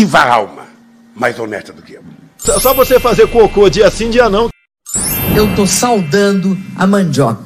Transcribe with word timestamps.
viva 0.00 0.18
a 0.18 0.34
alma, 0.34 0.66
mais 1.14 1.38
honesta 1.38 1.74
do 1.74 1.82
que 1.82 1.92
eu. 1.92 2.02
Só 2.38 2.72
você 2.72 2.98
fazer 2.98 3.28
cocô 3.28 3.68
dia 3.68 3.90
sim, 3.90 4.08
dia 4.08 4.30
não. 4.30 4.48
Eu 5.36 5.54
tô 5.54 5.66
saudando 5.66 6.56
a 6.74 6.86
mandioca. 6.86 7.44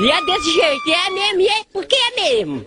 E 0.00 0.10
é 0.10 0.24
desse 0.24 0.54
jeito, 0.54 0.90
é 0.90 1.10
mesmo, 1.10 1.40
e 1.40 1.48
é 1.48 1.64
porque 1.70 1.94
é 1.94 2.14
mesmo. 2.22 2.64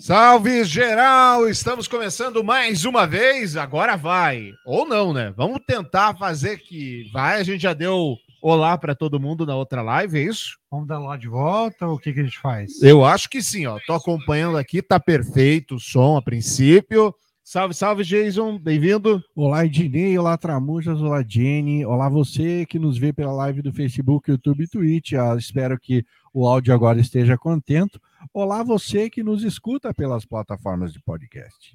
Salve 0.00 0.64
geral! 0.64 1.46
Estamos 1.46 1.86
começando 1.86 2.42
mais 2.42 2.86
uma 2.86 3.06
vez. 3.06 3.54
Agora 3.56 3.94
vai. 3.94 4.52
Ou 4.64 4.86
não, 4.86 5.12
né? 5.12 5.30
Vamos 5.36 5.60
tentar 5.66 6.16
fazer 6.16 6.56
que 6.56 7.10
vai. 7.12 7.40
A 7.40 7.42
gente 7.42 7.60
já 7.60 7.74
deu 7.74 8.16
olá 8.40 8.76
para 8.76 8.94
todo 8.94 9.20
mundo 9.20 9.44
na 9.46 9.56
outra 9.56 9.82
live, 9.82 10.18
é 10.18 10.22
isso? 10.22 10.58
Vamos 10.70 10.86
dar 10.86 10.98
lá 10.98 11.16
de 11.16 11.28
volta 11.28 11.86
ou 11.86 11.94
o 11.94 11.98
que, 11.98 12.12
que 12.12 12.20
a 12.20 12.24
gente 12.24 12.38
faz? 12.38 12.82
Eu 12.82 13.04
acho 13.04 13.28
que 13.28 13.42
sim, 13.42 13.66
ó. 13.66 13.78
Tô 13.86 13.92
acompanhando 13.94 14.56
aqui, 14.56 14.82
tá 14.82 14.98
perfeito 15.00 15.76
o 15.76 15.80
som 15.80 16.16
a 16.16 16.22
princípio. 16.22 17.14
Salve, 17.42 17.72
salve, 17.72 18.04
Jason, 18.04 18.58
bem-vindo. 18.58 19.24
Olá, 19.34 19.64
Ednei, 19.64 20.18
olá, 20.18 20.36
Tramujas, 20.36 21.00
olá, 21.00 21.24
Jenny, 21.26 21.82
olá, 21.82 22.06
você 22.06 22.66
que 22.66 22.78
nos 22.78 22.98
vê 22.98 23.10
pela 23.10 23.32
live 23.32 23.62
do 23.62 23.72
Facebook, 23.72 24.30
YouTube 24.30 24.64
e 24.64 24.68
Twitch. 24.68 25.12
Ah, 25.14 25.34
espero 25.34 25.80
que 25.80 26.04
o 26.34 26.46
áudio 26.46 26.74
agora 26.74 27.00
esteja 27.00 27.38
contento. 27.38 27.98
Olá, 28.34 28.62
você 28.62 29.08
que 29.08 29.22
nos 29.22 29.42
escuta 29.42 29.94
pelas 29.94 30.26
plataformas 30.26 30.92
de 30.92 31.00
podcast. 31.00 31.74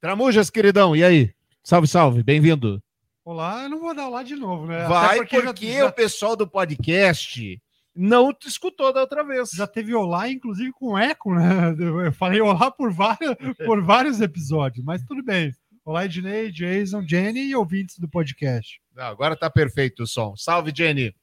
Tramujas, 0.00 0.50
queridão, 0.50 0.96
e 0.96 1.04
aí? 1.04 1.32
Salve, 1.62 1.86
salve, 1.86 2.22
bem-vindo. 2.24 2.82
Olá, 3.28 3.64
eu 3.64 3.68
não 3.68 3.78
vou 3.78 3.94
dar 3.94 4.08
lá 4.08 4.22
de 4.22 4.34
novo, 4.34 4.66
né? 4.66 4.86
Vai, 4.86 5.18
porque, 5.18 5.42
porque 5.42 5.72
já, 5.74 5.84
o 5.84 5.92
pessoal 5.92 6.34
do 6.34 6.48
podcast 6.48 7.60
não 7.94 8.32
te 8.32 8.48
escutou 8.48 8.90
da 8.90 9.02
outra 9.02 9.22
vez. 9.22 9.50
Já 9.50 9.66
teve 9.66 9.94
olá, 9.94 10.30
inclusive 10.30 10.72
com 10.72 10.96
eco, 10.96 11.34
né? 11.34 11.76
Eu 12.06 12.10
falei 12.10 12.40
olá 12.40 12.70
por 12.70 12.90
vários, 12.90 13.36
por 13.66 13.84
vários 13.84 14.22
episódios, 14.22 14.82
mas 14.82 15.04
tudo 15.04 15.22
bem. 15.22 15.52
Olá, 15.84 16.06
Ednei, 16.06 16.50
Jason, 16.50 17.06
Jenny 17.06 17.50
e 17.50 17.54
ouvintes 17.54 17.98
do 17.98 18.08
podcast. 18.08 18.80
Não, 18.96 19.04
agora 19.04 19.36
tá 19.36 19.50
perfeito 19.50 20.04
o 20.04 20.06
som. 20.06 20.34
Salve, 20.34 20.72
Jenny. 20.74 21.14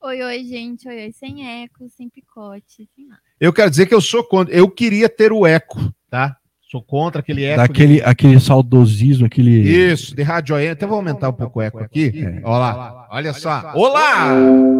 Oi, 0.00 0.22
oi, 0.22 0.44
gente. 0.44 0.88
Oi, 0.88 0.96
oi. 0.96 1.12
Sem 1.12 1.62
eco, 1.62 1.86
sem 1.90 2.08
picote, 2.08 2.88
sem 2.96 3.06
nada. 3.06 3.20
Eu 3.38 3.52
quero 3.52 3.68
dizer 3.68 3.84
que 3.84 3.94
eu 3.94 4.00
sou 4.00 4.24
contra. 4.24 4.54
Eu 4.54 4.70
queria 4.70 5.10
ter 5.10 5.30
o 5.30 5.46
eco, 5.46 5.78
tá? 6.08 6.39
Sou 6.70 6.80
contra 6.80 7.20
aquele 7.20 7.42
eco. 7.42 7.56
Daquele, 7.56 7.94
de... 7.94 8.02
aquele 8.02 8.38
saudosismo, 8.38 9.26
aquele. 9.26 9.50
Isso, 9.50 10.14
de 10.14 10.22
rádio 10.22 10.54
AM. 10.54 10.68
Até 10.68 10.86
vou 10.86 10.98
aumentar 10.98 11.30
um 11.30 11.32
pouco 11.32 11.58
o 11.58 11.62
eco 11.62 11.80
aqui. 11.80 12.12
É. 12.24 12.40
Olha 12.44 12.58
lá, 12.58 13.08
olha 13.10 13.32
só. 13.32 13.72
Olá! 13.74 14.28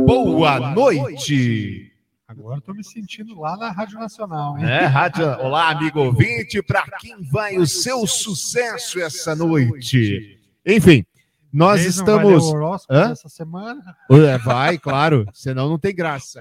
Boa 0.06 0.72
noite! 0.72 1.90
Agora 2.28 2.58
estou 2.58 2.76
me 2.76 2.84
sentindo 2.84 3.40
lá 3.40 3.56
na 3.56 3.72
Rádio 3.72 3.98
Nacional. 3.98 4.56
Hein? 4.56 4.66
É, 4.66 4.86
rádio. 4.86 5.26
Olá, 5.40 5.68
amigo 5.70 5.98
ouvinte, 5.98 6.62
para 6.62 6.84
quem 7.00 7.20
vai 7.28 7.58
o 7.58 7.66
seu 7.66 8.06
sucesso 8.06 9.00
essa 9.00 9.34
noite. 9.34 10.38
Enfim, 10.64 11.04
nós 11.52 11.84
estamos. 11.84 12.52
Vai 12.88 13.10
essa 13.10 13.28
semana? 13.28 13.96
Vai, 14.44 14.78
claro, 14.78 15.26
senão 15.32 15.68
não 15.68 15.76
tem 15.76 15.92
graça. 15.92 16.40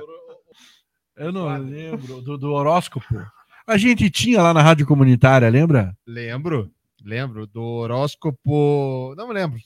Eu 1.17 1.31
não 1.31 1.47
lembro 1.58 2.22
do, 2.22 2.38
do 2.38 2.52
horóscopo. 2.52 3.03
A 3.69 3.77
gente 3.77 4.09
tinha 4.09 4.41
lá 4.41 4.51
na 4.51 4.63
rádio 4.63 4.87
comunitária, 4.87 5.47
lembra? 5.47 5.95
Lembro, 6.07 6.71
lembro. 7.05 7.45
Do 7.45 7.61
horóscopo. 7.61 9.13
Não 9.15 9.27
me 9.27 9.33
lembro. 9.35 9.59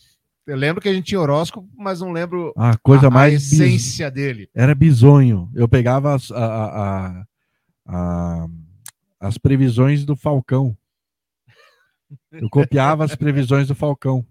Eu 0.45 0.57
lembro 0.57 0.81
que 0.81 0.89
a 0.89 0.93
gente 0.93 1.05
tinha 1.05 1.21
horóscopo, 1.21 1.69
mas 1.73 2.01
não 2.01 2.11
lembro 2.11 2.51
a 2.57 2.77
coisa 2.79 3.07
a, 3.07 3.09
mais 3.09 3.33
a 3.33 3.37
essência 3.37 4.11
bis... 4.11 4.21
dele. 4.21 4.49
Era 4.53 4.75
bizonho. 4.75 5.49
Eu 5.55 5.69
pegava 5.69 6.13
as, 6.13 6.29
a, 6.31 7.25
a, 7.87 8.47
as 9.21 9.37
previsões 9.37 10.03
do 10.03 10.17
Falcão. 10.17 10.77
Eu 12.29 12.49
copiava 12.49 13.05
as 13.05 13.15
previsões 13.15 13.69
do 13.69 13.75
Falcão. 13.75 14.27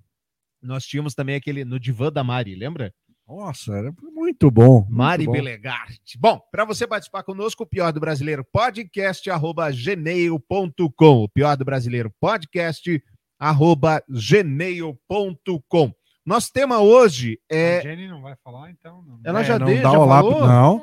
Nós 0.61 0.85
tínhamos 0.85 1.15
também 1.15 1.35
aquele 1.35 1.65
no 1.65 1.81
Divã 1.81 2.13
da 2.13 2.23
Mari, 2.23 2.55
lembra? 2.55 2.93
Nossa, 3.27 3.75
era 3.75 3.93
muito 4.01 4.51
bom. 4.51 4.81
Muito 4.81 4.93
Mari 4.93 5.27
bom. 5.27 5.33
Belegarte. 5.33 6.19
Bom, 6.19 6.41
para 6.51 6.65
você 6.65 6.87
participar 6.87 7.23
conosco, 7.23 7.63
o 7.63 7.67
Pior 7.67 7.93
do 7.93 8.01
Brasileiro 8.01 8.45
podcast, 8.53 9.31
arroba 9.31 9.71
gmail.com. 9.71 11.23
O 11.23 11.29
Pior 11.29 11.57
do 11.57 11.65
Brasileiro 11.65 12.13
podcast, 12.21 13.03
arroba 13.39 14.03
gmail.com. 14.09 15.93
Nosso 16.25 16.53
tema 16.53 16.81
hoje 16.81 17.39
é. 17.51 17.79
A 17.79 17.83
Jenny 17.83 18.09
não 18.09 18.23
vai 18.23 18.37
falar, 18.45 18.71
então? 18.71 19.03
Não. 19.03 19.21
Ela 19.25 19.41
é, 19.41 19.45
já 19.45 19.59
não 19.59 19.67
deu, 19.67 19.83
dá 19.83 19.91
já 19.91 19.99
olá, 19.99 20.21
falou? 20.21 20.47
Não. 20.47 20.83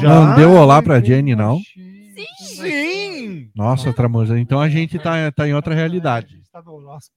Já? 0.00 0.08
Não 0.08 0.34
deu 0.34 0.52
olá 0.52 0.82
pra 0.82 1.00
Jenny, 1.00 1.36
não? 1.36 1.58
Sim! 1.58 2.14
Sim. 2.38 3.50
Nossa, 3.54 3.92
Tramosa, 3.92 4.38
então 4.38 4.60
a 4.60 4.68
gente 4.68 4.98
tá, 4.98 5.30
tá 5.30 5.48
em 5.48 5.54
outra 5.54 5.74
realidade 5.74 6.43
está 6.58 6.62
no 6.62 6.80
nosso 6.80 7.10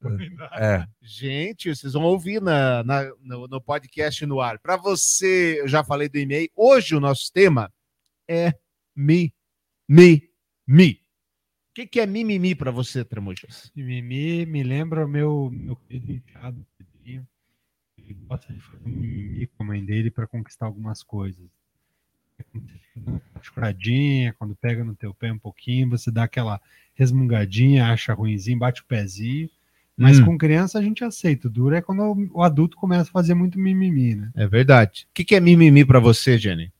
É. 0.53 0.87
Gente, 0.99 1.69
vocês 1.69 1.93
vão 1.93 2.03
ouvir 2.03 2.41
na, 2.41 2.83
na 2.83 3.03
no, 3.21 3.47
no, 3.47 3.61
podcast 3.61 4.25
no 4.25 4.41
ar. 4.41 4.57
Para 4.57 4.75
você, 4.75 5.61
eu 5.61 5.67
já 5.67 5.83
falei 5.83 6.09
do 6.09 6.17
e-mail. 6.17 6.49
Hoje 6.55 6.95
o 6.95 6.99
nosso 6.99 7.31
tema 7.31 7.71
é 8.27 8.51
mi, 8.95 9.31
mi, 9.87 10.27
mi. 10.65 10.99
O 11.69 11.73
que, 11.75 11.85
que 11.85 11.99
é 11.99 12.07
mimimi 12.07 12.55
para 12.55 12.71
você, 12.71 13.05
Tramujas? 13.05 13.71
Mimimi 13.75 14.47
me 14.47 14.63
lembra 14.63 15.05
o 15.05 15.07
meu, 15.07 15.51
meu 15.51 15.75
querido 15.75 16.11
enteado, 16.11 16.65
Pedrinho. 16.75 17.27
Ele 17.95 18.15
gosta 18.15 18.51
de 18.51 18.59
fazer 18.59 18.89
mimimi 18.89 19.45
com 19.45 19.61
a 19.61 19.67
mãe 19.67 19.85
dele 19.85 20.09
para 20.09 20.25
conquistar 20.25 20.65
algumas 20.65 21.03
coisas. 21.03 21.47
Choradinha, 23.41 24.33
quando 24.37 24.55
pega 24.55 24.83
no 24.83 24.95
teu 24.95 25.13
pé 25.13 25.31
um 25.31 25.39
pouquinho, 25.39 25.89
você 25.89 26.11
dá 26.11 26.23
aquela 26.23 26.59
resmungadinha, 26.95 27.87
acha 27.87 28.13
ruimzinho, 28.13 28.59
bate 28.59 28.81
o 28.81 28.85
pezinho. 28.85 29.49
Mas 29.95 30.19
hum. 30.19 30.25
com 30.25 30.37
criança 30.37 30.77
a 30.77 30.81
gente 30.81 31.03
aceita. 31.03 31.47
O 31.47 31.51
duro 31.51 31.75
é 31.75 31.81
quando 31.81 32.29
o 32.31 32.43
adulto 32.43 32.77
começa 32.77 33.09
a 33.09 33.13
fazer 33.13 33.33
muito 33.33 33.59
mimimi, 33.59 34.15
né? 34.15 34.31
É 34.35 34.47
verdade. 34.47 35.07
O 35.09 35.13
que, 35.13 35.25
que 35.25 35.35
é 35.35 35.39
mimimi 35.39 35.83
para 35.83 35.99
você, 35.99 36.37
Jenny? 36.37 36.71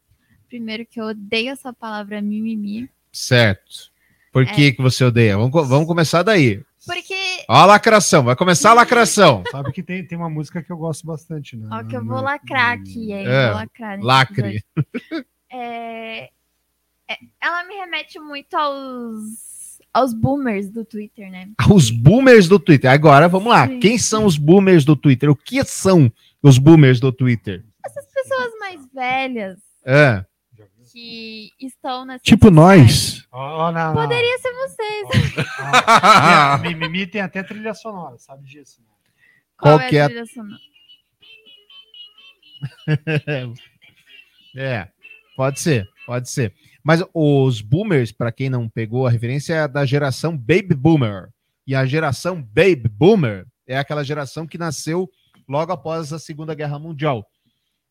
Primeiro 0.48 0.86
que 0.86 1.02
eu 1.02 1.06
odeio 1.06 1.50
essa 1.50 1.74
palavra 1.74 2.22
mimimi. 2.22 2.88
Certo. 3.12 3.92
Por 4.32 4.44
é. 4.44 4.46
que, 4.46 4.74
que 4.74 4.82
você 4.82 5.04
odeia? 5.04 5.36
Vamos, 5.36 5.68
vamos 5.68 5.88
começar 5.88 6.22
daí. 6.22 6.64
Porque. 6.86 7.16
Ó 7.50 7.56
a 7.56 7.66
lacração, 7.66 8.24
vai 8.24 8.36
começar 8.36 8.72
a 8.72 8.76
lacração. 8.76 9.44
Sabe 9.52 9.72
que 9.72 9.82
tem, 9.82 10.06
tem 10.06 10.18
uma 10.18 10.30
música 10.30 10.62
que 10.62 10.72
eu 10.72 10.78
gosto 10.78 11.06
bastante, 11.06 11.58
né? 11.58 11.68
Ó, 11.72 11.84
que 11.84 11.98
eu 11.98 12.06
vou 12.06 12.22
lacrar 12.22 12.74
aqui, 12.74 13.12
hein? 13.12 13.26
É, 13.28 13.48
vou 13.48 13.56
lacrar. 13.56 14.00
Lacre. 14.00 14.64
É, 15.58 16.30
é, 17.10 17.18
ela 17.42 17.64
me 17.64 17.76
remete 17.76 18.20
muito 18.20 18.54
aos, 18.56 19.80
aos 19.94 20.14
boomers 20.14 20.70
do 20.70 20.86
Twitter, 20.86 21.32
né? 21.32 21.50
Os 21.74 21.90
boomers 21.90 22.48
do 22.48 22.60
Twitter. 22.60 22.92
Agora, 22.92 23.28
vamos 23.28 23.50
lá. 23.50 23.68
Sim. 23.68 23.80
Quem 23.80 23.98
são 23.98 24.26
os 24.26 24.38
boomers 24.38 24.86
do 24.86 24.96
Twitter? 24.96 25.30
O 25.30 25.36
que 25.36 25.64
são 25.64 26.12
os 26.42 26.58
boomers 26.58 27.00
do 27.00 27.12
Twitter? 27.12 27.64
Essas 27.86 28.06
pessoas 28.12 28.52
mais 28.60 28.86
velhas. 28.94 29.58
É. 29.86 30.26
Que 30.92 31.52
estão 31.60 32.06
nessa. 32.06 32.24
Tipo 32.24 32.50
nós. 32.50 33.28
Oh, 33.32 33.72
não, 33.72 33.94
Poderia 33.94 34.32
não. 34.32 34.40
ser 34.40 34.54
vocês. 34.54 35.08
Oh, 35.38 36.56
oh. 36.56 36.58
Mimimi 36.60 37.06
tem 37.06 37.22
até 37.22 37.44
trilha 37.44 37.74
sonora, 37.74 38.18
sabe 38.18 38.44
disso? 38.46 38.82
Né? 38.82 38.88
Qual, 39.58 39.78
Qual 39.78 39.90
é 39.90 40.02
a 40.02 40.06
trilha 40.06 40.26
sonora? 40.26 40.60
é. 44.56 44.88
Pode 45.38 45.60
ser, 45.60 45.88
pode 46.08 46.32
ser. 46.32 46.52
Mas 46.84 47.04
os 47.14 47.62
boomers, 47.62 48.12
para 48.12 48.32
quem 48.32 48.50
não 48.50 48.68
pegou 48.68 49.06
a 49.06 49.12
referência, 49.12 49.54
é 49.54 49.68
da 49.68 49.86
geração 49.86 50.36
Baby 50.36 50.74
Boomer. 50.74 51.30
E 51.68 51.76
a 51.76 51.86
geração 51.86 52.42
Baby 52.42 52.90
Boomer 52.90 53.46
é 53.68 53.78
aquela 53.78 54.04
geração 54.04 54.48
que 54.48 54.58
nasceu 54.58 55.08
logo 55.48 55.72
após 55.72 56.12
a 56.12 56.18
Segunda 56.18 56.56
Guerra 56.56 56.80
Mundial. 56.80 57.24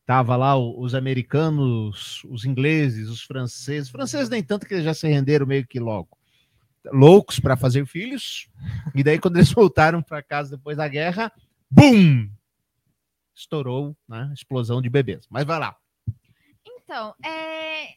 Tava 0.05 0.35
lá 0.35 0.57
os 0.57 0.93
americanos, 0.93 2.21
os 2.25 2.43
ingleses, 2.43 3.07
os 3.07 3.21
franceses. 3.21 3.87
Os 3.87 3.91
franceses 3.91 4.27
nem 4.27 4.43
tanto 4.43 4.67
que 4.67 4.73
eles 4.73 4.83
já 4.83 4.93
se 4.93 5.07
renderam 5.07 5.45
meio 5.45 5.65
que 5.65 5.79
logo. 5.79 6.17
Loucos 6.91 7.39
para 7.39 7.55
fazer 7.55 7.85
filhos. 7.85 8.49
E 8.93 9.05
daí 9.05 9.19
quando 9.19 9.37
eles 9.37 9.51
voltaram 9.55 10.01
para 10.01 10.21
casa 10.21 10.57
depois 10.57 10.75
da 10.75 10.87
guerra, 10.89 11.31
bum! 11.71 12.29
Estourou, 13.33 13.95
né? 14.05 14.33
Explosão 14.33 14.81
de 14.81 14.89
bebês. 14.89 15.25
Mas 15.29 15.45
vai 15.45 15.59
lá. 15.59 15.77
Então, 16.87 17.13
é, 17.21 17.95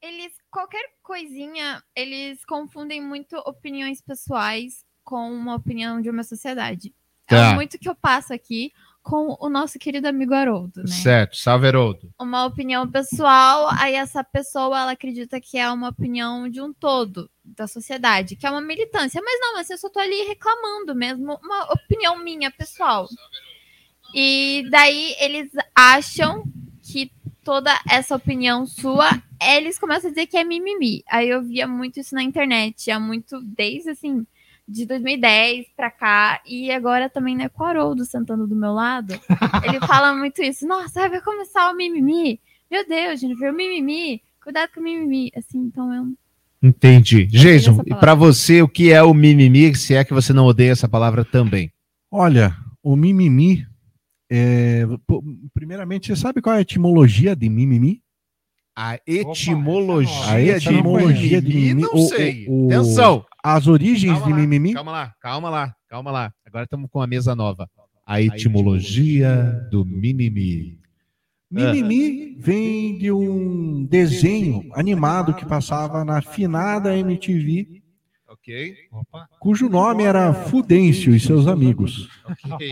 eles 0.00 0.32
qualquer 0.50 0.82
coisinha, 1.02 1.82
eles 1.94 2.42
confundem 2.46 2.98
muito 2.98 3.36
opiniões 3.36 4.00
pessoais 4.00 4.82
com 5.04 5.30
uma 5.30 5.54
opinião 5.54 6.00
de 6.00 6.08
uma 6.08 6.24
sociedade. 6.24 6.94
É 7.28 7.34
tá. 7.34 7.50
É 7.50 7.54
muito 7.54 7.78
que 7.78 7.86
eu 7.86 7.94
passo 7.94 8.32
aqui 8.32 8.72
com 9.02 9.36
o 9.38 9.50
nosso 9.50 9.78
querido 9.78 10.08
amigo 10.08 10.32
Haroldo, 10.32 10.80
né? 10.80 10.88
Certo, 10.88 11.36
salve 11.36 11.66
Haroldo. 11.66 12.10
Uma 12.18 12.46
opinião 12.46 12.90
pessoal, 12.90 13.68
aí 13.78 13.94
essa 13.94 14.24
pessoa 14.24 14.80
ela 14.80 14.92
acredita 14.92 15.38
que 15.38 15.58
é 15.58 15.70
uma 15.70 15.90
opinião 15.90 16.48
de 16.48 16.62
um 16.62 16.72
todo 16.72 17.30
da 17.44 17.66
sociedade, 17.66 18.36
que 18.36 18.46
é 18.46 18.50
uma 18.50 18.60
militância, 18.62 19.20
mas 19.22 19.38
não, 19.38 19.58
assim, 19.58 19.74
eu 19.74 19.78
só 19.78 19.90
tô 19.90 19.98
ali 19.98 20.22
reclamando 20.24 20.94
mesmo, 20.94 21.38
uma 21.42 21.72
opinião 21.72 22.18
minha 22.18 22.50
pessoal. 22.50 23.06
E 24.14 24.66
daí 24.70 25.14
eles 25.20 25.50
acham 25.74 26.42
toda 27.44 27.70
essa 27.88 28.16
opinião 28.16 28.66
sua, 28.66 29.08
eles 29.42 29.78
começam 29.78 30.08
a 30.08 30.12
dizer 30.12 30.26
que 30.26 30.36
é 30.36 30.44
mimimi. 30.44 31.02
Aí 31.08 31.28
eu 31.28 31.42
via 31.42 31.66
muito 31.66 32.00
isso 32.00 32.14
na 32.14 32.22
internet, 32.22 32.90
há 32.90 33.00
muito, 33.00 33.40
desde 33.42 33.90
assim, 33.90 34.26
de 34.66 34.86
2010 34.86 35.66
pra 35.76 35.90
cá, 35.90 36.40
e 36.46 36.70
agora 36.70 37.08
também, 37.08 37.36
né, 37.36 37.48
com 37.48 37.64
o 37.64 37.66
Haroldo 37.66 38.04
sentando 38.04 38.46
do 38.46 38.54
meu 38.54 38.72
lado, 38.72 39.14
ele 39.64 39.80
fala 39.86 40.14
muito 40.14 40.42
isso. 40.42 40.66
Nossa, 40.66 41.08
vai 41.08 41.20
começar 41.20 41.70
o 41.70 41.76
mimimi. 41.76 42.40
Meu 42.70 42.86
Deus, 42.86 43.20
Jennifer, 43.20 43.52
o 43.52 43.56
mimimi. 43.56 44.22
Cuidado 44.42 44.70
com 44.72 44.80
o 44.80 44.82
mimimi. 44.82 45.32
Assim, 45.36 45.58
então 45.58 45.92
eu 45.92 46.12
Entendi. 46.62 47.24
Jason, 47.24 47.82
e 47.86 47.94
pra 47.94 48.14
você, 48.14 48.60
o 48.60 48.68
que 48.68 48.92
é 48.92 49.02
o 49.02 49.14
mimimi, 49.14 49.74
se 49.74 49.94
é 49.94 50.04
que 50.04 50.12
você 50.12 50.32
não 50.32 50.44
odeia 50.44 50.72
essa 50.72 50.88
palavra 50.88 51.24
também? 51.24 51.72
Olha, 52.10 52.54
o 52.82 52.96
mimimi. 52.96 53.66
É, 54.30 54.82
primeiramente, 55.52 56.06
você 56.08 56.16
sabe 56.16 56.40
qual 56.40 56.54
é 56.54 56.58
a 56.58 56.62
etimologia 56.62 57.34
de 57.34 57.48
mimimi? 57.48 58.00
A 58.76 58.98
etimologia, 59.06 60.32
A 60.32 60.40
etimologia 60.40 61.42
de 61.42 61.48
mimimi, 61.54 61.82
não 61.82 61.96
sei. 61.98 62.46
o- 62.48 62.66
o- 62.66 62.72
Atenção. 62.72 63.26
As 63.42 63.66
origens 63.66 64.12
Calma 64.12 64.26
de 64.26 64.32
lá, 64.32 64.38
mimimi. 64.38 64.74
Calma 64.74 64.92
lá, 64.92 65.14
calma 65.20 65.50
lá, 65.50 65.74
calma 65.88 66.10
lá. 66.10 66.32
Agora 66.46 66.64
estamos 66.64 66.88
com 66.90 67.00
a 67.02 67.06
mesa 67.06 67.34
nova. 67.34 67.68
A 68.06 68.20
etimologia 68.20 69.66
do 69.70 69.84
mimimi. 69.84 70.78
Mimimi 71.50 72.36
vem 72.38 72.96
de 72.98 73.10
um 73.10 73.84
desenho 73.84 74.70
animado 74.74 75.34
que 75.34 75.44
passava 75.44 76.04
na 76.04 76.22
finada 76.22 76.96
MTV, 76.96 77.82
Ok? 78.28 78.74
Opa, 78.92 79.28
cujo 79.40 79.68
nome 79.68 80.04
era 80.04 80.32
Fudêncio 80.32 81.12
e 81.14 81.18
seus 81.18 81.48
amigos. 81.48 82.08
Ok. 82.48 82.68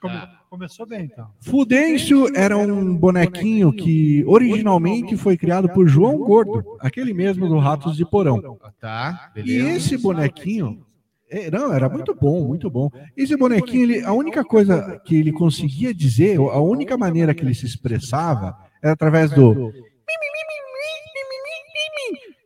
come- 0.00 0.14
Ah. 0.14 0.38
Começou 0.52 0.84
bem 0.86 1.04
então. 1.10 1.30
Fudêncio 1.40 2.28
era 2.36 2.58
um 2.58 2.94
bonequinho 2.94 3.72
que 3.72 4.22
originalmente 4.26 5.16
foi 5.16 5.34
criado 5.34 5.66
por 5.70 5.88
João 5.88 6.18
Gordo, 6.18 6.76
aquele 6.78 7.14
mesmo 7.14 7.48
do 7.48 7.56
Ratos 7.56 7.96
de 7.96 8.04
Porão. 8.04 8.58
Tá, 8.78 9.32
E 9.34 9.52
esse 9.54 9.96
bonequinho, 9.96 10.84
é, 11.30 11.50
não, 11.50 11.72
era 11.72 11.88
muito 11.88 12.14
bom, 12.14 12.46
muito 12.46 12.68
bom. 12.68 12.90
Esse 13.16 13.34
bonequinho, 13.34 13.84
ele, 13.84 14.04
a 14.04 14.12
única 14.12 14.44
coisa 14.44 15.00
que 15.06 15.16
ele 15.16 15.32
conseguia 15.32 15.94
dizer, 15.94 16.36
a 16.36 16.60
única 16.60 16.98
maneira 16.98 17.34
que 17.34 17.42
ele 17.42 17.54
se 17.54 17.64
expressava 17.64 18.54
era 18.82 18.92
através 18.92 19.30
do 19.30 19.72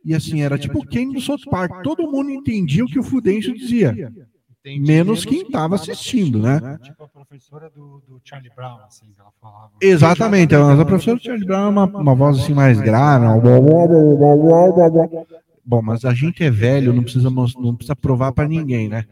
e 0.05 0.15
assim, 0.15 0.41
era 0.41 0.57
tipo 0.57 0.87
quem 0.87 1.11
do 1.11 1.19
South 1.19 1.43
Park. 1.51 1.83
Todo 1.83 2.09
mundo 2.09 2.29
entendia 2.29 2.85
o 2.85 2.87
que 2.87 2.97
o 2.97 3.03
Fudêncio 3.03 3.53
dizia, 3.53 4.09
Entendi. 4.71 4.91
menos 4.91 5.25
quem 5.25 5.41
estava 5.41 5.75
assistindo, 5.75 6.39
né? 6.39 6.77
Tipo 6.83 7.03
a 7.03 7.07
professora 7.07 7.69
do, 7.69 8.03
do 8.07 8.21
Charlie 8.23 8.51
Brown, 8.55 8.79
assim, 8.85 9.05
que 9.13 9.19
ela 9.19 9.31
falava. 9.41 9.71
Exatamente, 9.81 10.55
a 10.55 10.85
professora 10.85 11.19
Charlie 11.19 11.45
Brown 11.45 11.65
é 11.65 11.69
uma, 11.69 11.85
uma 11.85 12.15
voz 12.15 12.39
assim 12.39 12.53
mais 12.53 12.79
grave. 12.79 13.25
Bom, 15.65 15.81
mas 15.81 16.05
a 16.05 16.13
gente 16.13 16.43
é 16.43 16.49
velho, 16.49 16.93
não 16.93 17.03
precisa, 17.03 17.29
não 17.29 17.75
precisa 17.75 17.95
provar 17.95 18.31
para 18.31 18.47
ninguém, 18.47 18.87
né? 18.87 19.05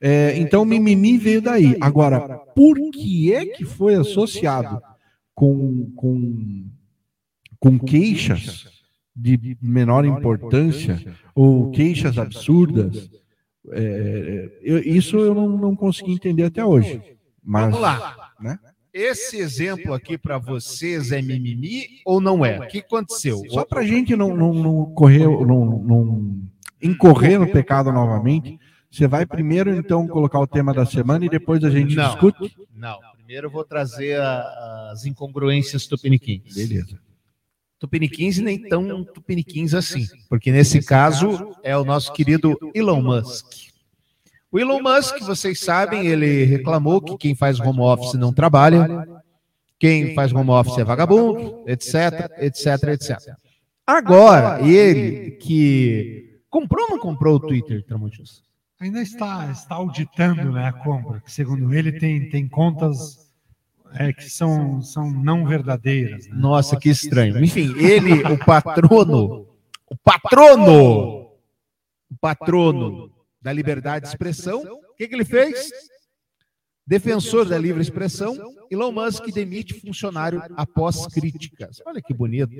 É, 0.00 0.38
então, 0.38 0.64
mimimi 0.64 1.18
veio 1.18 1.42
daí. 1.42 1.76
Agora, 1.80 2.38
por 2.54 2.76
que 2.90 3.34
é 3.34 3.44
que 3.44 3.64
foi 3.64 3.94
associado 3.96 4.80
com, 5.34 5.92
com, 5.94 6.66
com 7.58 7.78
queixas 7.78 8.66
de 9.14 9.58
menor 9.60 10.06
importância 10.06 10.98
ou 11.34 11.70
queixas 11.70 12.16
absurdas? 12.16 13.10
É, 13.72 14.50
eu- 14.62 14.78
isso 14.78 15.16
eu 15.18 15.34
não, 15.34 15.48
não 15.48 15.76
consegui 15.76 16.12
entender 16.12 16.44
até 16.44 16.64
hoje. 16.64 17.00
Mas, 17.42 17.64
Vamos 17.66 17.80
lá. 17.80 18.32
né? 18.40 18.58
Esse 18.92 19.36
exemplo 19.38 19.94
aqui 19.94 20.18
pra 20.18 20.36
vocês 20.36 21.12
é 21.12 21.22
mimimi 21.22 21.86
ou 22.04 22.20
não 22.20 22.44
é? 22.44 22.58
O 22.58 22.66
que 22.66 22.78
aconteceu? 22.78 23.40
Só 23.48 23.64
para 23.64 23.82
gente 23.84 24.16
não, 24.16 24.36
não, 24.36 24.52
não 24.52 24.84
correr, 24.94 25.20
não, 25.28 25.64
não 25.64 26.42
incorrer 26.82 27.38
no 27.38 27.46
pecado 27.48 27.92
novamente, 27.92 28.58
você 28.90 29.06
vai 29.06 29.24
primeiro 29.24 29.70
então 29.76 30.08
colocar 30.08 30.40
o 30.40 30.46
tema 30.46 30.74
da 30.74 30.84
semana 30.84 31.24
e 31.24 31.28
depois 31.28 31.62
a 31.62 31.70
gente 31.70 31.94
Não. 31.94 32.08
discute? 32.10 32.56
Não, 32.74 32.98
primeiro 33.16 33.46
eu 33.46 33.50
vou 33.50 33.64
trazer 33.64 34.20
a- 34.20 34.90
as 34.92 35.04
incongruências 35.04 35.86
tupiniquins. 35.86 36.52
Beleza. 36.54 36.98
Tupiniquins 37.80 38.36
e 38.36 38.42
nem 38.42 38.60
tão 38.68 39.02
tupiniquins 39.02 39.72
assim, 39.72 40.06
porque 40.28 40.52
nesse 40.52 40.82
caso 40.82 41.56
é 41.62 41.74
o 41.74 41.82
nosso 41.82 42.12
querido 42.12 42.54
Elon 42.74 43.00
Musk. 43.00 43.70
O 44.52 44.58
Elon 44.58 44.82
Musk, 44.82 45.18
vocês 45.20 45.60
sabem, 45.60 46.06
ele 46.06 46.44
reclamou 46.44 47.00
que 47.00 47.16
quem 47.16 47.34
faz 47.34 47.58
home 47.58 47.80
office 47.80 48.14
não 48.14 48.34
trabalha, 48.34 49.08
quem 49.78 50.14
faz 50.14 50.30
home 50.30 50.50
office 50.50 50.76
é 50.76 50.84
vagabundo, 50.84 51.64
etc, 51.66 52.30
etc, 52.38 52.66
etc. 52.88 53.34
Agora, 53.86 54.60
ele 54.60 55.30
que 55.32 56.38
comprou 56.50 56.84
ou 56.84 56.90
não 56.90 56.98
comprou 56.98 57.36
o 57.36 57.40
Twitter, 57.40 57.82
Tramontius? 57.86 58.42
Ainda 58.78 59.00
está, 59.00 59.50
está 59.50 59.76
auditando 59.76 60.52
né, 60.52 60.66
a 60.66 60.72
compra, 60.72 61.20
que 61.20 61.32
segundo 61.32 61.72
ele 61.72 61.92
tem, 61.92 62.28
tem 62.28 62.46
contas 62.46 63.29
é, 63.94 64.12
que 64.12 64.28
são, 64.28 64.80
são 64.80 65.10
não 65.10 65.46
verdadeiras. 65.46 66.26
Né? 66.28 66.34
Nossa, 66.36 66.76
que 66.76 66.88
estranho. 66.88 67.42
Enfim, 67.42 67.74
ele, 67.78 68.22
o 68.24 68.38
patrono, 68.44 69.48
o 69.86 69.96
patrono, 69.96 71.30
o 72.10 72.16
patrono 72.20 73.12
da 73.40 73.52
liberdade 73.52 74.04
de 74.04 74.10
expressão, 74.10 74.62
o 74.62 74.94
que, 74.96 75.08
que 75.08 75.14
ele 75.14 75.24
fez? 75.24 75.70
Defensor 76.86 77.48
da 77.48 77.56
livre 77.56 77.80
expressão, 77.80 78.36
Elon 78.70 78.92
Musk 78.92 79.26
demite 79.32 79.74
funcionário 79.74 80.42
após 80.56 81.06
críticas. 81.06 81.80
Olha 81.86 82.02
que 82.02 82.12
bonito. 82.12 82.50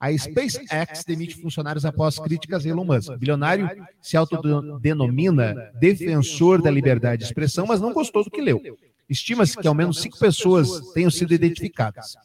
A 0.00 0.16
SpaceX 0.16 1.04
demite 1.04 1.34
funcionários 1.40 1.84
após 1.84 2.20
críticas 2.20 2.64
a 2.64 2.68
Elon 2.68 2.84
Musk. 2.84 3.16
Bilionário 3.16 3.68
se 4.00 4.16
autodenomina 4.16 5.72
defensor 5.80 6.62
da 6.62 6.70
liberdade 6.70 7.22
de 7.22 7.26
expressão, 7.26 7.66
mas 7.66 7.80
não 7.80 7.92
gostou 7.92 8.22
do 8.22 8.30
que 8.30 8.40
leu. 8.40 8.62
Estima-se 9.08 9.56
que 9.56 9.66
ao 9.66 9.74
menos 9.74 10.00
cinco 10.00 10.18
pessoas 10.18 10.92
tenham 10.92 11.10
sido 11.10 11.32
identificadas. 11.32 12.16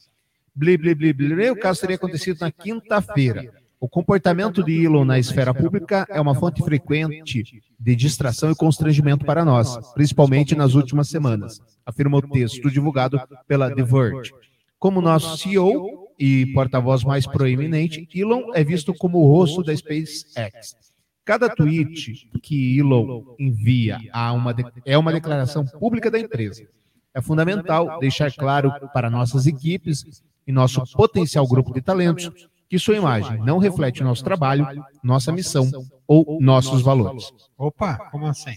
Bli, 0.53 0.77
bli, 0.77 0.94
bli, 0.94 1.13
bli. 1.13 1.50
O 1.50 1.59
caso 1.59 1.81
teria 1.81 1.95
acontecido 1.95 2.39
na 2.41 2.51
quinta-feira. 2.51 3.51
O 3.80 3.89
comportamento 3.89 4.63
de 4.63 4.85
Elon 4.85 5.03
na 5.03 5.19
esfera 5.19 5.53
pública 5.53 6.07
é 6.09 6.21
uma 6.21 6.33
fonte 6.33 6.63
frequente 6.63 7.62
de 7.77 7.95
distração 7.95 8.50
e 8.50 8.56
constrangimento 8.56 9.25
para 9.25 9.44
nós, 9.44 9.77
principalmente 9.94 10.56
nas 10.56 10.74
últimas 10.74 11.09
semanas, 11.09 11.59
afirma 11.85 12.18
o 12.18 12.21
texto 12.21 12.71
divulgado 12.71 13.19
pela 13.45 13.74
The 13.74 13.83
Verge. 13.83 14.31
Como 14.80 15.01
nosso 15.01 15.38
CEO 15.38 16.07
e 16.18 16.45
porta-voz 16.53 17.03
mais 17.03 17.27
proeminente, 17.27 18.07
Elon 18.15 18.53
é 18.53 18.63
visto 18.63 18.94
como 18.94 19.19
o 19.19 19.27
rosto 19.27 19.62
da 19.62 19.75
SpaceX. 19.75 20.75
Cada 21.25 21.49
tweet 21.49 22.29
que 22.41 22.77
Elon 22.77 23.23
envia 23.39 23.97
uma 24.33 24.53
de- 24.53 24.65
é 24.85 24.97
uma 24.97 25.11
declaração 25.13 25.65
pública 25.65 26.11
da 26.11 26.19
empresa. 26.19 26.68
É 27.13 27.21
fundamental 27.21 27.99
deixar 27.99 28.31
claro 28.33 28.71
para 28.94 29.09
nossas 29.09 29.45
equipes 29.47 30.23
e 30.45 30.51
nosso 30.51 30.83
potencial 30.94 31.47
grupo 31.47 31.73
de 31.73 31.81
talentos 31.81 32.30
que 32.69 32.77
sua 32.80 32.95
imagem 32.97 33.37
não 33.45 33.57
reflete 33.59 34.01
o 34.01 34.06
nosso 34.06 34.23
trabalho, 34.23 34.65
nossa 35.03 35.31
missão 35.31 35.69
ou 36.07 36.39
nossos 36.42 36.81
valores. 36.81 37.31
Opa, 37.57 37.97
como 38.11 38.25
assim? 38.27 38.56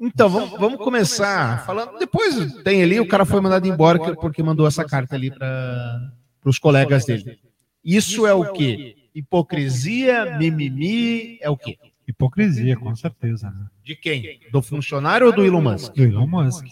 Então, 0.00 0.28
vamos, 0.28 0.50
vamos 0.58 0.78
começar 0.78 1.64
falando. 1.66 1.98
Depois 1.98 2.54
tem 2.62 2.82
ali, 2.82 2.98
o 3.00 3.06
cara 3.06 3.24
foi 3.24 3.40
mandado 3.40 3.66
embora 3.66 3.98
que- 3.98 4.14
porque 4.14 4.42
mandou 4.42 4.66
essa 4.66 4.84
carta 4.84 5.14
ali 5.14 5.30
para 5.30 6.12
os 6.44 6.58
colegas 6.58 7.04
dele. 7.04 7.38
Isso 7.84 8.26
é 8.26 8.32
o 8.32 8.52
quê? 8.52 8.96
Hipocrisia, 9.18 10.38
mimimi, 10.38 11.38
é 11.40 11.50
o 11.50 11.56
quê? 11.56 11.76
Hipocrisia, 12.06 12.76
com 12.76 12.94
certeza. 12.94 13.50
Né? 13.50 13.66
De 13.82 13.96
quem? 13.96 14.40
Do 14.52 14.62
funcionário 14.62 15.26
ou 15.26 15.32
do 15.32 15.44
Elon 15.44 15.60
Musk? 15.60 15.92
Do 15.92 16.04
Elon 16.04 16.26
Musk. 16.28 16.64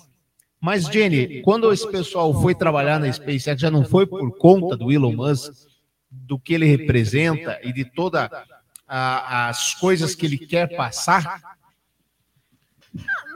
Mas, 0.60 0.84
Jenny, 0.84 1.42
quando 1.42 1.72
esse 1.72 1.90
pessoal 1.90 2.32
foi 2.40 2.54
trabalhar 2.54 3.00
na 3.00 3.12
SpaceX, 3.12 3.60
já 3.60 3.68
não 3.68 3.84
foi 3.84 4.06
por 4.06 4.38
conta 4.38 4.76
do 4.76 4.92
Elon 4.92 5.12
Musk, 5.12 5.52
do 6.08 6.38
que 6.38 6.54
ele 6.54 6.66
representa 6.66 7.58
e 7.64 7.72
de 7.72 7.84
todas 7.84 8.30
as 8.86 9.74
coisas 9.74 10.14
que 10.14 10.24
ele 10.24 10.38
quer 10.38 10.76
passar? 10.76 11.58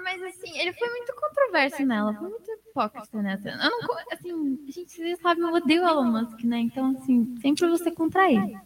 Mas 0.05 0.23
assim, 0.23 0.57
ele 0.57 0.73
foi 0.73 0.89
muito 0.89 1.13
controverso 1.17 1.85
nela, 1.85 2.15
foi 2.15 2.29
muito 2.29 2.49
hipócrita 2.49 3.23
nessa. 3.23 3.49
Eu 3.49 3.59
não, 3.59 3.97
assim, 4.13 4.59
gente, 4.69 4.93
vocês 4.93 5.19
sabem, 5.21 5.43
eu 5.43 5.53
odeio 5.53 5.83
o 5.83 5.89
Elon 5.89 6.05
Musk, 6.05 6.45
né? 6.45 6.61
Então, 6.61 6.97
assim, 6.97 7.37
sempre 7.43 7.69
você 7.69 7.91
contra 7.91 8.31
ele. 8.31 8.57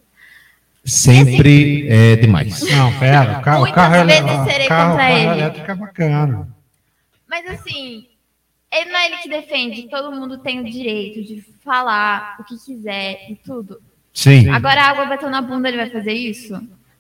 Sempre 0.85 1.89
é 1.89 2.17
demais. 2.17 2.61
Não, 2.71 2.99
pera, 2.99 3.39
o 3.39 3.43
carro, 3.43 3.59
o 3.59 3.61
Muitas 3.63 3.75
carro, 3.75 3.95
ele- 3.97 4.05
vezes 4.23 4.41
o 4.41 4.45
serei 4.45 4.67
carro, 4.69 4.91
contra 4.91 5.07
carro 5.07 5.19
ele. 5.19 5.31
elétrico 5.41 5.71
é 5.71 5.75
bacana. 5.75 6.49
Mas 7.29 7.47
assim, 7.51 8.07
ele 8.73 8.91
não 8.91 8.99
é 8.99 9.07
ele 9.07 9.17
que 9.19 9.29
defende, 9.29 9.89
todo 9.89 10.13
mundo 10.13 10.39
tem 10.39 10.61
o 10.61 10.65
direito 10.65 11.23
de 11.23 11.43
falar 11.65 12.37
o 12.39 12.45
que 12.45 12.57
quiser 12.59 13.31
e 13.31 13.35
tudo. 13.37 13.81
Sim. 14.13 14.49
Agora 14.51 14.83
a 14.83 14.91
água 14.91 15.07
bateu 15.07 15.31
na 15.31 15.41
bunda, 15.43 15.69
ele 15.69 15.79
vai 15.79 15.91
fazer 15.91 16.13
isso? 16.13 16.55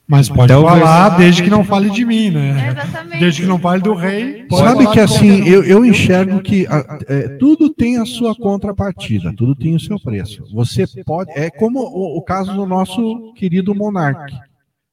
Mas 0.06 0.28
pode 0.28 0.48
Talvez- 0.48 0.78
falar 0.80 1.16
desde 1.16 1.42
que 1.42 1.48
não 1.48 1.64
fale 1.64 1.88
de 1.88 2.04
mim, 2.04 2.30
né? 2.30 2.68
Exatamente. 2.72 3.20
Desde 3.20 3.40
que 3.42 3.48
não 3.48 3.58
fale 3.58 3.80
do 3.82 3.94
rei. 3.94 4.44
pode 4.44 4.62
Sabe 4.68 4.90
que 4.92 5.00
assim, 5.00 5.48
eu, 5.48 5.64
eu 5.64 5.82
enxergo 5.84 6.42
que 6.42 6.66
a- 6.66 6.98
é, 7.08 7.28
tudo 7.38 7.70
tem 7.70 7.96
a 7.96 8.04
sua 8.04 8.34
contrapartida, 8.34 9.32
tudo 9.34 9.54
tem 9.56 9.74
o 9.74 9.80
seu 9.80 9.98
preço. 9.98 10.44
Você 10.52 10.84
pode. 11.04 11.30
É 11.32 11.48
como 11.50 11.78
o, 11.80 12.18
o 12.18 12.22
caso 12.22 12.52
do 12.52 12.66
nosso 12.66 13.32
querido 13.34 13.74
monarca. 13.74 14.26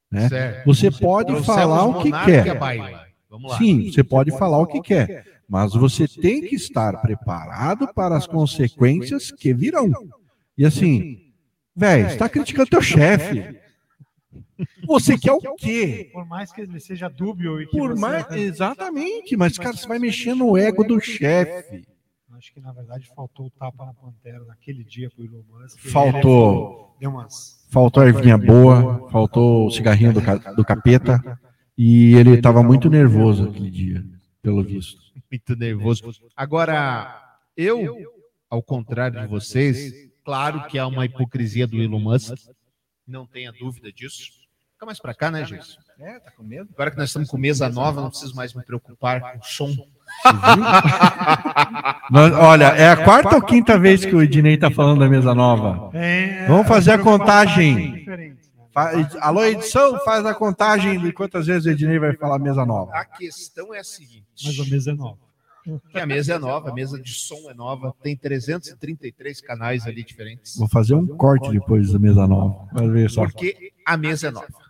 né? 0.10 0.30
Certo. 0.30 0.66
Você 0.66 0.90
pode 0.90 1.44
falar 1.44 1.86
o 1.86 2.02
que 2.02 2.12
quer. 2.12 2.58
lá. 2.58 3.58
Sim, 3.58 3.92
você 3.92 4.04
pode 4.06 4.32
falar 4.32 4.60
o 4.60 4.66
que 4.68 4.82
quer, 4.82 5.26
mas 5.48 5.74
você 5.74 6.08
tem 6.08 6.42
que 6.42 6.56
estar 6.56 7.02
preparado 7.02 7.88
para 7.94 8.16
as 8.16 8.26
consequências 8.28 9.30
que 9.32 9.54
virão. 9.54 9.90
E 10.58 10.66
assim, 10.66 11.18
velho, 11.76 12.06
você 12.08 12.14
está 12.14 12.30
criticando 12.30 12.70
teu 12.70 12.82
chefe. 12.82 13.60
Você 14.86 15.18
quer 15.18 15.32
o 15.34 15.56
quê? 15.56 16.10
Por 16.14 16.26
mais 16.26 16.52
que 16.52 16.62
ele 16.62 16.80
seja 16.80 17.08
dúbio 17.10 17.62
e 17.62 17.66
que 17.68 17.78
Por 17.78 17.92
você- 17.92 18.00
mais, 18.02 18.32
exatamente, 18.32 19.36
mas 19.38 19.58
cara, 19.58 19.76
você 19.76 19.88
vai 19.88 20.00
mexer 20.00 20.34
no 20.36 20.58
ego 20.58 20.84
do 20.84 21.00
chefe. 21.00 21.86
Acho 22.34 22.54
que 22.54 22.60
na 22.60 22.72
verdade 22.72 23.08
faltou 23.16 23.46
o 23.48 23.50
tapa 23.52 23.86
na 23.86 23.94
pantera 23.94 24.44
naquele 24.46 24.84
dia 24.84 25.10
pro 25.12 25.24
Elon 25.24 25.44
Musk. 25.48 25.78
Faltou. 25.80 26.96
Deu 27.00 27.12
umas. 27.12 27.64
Faltou 27.70 28.02
a 28.04 28.08
ervinha 28.08 28.38
boa, 28.38 29.08
faltou 29.12 29.68
o 29.68 29.72
cigarrinho 29.72 30.12
do, 30.14 30.22
ca- 30.22 30.52
do 30.54 30.66
capeta 30.66 31.40
e 31.78 32.14
ele 32.16 32.32
estava 32.32 32.64
muito 32.64 32.90
nervoso 32.90 33.48
aquele 33.48 33.70
dia, 33.70 34.04
pelo 34.42 34.64
visto. 34.64 35.00
Muito 35.32 35.56
nervoso. 35.56 36.04
Agora, 36.36 37.16
eu, 37.56 37.96
ao 38.50 38.62
contrário 38.64 39.22
de 39.22 39.28
vocês, 39.28 39.94
claro 40.26 40.68
que 40.68 40.80
há 40.80 40.88
uma 40.88 41.06
hipocrisia 41.06 41.68
do 41.68 41.82
Elon 41.82 42.00
Musk, 42.00 42.34
não 43.08 43.26
tenha 43.28 43.52
dúvida 43.52 43.92
disso. 43.92 44.32
Fica 44.82 44.88
mais 44.88 45.00
pra 45.00 45.14
cá, 45.14 45.30
né, 45.30 45.46
Gilson? 45.46 45.78
É, 46.00 46.18
tá 46.18 46.32
com 46.32 46.42
medo? 46.42 46.68
Agora 46.74 46.90
que 46.90 46.98
nós 46.98 47.10
estamos 47.10 47.30
com 47.30 47.38
mesa 47.38 47.70
nova, 47.70 48.02
não 48.02 48.10
preciso 48.10 48.36
mais 48.36 48.52
me 48.52 48.64
preocupar 48.64 49.22
com 49.22 49.38
o 49.38 49.44
som. 49.44 49.70
Olha, 52.42 52.70
é 52.70 52.90
a 52.90 52.98
quarta 52.98 53.36
ou 53.36 53.44
quinta 53.44 53.78
vez 53.78 54.04
que 54.04 54.16
o 54.16 54.24
Ednei 54.24 54.56
está 54.56 54.72
falando 54.72 55.02
da 55.02 55.08
mesa 55.08 55.36
nova. 55.36 55.96
É, 55.96 56.48
Vamos 56.48 56.68
fazer 56.68 56.94
a 56.94 56.98
contagem. 56.98 58.04
né? 58.08 58.36
Alô, 59.20 59.44
edição, 59.44 60.00
faz 60.04 60.26
a 60.26 60.34
contagem 60.34 61.00
de 61.00 61.14
quantas 61.14 61.46
vezes 61.46 61.68
o 61.68 61.70
Ednei 61.70 62.00
vai 62.00 62.16
falar 62.16 62.40
mesa 62.40 62.66
nova. 62.66 62.92
A 62.96 63.06
questão 63.06 63.76
é 63.76 63.82
a 63.82 63.84
seguinte: 63.84 64.26
Mas 64.44 64.60
a 64.60 64.66
mesa 64.66 64.90
é 64.90 64.96
nova. 64.96 65.20
que 65.92 66.00
a 66.00 66.08
mesa 66.08 66.34
é 66.34 66.40
nova, 66.40 66.72
a 66.72 66.74
mesa 66.74 67.00
de 67.00 67.14
som 67.14 67.52
é 67.52 67.54
nova, 67.54 67.94
tem 68.02 68.18
333 68.18 69.42
canais 69.42 69.86
ali 69.86 70.04
diferentes. 70.04 70.58
Vou 70.58 70.68
fazer 70.68 70.96
um 70.96 71.06
corte 71.06 71.52
depois 71.52 71.94
da 71.94 72.00
mesa 72.00 72.26
nova. 72.26 72.68
Vai 72.74 72.90
ver 72.90 73.12
só. 73.12 73.22
Porque 73.22 73.72
a 73.86 73.96
mesa 73.96 74.30
é 74.30 74.32
nova. 74.32 74.61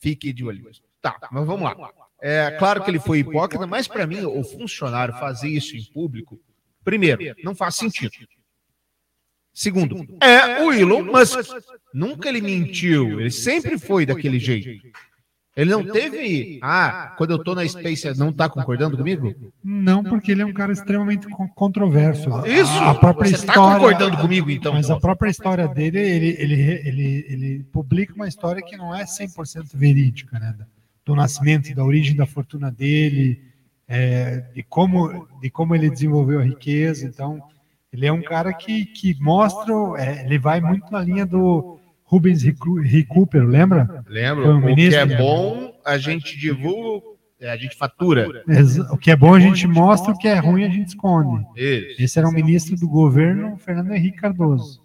Fique 0.00 0.32
de 0.32 0.44
olho. 0.44 0.68
Tá, 1.00 1.16
mas 1.30 1.46
vamos 1.46 1.62
lá. 1.62 1.92
É 2.20 2.50
claro 2.58 2.82
que 2.82 2.90
ele 2.90 2.98
foi 2.98 3.20
hipócrita, 3.20 3.66
mas 3.66 3.86
para 3.86 4.06
mim, 4.06 4.24
o 4.24 4.42
funcionário 4.42 5.14
fazer 5.14 5.48
isso 5.48 5.76
em 5.76 5.84
público, 5.84 6.40
primeiro, 6.82 7.22
não 7.44 7.54
faz 7.54 7.76
sentido. 7.76 8.12
Segundo, 9.52 10.06
é 10.22 10.62
o 10.62 10.72
Elon 10.72 11.04
Musk. 11.04 11.38
Nunca 11.92 12.28
ele 12.28 12.40
mentiu, 12.40 13.20
ele 13.20 13.30
sempre 13.30 13.78
foi 13.78 14.06
daquele 14.06 14.38
jeito. 14.38 14.70
Ele 15.60 15.70
não 15.70 15.84
teve. 15.84 16.58
Ah, 16.62 17.14
quando 17.18 17.30
eu 17.32 17.38
tô 17.42 17.54
na 17.54 17.66
Space, 17.66 18.18
não 18.18 18.32
tá 18.32 18.48
concordando 18.48 18.96
comigo? 18.96 19.34
Não, 19.62 20.02
porque 20.02 20.32
ele 20.32 20.42
é 20.42 20.46
um 20.46 20.52
cara 20.52 20.72
extremamente 20.72 21.28
con- 21.28 21.48
controverso. 21.48 22.28
Isso! 22.46 22.72
A 22.78 22.94
própria 22.94 23.30
Você 23.30 23.46
tá 23.46 23.52
história. 23.52 23.78
concordando 23.78 24.16
comigo, 24.18 24.50
então? 24.50 24.72
Mas 24.72 24.90
a 24.90 24.98
própria 24.98 25.28
história 25.30 25.66
dele, 25.68 25.98
ele, 25.98 26.36
ele, 26.38 26.62
ele, 26.84 27.26
ele 27.28 27.64
publica 27.72 28.14
uma 28.14 28.28
história 28.28 28.62
que 28.62 28.76
não 28.76 28.94
é 28.94 29.04
100% 29.04 29.68
verídica, 29.74 30.38
né? 30.38 30.54
Do 31.04 31.16
nascimento, 31.16 31.74
da 31.74 31.84
origem 31.84 32.14
da 32.14 32.26
fortuna 32.26 32.70
dele, 32.70 33.42
é, 33.88 34.44
de, 34.54 34.62
como, 34.62 35.26
de 35.40 35.50
como 35.50 35.74
ele 35.74 35.90
desenvolveu 35.90 36.38
a 36.40 36.44
riqueza. 36.44 37.04
Então, 37.06 37.42
ele 37.92 38.06
é 38.06 38.12
um 38.12 38.22
cara 38.22 38.52
que, 38.52 38.84
que 38.86 39.16
mostra, 39.20 39.72
é, 39.98 40.24
ele 40.24 40.38
vai 40.38 40.60
muito 40.60 40.92
na 40.92 41.00
linha 41.02 41.26
do 41.26 41.79
Rubens 42.10 42.42
Recupero, 42.42 43.46
lembra? 43.46 44.04
Lembra? 44.08 44.44
Foi 44.44 44.54
o 44.54 44.60
que 44.60 44.66
ministro, 44.66 45.00
é 45.00 45.06
né? 45.06 45.16
bom, 45.16 45.72
a 45.84 45.96
gente 45.96 46.36
divulga, 46.36 47.06
é, 47.40 47.50
a 47.52 47.56
gente 47.56 47.76
fatura. 47.76 48.42
O 48.90 48.98
que 48.98 49.12
é 49.12 49.16
bom 49.16 49.32
a 49.32 49.38
gente 49.38 49.64
mostra, 49.68 50.12
o 50.12 50.18
que 50.18 50.26
é 50.26 50.34
ruim 50.38 50.64
a 50.64 50.68
gente 50.68 50.88
esconde. 50.88 51.46
Isso. 51.56 52.02
Esse 52.02 52.18
era 52.18 52.28
o 52.28 52.32
ministro 52.32 52.76
do 52.76 52.88
governo, 52.88 53.56
Fernando 53.58 53.92
Henrique 53.92 54.18
Cardoso. 54.18 54.82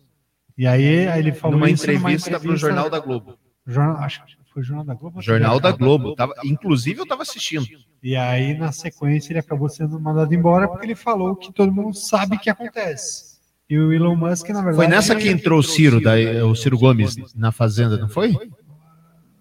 E 0.55 0.67
aí, 0.67 1.08
aí 1.08 1.20
ele 1.20 1.32
falou 1.34 1.58
Numa 1.58 1.70
isso 1.70 1.84
numa 1.88 1.94
entrevista 1.98 2.29
para 2.29 2.38
o 2.38 2.39
entrevista- 2.41 2.67
Jornal 2.67 2.89
da 2.91 3.00
Globo. 3.00 3.38
Jornal, 3.65 3.98
acho 3.98 4.24
que 4.24 4.36
foi 4.53 4.62
o 4.62 4.65
Jornal 4.65 4.86
da 4.86 4.94
Globo. 4.94 5.22
Jornal 5.22 5.60
da? 5.60 5.72
Globo. 5.72 6.15
Tava, 6.15 6.34
inclusive, 6.46 7.00
eu 7.00 7.03
estava 7.03 7.24
assistindo. 7.24 7.65
E 8.03 8.15
aí, 8.15 8.55
na 8.55 8.72
sequência, 8.72 9.34
ele 9.34 9.39
acabou 9.39 9.67
sendo 9.67 10.00
mandado 10.00 10.32
embora 10.34 10.67
porque 10.67 10.86
ele 10.86 10.96
falou 10.96 11.36
que 11.36 11.51
todo 11.51 11.72
mundo 11.72 11.96
sabe 11.96 12.38
que 12.38 12.51
acontece. 12.51 13.35
E 13.69 13.77
o 13.77 13.91
Elon 13.91 14.15
Musk, 14.15 14.50
na 14.50 14.62
verdade. 14.62 14.75
Foi 14.75 14.88
nessa 14.88 15.15
que 15.15 15.27
entrou 15.27 15.60
o 15.60 15.63
Ciro, 15.63 16.00
da, 16.00 16.13
o 16.45 16.55
Ciro 16.55 16.77
Gomes 16.77 17.15
na 17.36 17.51
Fazenda, 17.51 17.98
não 17.98 18.07
foi? 18.07 18.36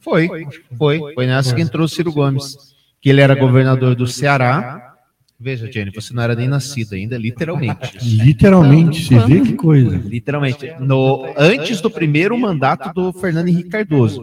Foi, 0.01 0.29
foi. 0.77 1.15
Foi 1.15 1.27
nessa 1.27 1.55
que 1.55 1.61
entrou 1.61 1.85
o 1.85 1.89
Ciro 1.89 2.13
Gomes. 2.13 2.57
Que 3.01 3.11
ele 3.11 3.21
era 3.21 3.35
governador 3.35 3.95
do 3.95 4.07
Ceará. 4.07 4.95
Veja, 5.39 5.71
Jenny, 5.71 5.91
você 5.91 6.15
não 6.15 6.23
era 6.23 6.35
nem 6.35 6.49
nascida 6.49 6.97
ainda, 6.97 7.19
literalmente. 7.19 7.99
Literalmente, 8.01 9.05
você 9.05 9.19
vê 9.27 9.41
que 9.41 9.53
coisa. 9.55 9.97
Literalmente. 9.97 10.75
No, 10.81 11.27
antes 11.37 11.83
do 11.83 11.91
primeiro 11.91 12.39
mandato 12.39 12.93
do 12.95 13.13
Fernando 13.13 13.49
Henrique 13.49 13.69
Cardoso. 13.69 14.23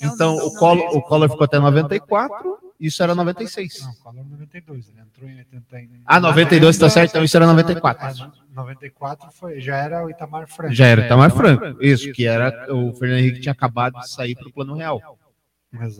Então, 0.00 0.36
o 0.36 0.54
Collor, 0.54 0.96
o 0.96 1.02
Collor 1.02 1.28
ficou 1.28 1.44
até 1.44 1.58
94, 1.58 2.56
isso 2.86 3.02
era 3.02 3.14
96. 3.14 3.80
Não, 3.82 3.94
Collor 3.94 4.24
92, 4.28 4.88
ele 4.88 5.00
entrou 5.00 5.28
em 5.28 5.38
80. 5.38 5.80
em- 5.80 6.02
Ah, 6.04 6.20
92 6.20 6.76
tá 6.78 6.90
certo, 6.90 7.10
então 7.10 7.24
isso 7.24 7.36
era 7.36 7.46
94. 7.46 8.06
Ah, 8.24 8.32
94 8.54 9.30
foi, 9.32 9.60
já 9.60 9.76
era 9.76 10.04
o 10.04 10.10
Itamar 10.10 10.46
Franco. 10.48 10.74
Já 10.74 10.86
era 10.86 11.04
Itamar 11.06 11.30
Franco, 11.30 11.82
isso, 11.82 12.12
que 12.12 12.26
era 12.26 12.66
o 12.74 12.92
Fernando 12.94 13.18
Henrique 13.20 13.40
tinha 13.40 13.52
acabado 13.52 13.98
de 14.00 14.08
sair 14.10 14.34
para 14.34 14.48
o 14.48 14.52
Plano 14.52 14.74
Real, 14.74 15.18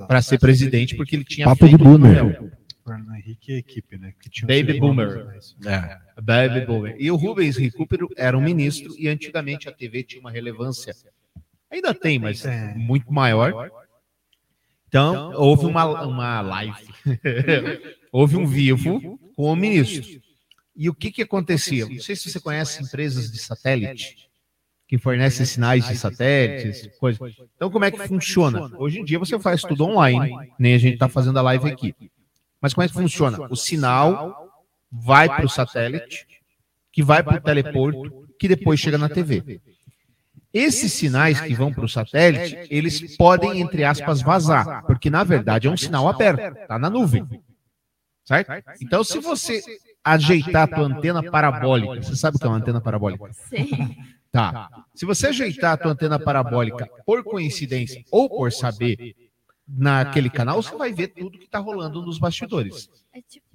para 0.06 0.20
ser 0.22 0.38
presidente, 0.38 0.96
porque 0.96 1.16
ele 1.16 1.24
tinha 1.24 1.46
Papo 1.46 1.64
de 1.64 1.70
feito 1.70 1.80
o 1.80 1.84
Plano 1.84 1.98
boomer. 1.98 2.24
Real. 2.24 2.50
Fernando 2.84 3.14
Henrique 3.14 3.52
e 3.52 3.54
a 3.54 3.58
equipe, 3.58 3.96
né? 3.96 4.12
Que 4.20 4.40
Baby 4.44 4.80
boomer. 4.80 5.38
É. 5.64 5.98
Baby 6.20 6.66
Boomer. 6.66 6.96
E 6.98 7.10
o 7.12 7.16
Rubens 7.16 7.56
Recupero 7.56 8.08
era 8.16 8.36
um 8.36 8.40
ministro, 8.40 8.92
e 8.98 9.08
antigamente 9.08 9.68
a 9.68 9.72
TV 9.72 10.02
tinha 10.02 10.20
uma 10.20 10.32
relevância, 10.32 10.92
ainda 11.70 11.94
tem, 11.94 12.18
mas 12.18 12.44
É. 12.44 12.74
muito 12.74 13.12
maior. 13.12 13.70
Então, 14.92 15.32
houve 15.36 15.64
uma, 15.64 16.04
uma 16.04 16.42
live, 16.42 16.86
houve 18.12 18.36
um 18.36 18.46
vivo 18.46 19.18
com 19.34 19.50
o 19.50 19.56
ministro. 19.56 20.20
E 20.76 20.90
o 20.90 20.94
que, 20.94 21.10
que 21.10 21.22
acontecia? 21.22 21.86
Não 21.86 21.98
sei 21.98 22.14
se 22.14 22.30
você 22.30 22.38
conhece 22.38 22.82
empresas 22.82 23.32
de 23.32 23.38
satélite 23.38 24.28
que 24.86 24.98
fornecem 24.98 25.46
sinais 25.46 25.88
de 25.88 25.96
satélites, 25.96 26.90
coisa. 26.98 27.18
Então, 27.56 27.70
como 27.70 27.86
é 27.86 27.90
que 27.90 28.06
funciona? 28.06 28.70
Hoje 28.76 29.00
em 29.00 29.04
dia 29.04 29.18
você 29.18 29.38
faz 29.38 29.62
tudo 29.62 29.84
online, 29.84 30.50
nem 30.58 30.74
a 30.74 30.78
gente 30.78 30.92
está 30.92 31.08
fazendo 31.08 31.38
a 31.38 31.42
live 31.42 31.70
aqui. 31.70 31.94
Mas 32.60 32.74
como 32.74 32.84
é 32.84 32.88
que 32.88 32.92
funciona? 32.92 33.38
O 33.48 33.56
sinal 33.56 34.46
vai 34.90 35.26
para 35.26 35.46
o 35.46 35.48
satélite, 35.48 36.26
que 36.92 37.02
vai 37.02 37.22
para 37.22 37.38
o 37.38 37.40
teleporto, 37.40 38.28
que 38.38 38.46
depois 38.46 38.78
chega 38.78 38.98
na 38.98 39.08
TV. 39.08 39.58
Esses 40.52 40.92
sinais 40.92 41.40
que 41.40 41.54
vão 41.54 41.72
para 41.72 41.84
o 41.84 41.88
satélite, 41.88 42.58
eles 42.70 43.16
podem, 43.16 43.60
entre 43.60 43.84
aspas, 43.84 44.20
vazar, 44.20 44.84
porque 44.86 45.08
na 45.08 45.24
verdade 45.24 45.66
é 45.66 45.70
um 45.70 45.76
sinal 45.76 46.08
aberto, 46.08 46.58
está 46.58 46.78
na 46.78 46.90
nuvem. 46.90 47.26
Certo? 48.24 48.52
Então, 48.80 49.02
se 49.02 49.18
você 49.18 49.62
ajeitar 50.04 50.62
a 50.64 50.66
tua 50.66 50.84
antena 50.84 51.22
parabólica, 51.22 52.02
você 52.02 52.16
sabe 52.16 52.36
o 52.36 52.40
que 52.40 52.46
é 52.46 52.48
uma 52.48 52.58
antena 52.58 52.80
parabólica? 52.80 53.30
Sei. 53.48 53.68
Tá. 54.30 54.70
Se 54.94 55.04
você 55.04 55.26
ajeitar 55.26 55.72
a 55.72 55.76
tua 55.76 55.92
antena 55.92 56.18
parabólica 56.18 56.88
por 57.04 57.22
coincidência 57.22 58.02
ou 58.10 58.30
por 58.30 58.50
saber 58.50 59.14
naquele 59.68 60.30
canal, 60.30 60.62
você 60.62 60.74
vai 60.74 60.90
ver 60.90 61.08
tudo 61.08 61.38
que 61.38 61.44
está 61.44 61.58
rolando 61.58 62.00
nos 62.00 62.18
bastidores. 62.18 62.88
É 63.12 63.20
tipo 63.20 63.51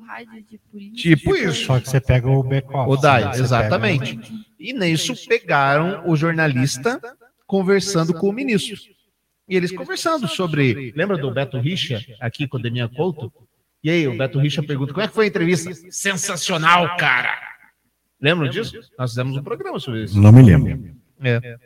rádio 0.00 0.42
de 0.42 0.58
polícia. 0.58 0.94
Tipo 0.96 1.36
isso. 1.36 1.64
Só 1.66 1.80
que 1.80 1.88
você 1.88 2.00
pega 2.00 2.28
o 2.28 2.42
back-off. 2.42 2.90
O 2.90 2.96
DAI, 2.96 3.24
né? 3.24 3.32
Você 3.34 3.42
exatamente. 3.42 4.16
pega- 4.16 4.28
E 4.58 4.72
nisso 4.72 5.14
pegaram 5.28 6.02
o 6.08 6.16
jornalista 6.16 7.00
conversando 7.46 8.12
com 8.14 8.28
o 8.28 8.32
ministro. 8.32 8.76
E 9.48 9.56
eles 9.56 9.72
conversando 9.72 10.28
sobre. 10.28 10.92
Lembra 10.94 11.16
do 11.18 11.30
Beto 11.32 11.58
Richa, 11.58 12.00
aqui 12.20 12.46
com 12.46 12.56
o 12.56 12.60
Deminha 12.62 12.88
Couto? 12.88 13.32
E 13.82 13.90
aí, 13.90 14.06
o 14.06 14.16
Beto 14.16 14.38
Richa 14.38 14.62
pergunta: 14.62 14.92
como 14.92 15.04
é 15.04 15.08
que 15.08 15.14
foi 15.14 15.24
a 15.24 15.28
entrevista? 15.28 15.72
Sensacional, 15.90 16.96
cara! 16.96 17.36
Lembram 18.20 18.48
disso? 18.48 18.78
Nós 18.98 19.10
fizemos 19.12 19.36
um 19.36 19.42
programa 19.42 19.78
sobre 19.80 20.04
isso. 20.04 20.20
Não 20.20 20.30
me 20.30 20.42
lembro. 20.42 20.94
É. 21.22 21.56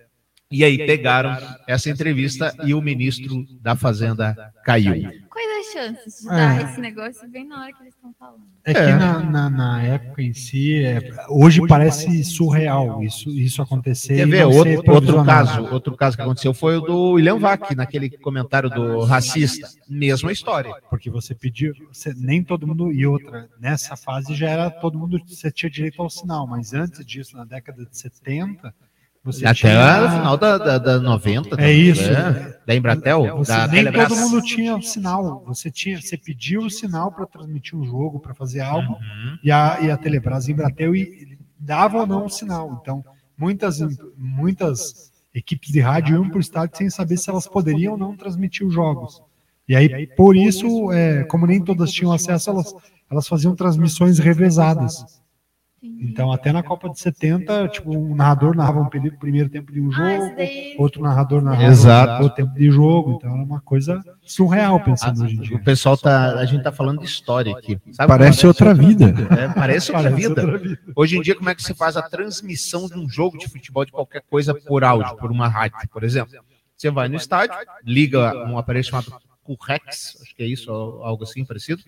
E 0.55 0.63
aí 0.65 0.79
pegaram 0.87 1.37
essa 1.67 1.91
entrevista 1.91 2.55
e 2.65 2.73
o 2.75 2.81
ministro 2.81 3.45
da 3.61 3.75
Fazenda 3.75 4.37
caiu. 4.65 4.95
Quais 5.29 5.49
as 5.67 5.73
chances 5.73 6.21
de 6.23 6.29
É. 6.29 6.31
dar 6.31 6.71
esse 6.71 6.81
negócio 6.81 7.29
bem 7.29 7.45
na 7.45 7.61
hora 7.63 7.73
que 7.73 7.83
eles 7.83 7.95
estão 7.95 8.15
falando? 8.17 8.43
É 8.65 8.73
que 8.73 8.79
É. 8.79 8.95
na, 8.95 9.19
na, 9.19 9.51
na 9.51 9.83
época 9.83 10.23
em 10.23 10.33
si, 10.33 10.81
é- 10.85 11.01
hoje 11.29 11.67
parece 11.67 12.23
surreal 12.23 13.03
isso, 13.03 13.29
isso 13.31 13.61
acontecer. 13.61 14.15
Quer 14.15 14.29
e 14.29 14.31
ver? 14.31 14.45
Outro, 14.45 14.93
outro 14.93 15.25
caso, 15.25 15.65
outro 15.73 15.97
caso 15.97 16.17
que 16.17 16.23
aconteceu 16.23 16.55
foi 16.55 16.77
o 16.77 16.81
do 16.83 17.11
William 17.15 17.39
Vac, 17.39 17.75
naquele 17.75 18.09
comentário 18.11 18.71
do 18.71 19.03
racista. 19.03 19.69
Mesma 19.89 20.31
história. 20.31 20.73
Porque 20.89 21.11
você 21.11 21.35
pediu, 21.35 21.75
você- 21.93 22.15
nem 22.17 22.43
todo 22.43 22.65
mundo, 22.67 22.93
e 22.93 23.05
outra, 23.05 23.49
nessa 23.61 23.97
fase 23.97 24.35
já 24.37 24.49
era 24.49 24.71
todo 24.71 24.97
mundo, 24.97 25.21
você 25.27 25.51
tinha 25.51 25.69
direito 25.69 26.01
ao 26.01 26.09
sinal, 26.09 26.47
mas 26.47 26.73
antes 26.73 27.05
disso, 27.05 27.37
na 27.37 27.45
década 27.45 27.85
de 27.85 27.99
70, 27.99 28.73
Você 29.25 29.47
Até 29.47 29.55
tinha- 29.55 30.05
o 30.05 30.11
final 30.11 30.37
da, 30.37 30.59
da, 30.59 30.79
da 30.79 31.01
90. 31.01 31.57
É 31.61 31.73
isso. 31.73 32.03
né? 32.13 32.55
Da 32.67 32.75
Embratel, 32.75 33.37
Você, 33.39 33.53
da 33.53 33.67
nem 33.67 33.77
Telebrás. 33.85 34.09
todo 34.09 34.19
mundo 34.21 34.43
tinha 34.43 34.81
sinal. 34.83 35.43
Você 35.47 35.71
tinha, 35.71 36.01
você 36.01 36.17
pediu 36.17 36.63
o 36.63 36.71
sinal 36.71 37.11
para 37.11 37.27
transmitir 37.27 37.79
um 37.79 37.85
jogo, 37.85 38.21
para 38.21 38.35
fazer 38.35 38.61
algo, 38.61 38.93
Uhum. 38.95 39.39
e 39.43 39.51
a, 39.51 39.79
e 39.81 39.91
a 39.91 39.97
Telebrás 39.97 40.47
e 40.47 40.51
a 40.51 40.53
Embratel 40.55 40.95
e, 40.95 41.39
dava 41.59 41.99
ou 41.99 42.07
não 42.07 42.27
o 42.27 42.31
sinal. 42.31 42.79
Então, 42.83 43.03
muitas, 43.37 43.79
muitas 44.17 45.11
equipes 45.35 45.71
de 45.73 45.81
rádio 45.81 46.17
iam 46.17 46.29
para 46.29 46.39
o 46.39 46.41
estádio 46.41 46.77
sem 46.77 46.91
saber 46.91 47.17
se 47.17 47.29
elas 47.31 47.47
poderiam 47.47 47.93
ou 47.95 47.99
não 47.99 48.17
transmitir 48.17 48.67
os 48.67 48.73
jogos. 48.75 49.23
E 49.69 49.75
aí, 49.75 50.07
por 50.09 50.37
isso, 50.37 50.93
é, 50.93 51.25
como 51.25 51.47
nem 51.47 51.63
todas 51.63 51.91
tinham 51.91 52.13
acesso, 52.13 52.51
elas, 52.51 52.75
elas 53.11 53.27
faziam 53.27 53.55
transmissões 53.57 54.19
revezadas. 54.19 55.23
Então, 56.01 56.33
até 56.33 56.51
na 56.53 56.63
Copa 56.63 56.89
de 56.89 56.99
70, 56.99 57.69
tipo, 57.69 57.95
um 57.97 58.15
narrador 58.15 58.57
narrava 58.57 58.81
um 58.81 58.89
primeiro 58.89 59.49
tempo 59.51 59.71
de 59.71 59.81
um 59.81 59.89
Ah, 59.89 59.93
jogo, 59.93 60.25
esse 60.25 60.35
daí- 60.37 60.77
outro 60.79 61.03
narrador 61.03 61.43
narrava 61.43 61.65
Exato. 61.65 62.23
outro 62.23 62.37
tempo 62.37 62.55
de 62.55 62.71
jogo. 62.71 63.17
Então, 63.17 63.31
era 63.35 63.43
uma 63.43 63.61
coisa 63.61 64.03
surreal 64.23 64.81
pensando 64.81 65.23
hoje 65.25 65.37
em 65.37 65.41
dia. 65.41 65.57
O 65.57 65.63
pessoal 65.65 65.97
tá. 65.99 66.35
A 66.39 66.45
gente 66.47 66.63
tá 66.63 66.73
falando 66.73 67.01
de 67.01 67.07
história 67.07 67.53
aqui. 67.57 67.79
Sabe 67.93 68.09
Parece 68.09 68.45
é? 68.45 68.49
outra 68.49 68.73
vida. 68.73 69.15
É, 69.39 69.49
parece 69.53 69.93
outra 69.93 70.11
Parece 70.11 70.29
vida. 70.29 70.41
outra 70.43 70.59
vida. 70.59 70.79
Hoje 70.97 71.19
em 71.19 71.21
dia, 71.21 71.35
como 71.35 71.51
é 71.51 71.55
que 71.55 71.63
se 71.63 71.75
faz 71.75 71.97
a 71.97 72.03
transmissão 72.03 72.87
de 72.89 72.99
um 72.99 73.09
jogo 73.09 73.37
de 73.37 73.47
futebol 73.49 73.85
de 73.85 73.93
qualquer 73.93 74.23
coisa 74.31 74.55
por 74.55 74.85
áudio, 74.85 75.17
por 75.17 75.31
uma 75.31 75.49
rádio, 75.49 75.77
por 75.93 76.03
exemplo? 76.03 76.33
Você 76.77 76.91
vai 76.91 77.09
no 77.09 77.17
estádio, 77.17 77.55
liga 77.85 78.35
um 78.49 78.57
aparelho 78.59 78.85
chamado 78.85 79.13
Currex, 79.43 80.19
acho 80.23 80.35
que 80.35 80.43
é 80.43 80.47
isso, 80.47 80.71
algo 80.73 81.23
assim 81.25 81.45
parecido. 81.45 81.83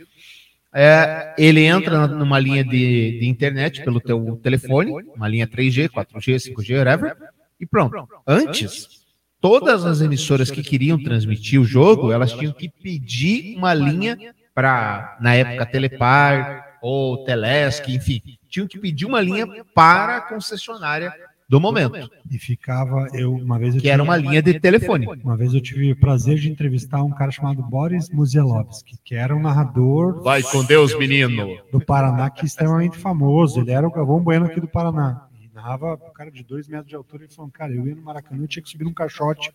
É, 0.75 1.35
ele 1.39 1.65
entra 1.65 2.07
numa 2.07 2.39
linha 2.39 2.63
de, 2.63 3.19
de 3.19 3.27
internet 3.27 3.83
pelo 3.83 4.01
teu 4.01 4.37
telefone, 4.43 4.93
uma 5.15 5.29
linha 5.29 5.47
3G, 5.47 5.89
4G, 5.89 6.53
5G, 6.53 6.79
whatever, 6.79 7.17
e 7.59 7.65
pronto. 7.65 8.07
Antes, 8.27 9.07
todas 9.41 9.85
as 9.87 10.01
emissoras 10.01 10.51
que 10.51 10.63
queriam 10.63 11.03
transmitir 11.03 11.61
o 11.61 11.65
jogo, 11.65 12.13
elas 12.13 12.33
tinham 12.33 12.53
que 12.53 12.69
pedir 12.69 13.57
uma 13.57 13.73
linha 13.73 14.19
para, 14.55 15.17
na 15.21 15.35
época, 15.35 15.67
Telepar 15.67 16.79
ou 16.83 17.25
Telesc, 17.25 17.89
enfim, 17.91 18.23
tinham 18.49 18.67
que 18.67 18.79
pedir 18.79 19.07
uma 19.07 19.21
linha 19.21 19.47
para 19.75 20.19
a 20.19 20.21
concessionária 20.21 21.13
do 21.49 21.61
momento, 21.61 22.11
E 22.29 22.39
ficava, 22.39 23.07
eu 23.15 23.33
uma 23.33 23.57
vez 23.59 23.75
eu 23.75 23.81
que 23.81 23.89
era 23.89 24.03
tive- 24.03 24.09
uma 24.09 24.17
linha 24.17 24.43
de 24.43 24.59
telefone. 24.59 25.07
Uma 25.23 25.37
vez 25.37 25.55
eu 25.55 25.61
tive 25.61 25.93
o 25.93 25.97
prazer 25.97 26.37
de 26.39 26.51
entrevistar 26.51 27.03
um 27.05 27.11
cara 27.11 27.31
chamado 27.31 27.63
Boris 27.63 28.11
Muzielowski, 28.11 28.97
que 29.05 29.15
era 29.15 29.35
um 29.35 29.41
narrador 29.41 30.23
Vai 30.23 30.43
com 30.43 30.65
Deus, 30.65 30.97
menino. 30.99 31.57
do 31.71 31.81
Paraná, 31.81 32.29
que 32.31 32.43
é 32.43 32.45
extremamente 32.47 32.99
famoso. 32.99 33.61
Ele 33.61 33.71
era 33.71 33.87
o 33.87 33.91
Galvão 33.93 34.21
Bueno 34.21 34.47
aqui 34.47 34.61
do 34.61 34.67
Paraná. 34.67 35.29
E 35.41 35.49
narrava 35.55 35.95
um 35.95 36.13
cara 36.13 36.31
de 36.33 36.43
dois 36.43 36.67
metros 36.67 36.89
de 36.89 36.97
altura. 36.97 37.25
Ele 37.25 37.33
falou, 37.33 37.51
cara, 37.53 37.73
eu 37.73 37.87
ia 37.87 37.95
no 37.95 38.03
Maracanã, 38.03 38.43
eu 38.43 38.49
tinha 38.49 38.63
que 38.63 38.69
subir 38.69 38.85
num 38.85 38.93
caixote, 38.93 39.51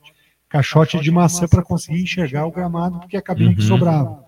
caixote 0.47 0.97
de 0.99 1.11
maçã 1.11 1.45
para 1.47 1.61
conseguir 1.61 2.01
enxergar 2.01 2.45
o 2.45 2.51
gramado, 2.51 2.99
porque 2.99 3.17
a 3.17 3.21
cabine 3.21 3.53
que 3.53 3.61
Uhum. 3.63 3.67
sobrava. 3.67 4.23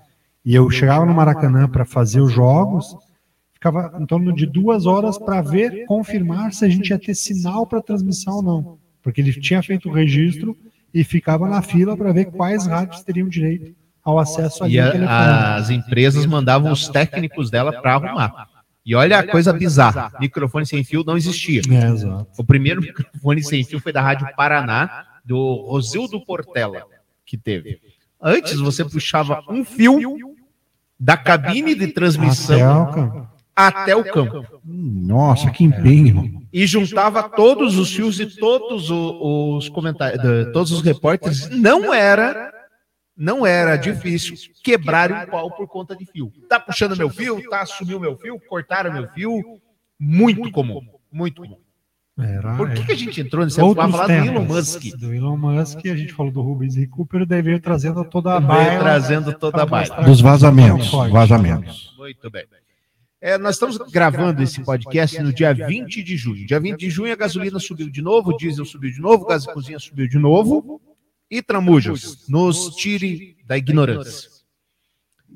E 0.46 0.54
eu 0.54 0.70
chegava 0.70 1.06
no 1.06 1.14
Maracanã 1.14 1.70
para 1.70 1.86
fazer 1.86 2.20
os 2.20 2.32
jogos, 2.34 2.94
ficava 3.64 3.94
em 4.00 4.06
torno 4.06 4.34
de 4.34 4.46
duas 4.46 4.86
horas 4.86 5.18
para 5.18 5.42
ver, 5.42 5.86
confirmar 5.86 6.52
se 6.52 6.66
a 6.66 6.70
gente 6.70 6.90
ia 6.90 7.00
ter 7.00 7.16
sinal 7.16 7.66
para 7.66 7.82
transmissão 7.82 8.36
ou 8.36 8.44
não. 8.44 8.78
Porque 9.02 9.22
ele 9.22 9.32
tinha 9.40 9.64
feito 9.64 9.88
o 9.90 9.92
registro 9.94 10.56
e 10.94 11.04
ficava 11.04 11.48
na 11.48 11.62
fila 11.62 11.96
para 11.96 12.12
ver 12.12 12.26
quais 12.26 12.68
rádios 12.68 13.04
teriam 13.04 13.28
direito 13.30 13.74
ao 14.04 14.20
acesso 14.20 14.64
ali 14.66 14.74
E 14.74 14.80
a- 14.80 15.56
as 15.56 15.70
empresas 15.70 16.26
mandavam 16.26 16.72
os 16.72 16.90
técnicos 16.90 17.50
dela 17.50 17.72
para 17.72 17.94
arrumar. 17.96 18.48
E 18.86 18.94
olha 18.96 19.20
a 19.20 19.26
coisa 19.26 19.54
bizarra: 19.54 20.12
microfone 20.20 20.66
sem 20.66 20.84
fio 20.84 21.04
não 21.06 21.16
existia. 21.16 21.62
É. 21.72 22.26
O 22.38 22.44
primeiro 22.44 22.82
microfone 22.82 23.42
sem 23.42 23.64
fio 23.64 23.80
foi 23.80 23.94
da 23.94 24.02
Rádio 24.02 24.28
Paraná, 24.36 25.06
do 25.24 25.66
Rosildo 25.70 26.20
Portela, 26.26 26.84
que 27.26 27.38
teve. 27.38 27.80
Antes 28.22 28.60
você 28.60 28.84
puxava 28.84 29.42
um 29.50 29.64
fio 29.64 30.02
da 31.00 31.16
cabine 31.16 31.74
de 31.76 31.88
transmissão. 31.88 32.58
Até 33.56 33.96
o 33.96 34.04
campo. 34.04 34.46
Nossa, 34.66 35.52
que 35.52 35.64
empenho. 35.64 36.42
e 36.52 36.66
juntava 36.66 37.24
todos 37.30 37.78
os 37.78 37.94
fios 37.94 38.16
de 38.16 38.26
todos 38.38 38.90
os 38.90 39.70
comentários, 39.70 40.22
todos 40.54 40.72
os 40.72 40.82
repórteres. 40.82 41.50
Não 41.50 41.94
era, 41.94 42.52
não 43.16 43.46
era 43.46 43.76
difícil 43.76 44.36
quebrar 44.64 45.12
um 45.12 45.30
pau 45.30 45.52
por 45.52 45.68
conta 45.68 45.96
de 45.96 46.06
fio. 46.06 46.32
Tá 46.50 46.60
puxando 46.60 46.96
meu 46.96 47.10
fio, 47.10 47.42
tá 47.50 47.66
sumiu 47.66 48.00
meu 48.00 48.18
fio, 48.18 48.40
cortaram 48.48 48.92
meu 48.92 49.08
fio. 49.10 49.42
Muito 50.00 50.52
comum, 50.52 50.82
muito 51.12 51.42
comum. 51.42 51.58
Era, 52.20 52.56
Por 52.56 52.70
que, 52.72 52.82
é. 52.82 52.86
que 52.86 52.92
a 52.92 52.96
gente 52.96 53.22
entrou 53.22 53.44
nesse 53.44 53.60
assunto? 53.60 53.76
Falar 53.76 54.06
do. 54.06 54.12
Elon 54.14 54.44
Musk. 54.44 54.84
Do 55.00 55.14
Elon 55.16 55.36
Musk, 55.36 55.80
a 55.88 55.96
gente 55.96 56.14
falou 56.14 56.32
do 56.32 56.42
Rubens 56.44 56.78
e 56.78 56.86
Cooper, 56.86 57.26
daí 57.26 57.42
veio 57.42 57.60
trazendo 57.60 58.06
toda 58.06 58.36
a 58.36 58.40
Veio 58.40 58.48
baila. 58.50 58.80
trazendo 58.80 59.34
toda 59.34 59.64
a 59.64 59.66
mostrar 59.66 60.04
Dos 60.04 60.22
vazamentos. 60.22 60.92
Vazamentos. 61.12 61.96
Muito 61.98 62.30
bem. 62.30 62.46
É, 63.26 63.38
nós 63.38 63.56
estamos 63.56 63.78
gravando 63.90 64.44
esse 64.44 64.62
podcast 64.62 65.18
no 65.22 65.32
dia 65.32 65.54
20 65.54 66.04
de 66.04 66.18
junho. 66.18 66.46
Dia 66.46 66.60
20 66.60 66.78
de 66.78 66.90
junho 66.90 67.14
a 67.14 67.16
gasolina 67.16 67.58
subiu 67.58 67.90
de 67.90 68.02
novo, 68.02 68.32
o 68.32 68.38
diesel 68.38 68.66
subiu 68.66 68.92
de 68.92 69.00
novo, 69.00 69.24
o 69.24 69.28
gás 69.28 69.44
de 69.44 69.54
cozinha 69.54 69.80
subiu 69.80 70.10
de 70.10 70.20
novo. 70.20 70.82
E 71.32 71.42
Tramujas, 71.42 72.28
nos 72.28 72.76
tire 72.76 73.38
da 73.46 73.58
ignorância. 73.58 74.30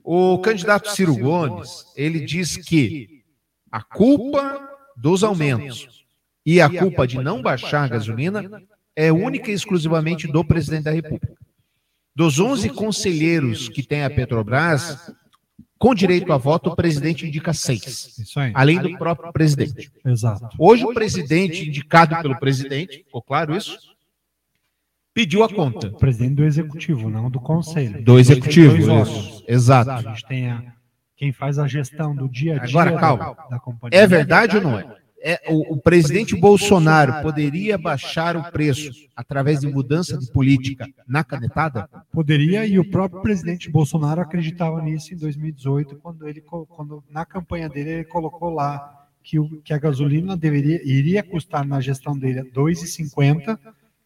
O 0.04 0.38
candidato 0.40 0.92
Ciro 0.92 1.16
Gomes, 1.16 1.86
ele 1.96 2.20
diz 2.20 2.58
que 2.58 3.24
a 3.72 3.82
culpa 3.82 4.70
dos 4.98 5.24
aumentos 5.24 6.06
e 6.46 6.60
a 6.60 6.70
culpa 6.70 7.08
de 7.08 7.18
não 7.18 7.42
baixar 7.42 7.86
a 7.86 7.88
gasolina 7.88 8.62
é 8.98 9.14
única 9.14 9.50
e 9.50 9.54
exclusivamente 9.54 10.28
do 10.28 10.44
presidente 10.44 10.84
da 10.84 10.92
República. 10.92 11.38
Dos 12.14 12.38
11 12.38 12.70
conselheiros 12.72 13.70
que 13.70 13.82
tem 13.82 14.04
a 14.04 14.10
Petrobras, 14.10 15.10
com 15.78 15.94
direito 15.94 16.32
a 16.34 16.38
voto, 16.38 16.70
o 16.72 16.76
presidente 16.76 17.26
indica 17.28 17.54
seis, 17.54 18.18
Isso 18.18 18.40
aí. 18.40 18.52
além 18.54 18.80
do 18.80 18.98
próprio 18.98 19.32
presidente. 19.32 19.92
Exato. 20.06 20.50
Hoje, 20.58 20.86
o 20.86 20.94
presidente, 20.94 21.68
indicado 21.68 22.16
pelo 22.22 22.38
presidente, 22.40 22.98
ficou 23.04 23.22
claro 23.22 23.56
isso? 23.56 23.78
Pediu 25.14 25.44
a 25.44 25.50
conta. 25.50 25.88
O 25.88 25.98
presidente 25.98 26.36
do 26.36 26.46
executivo, 26.46 27.10
não 27.10 27.30
do 27.30 27.40
conselho. 27.40 28.04
Do 28.04 28.20
executivo, 28.20 28.78
isso. 28.78 28.92
órgãos. 28.92 29.44
A 29.48 29.52
Exato. 29.52 30.10
gente 30.10 30.26
tem 30.28 30.50
a, 30.52 30.64
quem 31.16 31.32
faz 31.32 31.58
a 31.58 31.68
gestão 31.68 32.16
do 32.16 32.30
dia 32.30 32.56
a 32.56 32.60
dia 32.60 32.70
Agora, 32.70 32.92
da- 32.92 33.00
calma. 33.00 33.38
da, 33.50 33.60
companhia. 33.60 34.00
É 34.00 34.06
verdade 34.06 34.58
ou 34.58 34.62
não 34.64 34.78
é? 34.78 34.86
É, 35.20 35.42
o, 35.50 35.74
o 35.74 35.82
presidente 35.82 36.36
Bolsonaro 36.36 37.22
poderia 37.24 37.78
baixar 37.78 38.38
o 38.38 38.52
preço 38.52 38.92
através 39.16 39.62
de 39.62 39.68
mudança 39.68 40.18
de 40.18 40.32
política 40.32 40.88
na 41.08 41.24
canetada? 41.24 41.90
Poderia, 42.12 42.66
e 42.66 42.78
o 42.78 42.90
próprio 42.90 43.22
presidente 43.22 43.70
Bolsonaro 43.70 44.22
acreditava 44.22 44.82
nisso 44.82 45.14
em 45.14 45.18
2018, 45.18 45.96
quando 45.98 46.28
ele, 46.28 46.42
quando 46.42 47.04
na 47.10 47.26
campanha 47.26 47.68
dele, 47.68 47.90
ele 47.90 48.04
colocou 48.04 48.52
lá 48.52 49.08
que, 49.24 49.40
o, 49.40 49.62
que 49.62 49.74
a 49.74 49.78
gasolina 49.78 50.38
deveria, 50.38 50.82
iria 50.84 51.24
custar 51.24 51.66
na 51.66 51.82
gestão 51.82 52.18
dele 52.18 52.42
R$ 52.42 52.52
2,50 52.56 53.58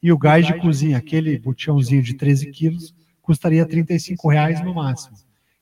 e 0.02 0.12
o 0.12 0.18
gás 0.18 0.46
de 0.46 0.58
cozinha, 0.60 0.98
aquele 0.98 1.38
botãozinho 1.38 2.02
de 2.02 2.16
13 2.16 2.52
quilos, 2.52 2.96
custaria 3.22 3.66
35 3.66 4.30
reais 4.30 4.64
no 4.64 4.74
máximo. 4.74 5.16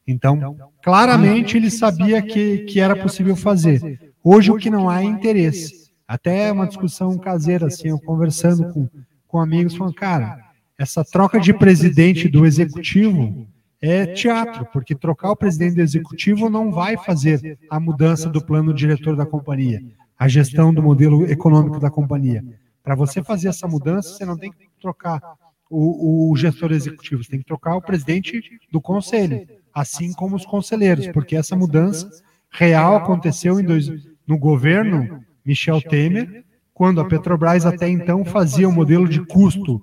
Então, 0.07 0.57
claramente 0.81 1.57
ele 1.57 1.69
sabia 1.69 2.21
que, 2.21 2.59
que 2.59 2.79
era 2.79 2.95
possível 2.95 3.35
fazer. 3.35 4.08
Hoje 4.23 4.51
o 4.51 4.58
que 4.58 4.69
não 4.69 4.89
há 4.89 5.01
é 5.01 5.05
interesse. 5.05 5.91
Até 6.08 6.51
uma 6.51 6.67
discussão 6.67 7.17
caseira, 7.17 7.67
assim, 7.67 7.89
eu 7.89 7.99
conversando 7.99 8.73
com, 8.73 8.89
com 9.27 9.39
amigos, 9.39 9.75
falando, 9.75 9.93
cara, 9.93 10.39
essa 10.77 11.03
troca 11.03 11.39
de 11.39 11.53
presidente 11.53 12.27
do 12.27 12.45
executivo 12.45 13.47
é 13.82 14.08
teatro, 14.08 14.65
porque 14.73 14.95
trocar 14.95 15.32
o 15.32 15.36
presidente 15.36 15.75
do 15.75 15.82
executivo 15.82 16.49
não 16.49 16.71
vai 16.71 16.97
fazer 16.97 17.58
a 17.69 17.79
mudança 17.79 18.29
do 18.29 18.43
plano 18.43 18.73
diretor 18.73 19.15
da 19.15 19.25
companhia, 19.25 19.82
a 20.17 20.27
gestão 20.27 20.73
do 20.73 20.82
modelo 20.82 21.29
econômico 21.29 21.79
da 21.79 21.89
companhia. 21.89 22.43
Para 22.84 22.95
você 22.95 23.23
fazer 23.23 23.49
essa 23.49 23.67
mudança, 23.67 24.10
você 24.10 24.25
não 24.25 24.38
tem 24.38 24.51
que 24.51 24.67
trocar 24.82 25.21
o, 25.69 26.32
o 26.32 26.36
gestor 26.36 26.71
executivo, 26.71 27.23
você 27.23 27.29
tem 27.29 27.39
que 27.39 27.45
trocar 27.45 27.75
o 27.75 27.82
presidente 27.82 28.41
do 28.71 28.82
conselho, 28.82 29.47
assim 29.73 30.12
como 30.13 30.36
os 30.36 30.45
conselheiros, 30.45 31.08
porque 31.10 31.36
essa 31.36 31.55
mudança 31.55 32.10
real 32.49 32.97
aconteceu 32.97 33.59
em 33.59 33.63
dois, 33.63 33.89
no 34.27 34.38
governo 34.38 35.23
Michel 35.45 35.81
Temer, 35.81 36.43
quando 36.73 37.01
a 37.01 37.05
Petrobras 37.05 37.65
até 37.65 37.89
então 37.89 38.23
fazia 38.23 38.67
o 38.67 38.71
modelo 38.71 39.07
de 39.07 39.25
custo 39.25 39.81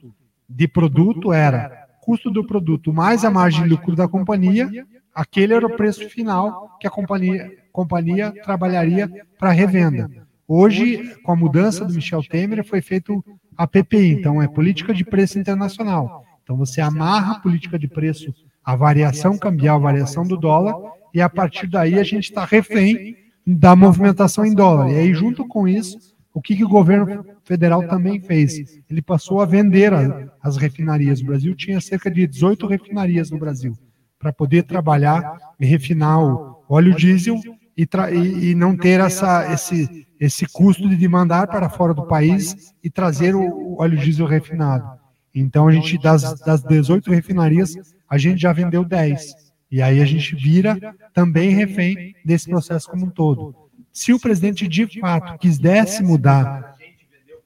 de 0.48 0.66
produto 0.68 1.33
era 1.33 1.87
custo 2.07 2.31
do 2.31 2.46
produto 2.46 2.92
mais 2.92 3.24
a 3.24 3.31
margem 3.31 3.64
de 3.64 3.68
lucro 3.68 3.96
da 3.96 4.07
companhia, 4.07 4.70
aquele 5.12 5.52
era 5.52 5.66
o 5.66 5.76
preço 5.76 6.09
final 6.09 6.76
que 6.81 6.87
a 6.87 6.90
companhia, 6.90 7.50
companhia 7.72 8.33
trabalharia 8.44 9.11
para 9.37 9.50
revenda. 9.50 10.09
Hoje, 10.46 11.16
com 11.24 11.33
a 11.33 11.37
mudança 11.37 11.85
do 11.85 11.92
Michel 11.92 12.22
Temer, 12.22 12.64
foi 12.64 12.81
feito 12.81 13.24
a 13.57 13.66
PPI, 13.66 14.12
então 14.12 14.40
é 14.40 14.46
política 14.46 14.94
de 14.94 15.05
preço 15.05 15.37
internacional. 15.37 16.24
Então 16.44 16.57
você 16.57 16.81
amarra 16.81 17.33
a 17.33 17.40
política 17.40 17.76
de 17.76 17.88
preço, 17.88 18.33
a 18.64 18.76
variação 18.76 19.37
cambial, 19.37 19.76
a 19.79 19.90
variação 19.90 20.22
do 20.22 20.37
dólar, 20.37 20.76
e 21.16 21.20
a 21.22 21.29
partir 21.29 21.66
daí 21.68 21.98
a 21.98 22.05
gente 22.05 22.24
está 22.24 22.44
refém 22.44 23.16
da 23.46 23.74
movimentação 23.76 24.44
em 24.44 24.55
dólar. 24.55 24.90
E 24.90 24.96
aí, 24.98 25.14
junto 25.14 25.46
com 25.46 25.66
isso, 25.68 25.96
O 26.38 26.42
que, 26.42 26.55
que 26.55 26.64
o 26.64 26.68
governo 26.68 27.24
federal 27.44 27.83
também 27.88 28.20
fez? 28.20 28.52
Ele 28.90 29.00
passou 29.00 29.40
a 29.40 29.46
vender 29.46 29.90
as 30.42 30.57
refinarias. 30.59 31.20
O 31.22 31.24
Brasil 31.24 31.55
tinha 31.55 31.81
cerca 31.81 32.11
de 32.11 32.26
18 32.26 32.66
refinarias 32.66 33.31
no 33.31 33.38
Brasil 33.38 33.72
para 34.18 34.33
poder 34.33 34.64
trabalhar 34.64 35.22
e 35.59 35.64
refinar 35.64 36.18
o 36.22 36.62
óleo 36.68 36.94
diesel 36.94 37.40
e, 37.76 37.88
e- 38.12 38.50
e 38.50 38.55
não 38.55 38.76
ter 38.76 39.00
essa, 39.00 39.50
esse, 39.52 40.07
esse 40.20 40.44
custo 40.46 40.88
de 40.88 41.09
mandar 41.09 41.46
para 41.46 41.70
fora 41.70 41.94
do 41.94 42.07
país 42.07 42.55
e 42.85 42.90
trazer 42.90 43.35
o, 43.35 43.40
o 43.40 43.81
óleo 43.81 43.96
diesel 43.98 44.26
refinado. 44.26 44.87
Então, 45.35 45.68
a 45.68 45.72
gente, 45.72 45.98
das, 45.98 46.38
das 46.40 46.62
18 46.62 47.11
refinarias, 47.11 47.74
a 48.09 48.18
gente 48.18 48.40
já 48.40 48.52
vendeu 48.52 48.85
10. 48.85 49.35
E 49.70 49.83
aí 49.83 50.00
a 50.00 50.05
gente 50.05 50.35
vira 50.37 50.79
também 51.12 51.50
refém 51.50 52.14
desse 52.24 52.48
processo 52.48 52.88
como 52.88 53.07
um 53.07 53.11
todo. 53.11 53.55
Se 53.92 54.12
o 54.12 54.20
presidente 54.20 54.68
de 54.68 54.87
fato 55.00 55.38
quisesse 55.38 56.02
mudar 56.02 56.74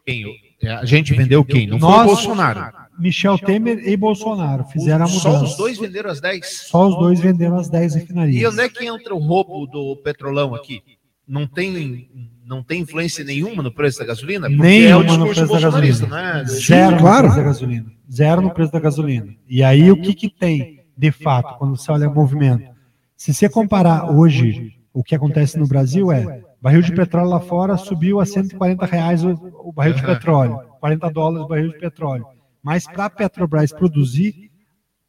Quem? 0.04 0.24
É, 0.62 0.72
A 0.72 0.85
gente 0.85 1.14
vendeu 1.14 1.44
quem? 1.44 1.66
Não 1.66 1.78
foi 1.78 1.88
Nós- 1.88 2.02
o 2.02 2.06
Bolsonaro. 2.06 2.80
Michel 2.98 3.38
Temer 3.38 3.88
e 3.88 3.96
Bolsonaro, 3.96 4.64
fizeram 4.64 5.06
a 5.06 5.09
Só 5.09 5.30
mudança. 5.30 5.44
os 5.52 5.56
dois 5.56 5.78
venderam 5.78 6.11
as 6.11 6.20
10. 6.20 6.66
Só 6.68 6.87
os 6.88 6.98
dois 6.98 7.18
venderam 7.18 7.56
as 7.56 7.70
10 7.70 7.94
E 7.94 7.98
refinarias. 8.00 8.52
onde 8.52 8.62
é 8.62 8.68
que 8.68 8.85
entra 8.85 9.14
o 9.14 9.18
roubo 9.18 9.66
do 9.66 9.96
petrolão 9.96 10.54
aqui? 10.54 10.83
Não 11.26 11.46
tem, 11.46 12.11
não 12.44 12.62
tem 12.62 12.83
influência 12.83 13.24
nenhuma 13.24 13.62
no 13.62 13.72
preço 13.72 14.00
da 14.00 14.04
gasolina? 14.04 14.48
Porque 14.50 14.62
Nem 14.62 14.85
é 14.85 14.94
o 14.94 15.00
uma 15.00 15.16
no 15.16 15.24
discurso 15.28 15.46
preço 15.46 15.52
da 15.52 15.61
gasolina. 15.70 16.06
né? 16.09 16.44
Zero 16.44 16.98
claro. 16.98 17.16
no 17.28 17.33
preço 17.33 17.37
da 17.37 17.42
gasolina. 17.42 17.92
Zero 18.12 18.42
no 18.42 18.50
preço 18.50 18.72
da 18.72 18.80
gasolina. 18.80 19.35
E 19.48 19.62
aí, 19.62 19.90
o 19.90 19.96
que, 20.02 20.12
que 20.12 20.28
tem, 20.28 20.79
de 21.00 21.10
fato, 21.10 21.56
quando 21.56 21.78
você 21.78 21.90
olha 21.90 22.10
o 22.10 22.14
movimento? 22.14 22.70
Se 23.16 23.32
você 23.32 23.48
comparar 23.48 24.10
hoje, 24.10 24.74
o 24.92 25.02
que 25.02 25.14
acontece 25.14 25.58
no 25.58 25.66
Brasil 25.66 26.12
é, 26.12 26.42
barril 26.60 26.82
de 26.82 26.92
petróleo 26.92 27.30
lá 27.30 27.40
fora 27.40 27.78
subiu 27.78 28.20
a 28.20 28.26
140 28.26 28.84
reais 28.84 29.24
o, 29.24 29.72
barril 29.72 29.94
de 29.94 30.02
petróleo, 30.02 30.60
40 30.78 31.10
dólares 31.10 31.46
o 31.46 31.48
barril 31.48 31.72
de 31.72 31.78
petróleo. 31.78 32.26
Mas 32.62 32.84
para 32.84 33.06
a 33.06 33.10
Petrobras 33.10 33.72
produzir, 33.72 34.50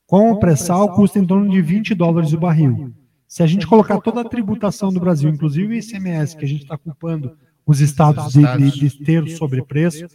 com 0.07 0.31
o 0.31 0.39
pré-sal, 0.39 0.93
custa 0.93 1.19
em 1.19 1.25
torno 1.25 1.49
de 1.49 1.61
20 1.61 1.93
dólares 1.93 2.31
o 2.31 2.39
barril. 2.39 2.93
Se 3.27 3.43
a 3.43 3.47
gente 3.47 3.67
colocar 3.67 3.99
toda 3.99 4.21
a 4.21 4.29
tributação 4.29 4.93
do 4.93 4.99
Brasil, 4.99 5.29
inclusive 5.29 5.75
o 5.75 5.77
ICMS, 5.77 6.37
que 6.37 6.45
a 6.45 6.47
gente 6.47 6.63
está 6.63 6.77
culpando 6.77 7.37
os 7.65 7.81
estados 7.81 8.31
de, 8.31 8.57
de, 8.57 8.79
de 8.79 9.03
ter 9.03 9.27
sobrepreço, 9.31 10.07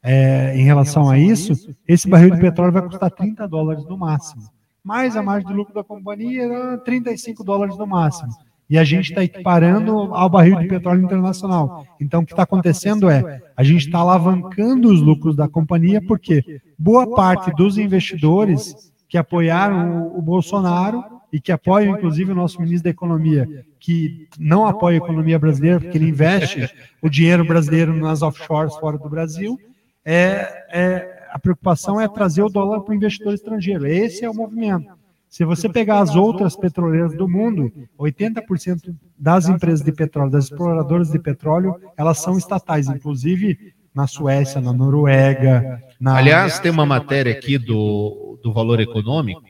é, 0.00 0.56
em 0.56 0.62
relação 0.62 1.10
a 1.10 1.18
isso, 1.18 1.74
esse 1.88 2.08
barril 2.08 2.30
de 2.30 2.40
petróleo 2.40 2.72
vai 2.72 2.82
custar 2.82 3.10
30 3.10 3.48
dólares 3.48 3.84
no 3.84 3.98
máximo. 3.98 4.54
Mais 4.84 5.16
a 5.16 5.22
margem 5.22 5.48
de 5.48 5.54
lucro 5.54 5.72
da 5.72 5.82
companhia 5.82 6.42
era 6.42 6.78
35 6.78 7.42
dólares 7.42 7.78
no 7.78 7.86
máximo. 7.86 8.30
E 8.68 8.78
a 8.78 8.84
gente 8.84 9.10
está 9.10 9.24
equiparando 9.24 9.92
ao 10.14 10.28
barril 10.28 10.58
de 10.58 10.68
petróleo 10.68 11.02
internacional. 11.02 11.86
Então, 12.00 12.20
o 12.20 12.26
que 12.26 12.32
está 12.32 12.42
acontecendo 12.42 13.08
é, 13.08 13.40
a 13.56 13.62
gente 13.62 13.86
está 13.86 13.98
alavancando 13.98 14.88
os 14.88 15.00
lucros 15.00 15.36
da 15.36 15.48
companhia, 15.48 16.02
porque 16.06 16.60
boa 16.78 17.14
parte 17.14 17.50
dos 17.54 17.78
investidores 17.78 18.92
que 19.08 19.16
apoiaram 19.16 20.08
o, 20.08 20.18
o 20.18 20.22
Bolsonaro 20.22 21.02
e 21.32 21.40
que 21.40 21.50
apoiam, 21.50 21.96
inclusive, 21.96 22.32
o 22.32 22.34
nosso 22.34 22.60
ministro 22.60 22.84
da 22.84 22.90
Economia, 22.90 23.64
que 23.80 24.28
não 24.38 24.66
apoia 24.66 24.96
a 24.96 25.02
economia 25.04 25.38
brasileira, 25.38 25.80
porque 25.80 25.98
ele 25.98 26.08
investe 26.08 26.70
o 27.02 27.08
dinheiro 27.08 27.44
brasileiro 27.44 27.94
nas 27.94 28.22
offshores 28.22 28.76
fora 28.76 28.96
do 28.96 29.08
Brasil, 29.08 29.58
é, 30.04 30.64
é, 30.70 31.13
a 31.34 31.38
preocupação 31.40 32.00
é 32.00 32.06
trazer 32.06 32.44
o 32.44 32.48
dólar 32.48 32.82
para 32.82 32.92
o 32.92 32.94
investidor 32.94 33.34
estrangeiro. 33.34 33.88
Esse 33.88 34.24
é 34.24 34.30
o 34.30 34.34
movimento. 34.34 34.86
Se 35.28 35.44
você 35.44 35.68
pegar 35.68 35.98
as 35.98 36.14
outras 36.14 36.54
petroleiras 36.54 37.12
do 37.16 37.28
mundo, 37.28 37.72
80% 37.98 38.94
das 39.18 39.48
empresas 39.48 39.84
de 39.84 39.90
petróleo, 39.90 40.30
das 40.30 40.44
exploradoras 40.44 41.10
de 41.10 41.18
petróleo, 41.18 41.74
elas 41.96 42.18
são 42.18 42.38
estatais, 42.38 42.86
inclusive 42.86 43.74
na 43.92 44.06
Suécia, 44.06 44.60
na 44.60 44.72
Noruega. 44.72 45.82
Na... 45.98 46.18
Aliás, 46.18 46.60
tem 46.60 46.70
uma 46.70 46.86
matéria 46.86 47.32
aqui 47.32 47.58
do, 47.58 48.38
do 48.40 48.52
valor 48.52 48.78
econômico, 48.78 49.42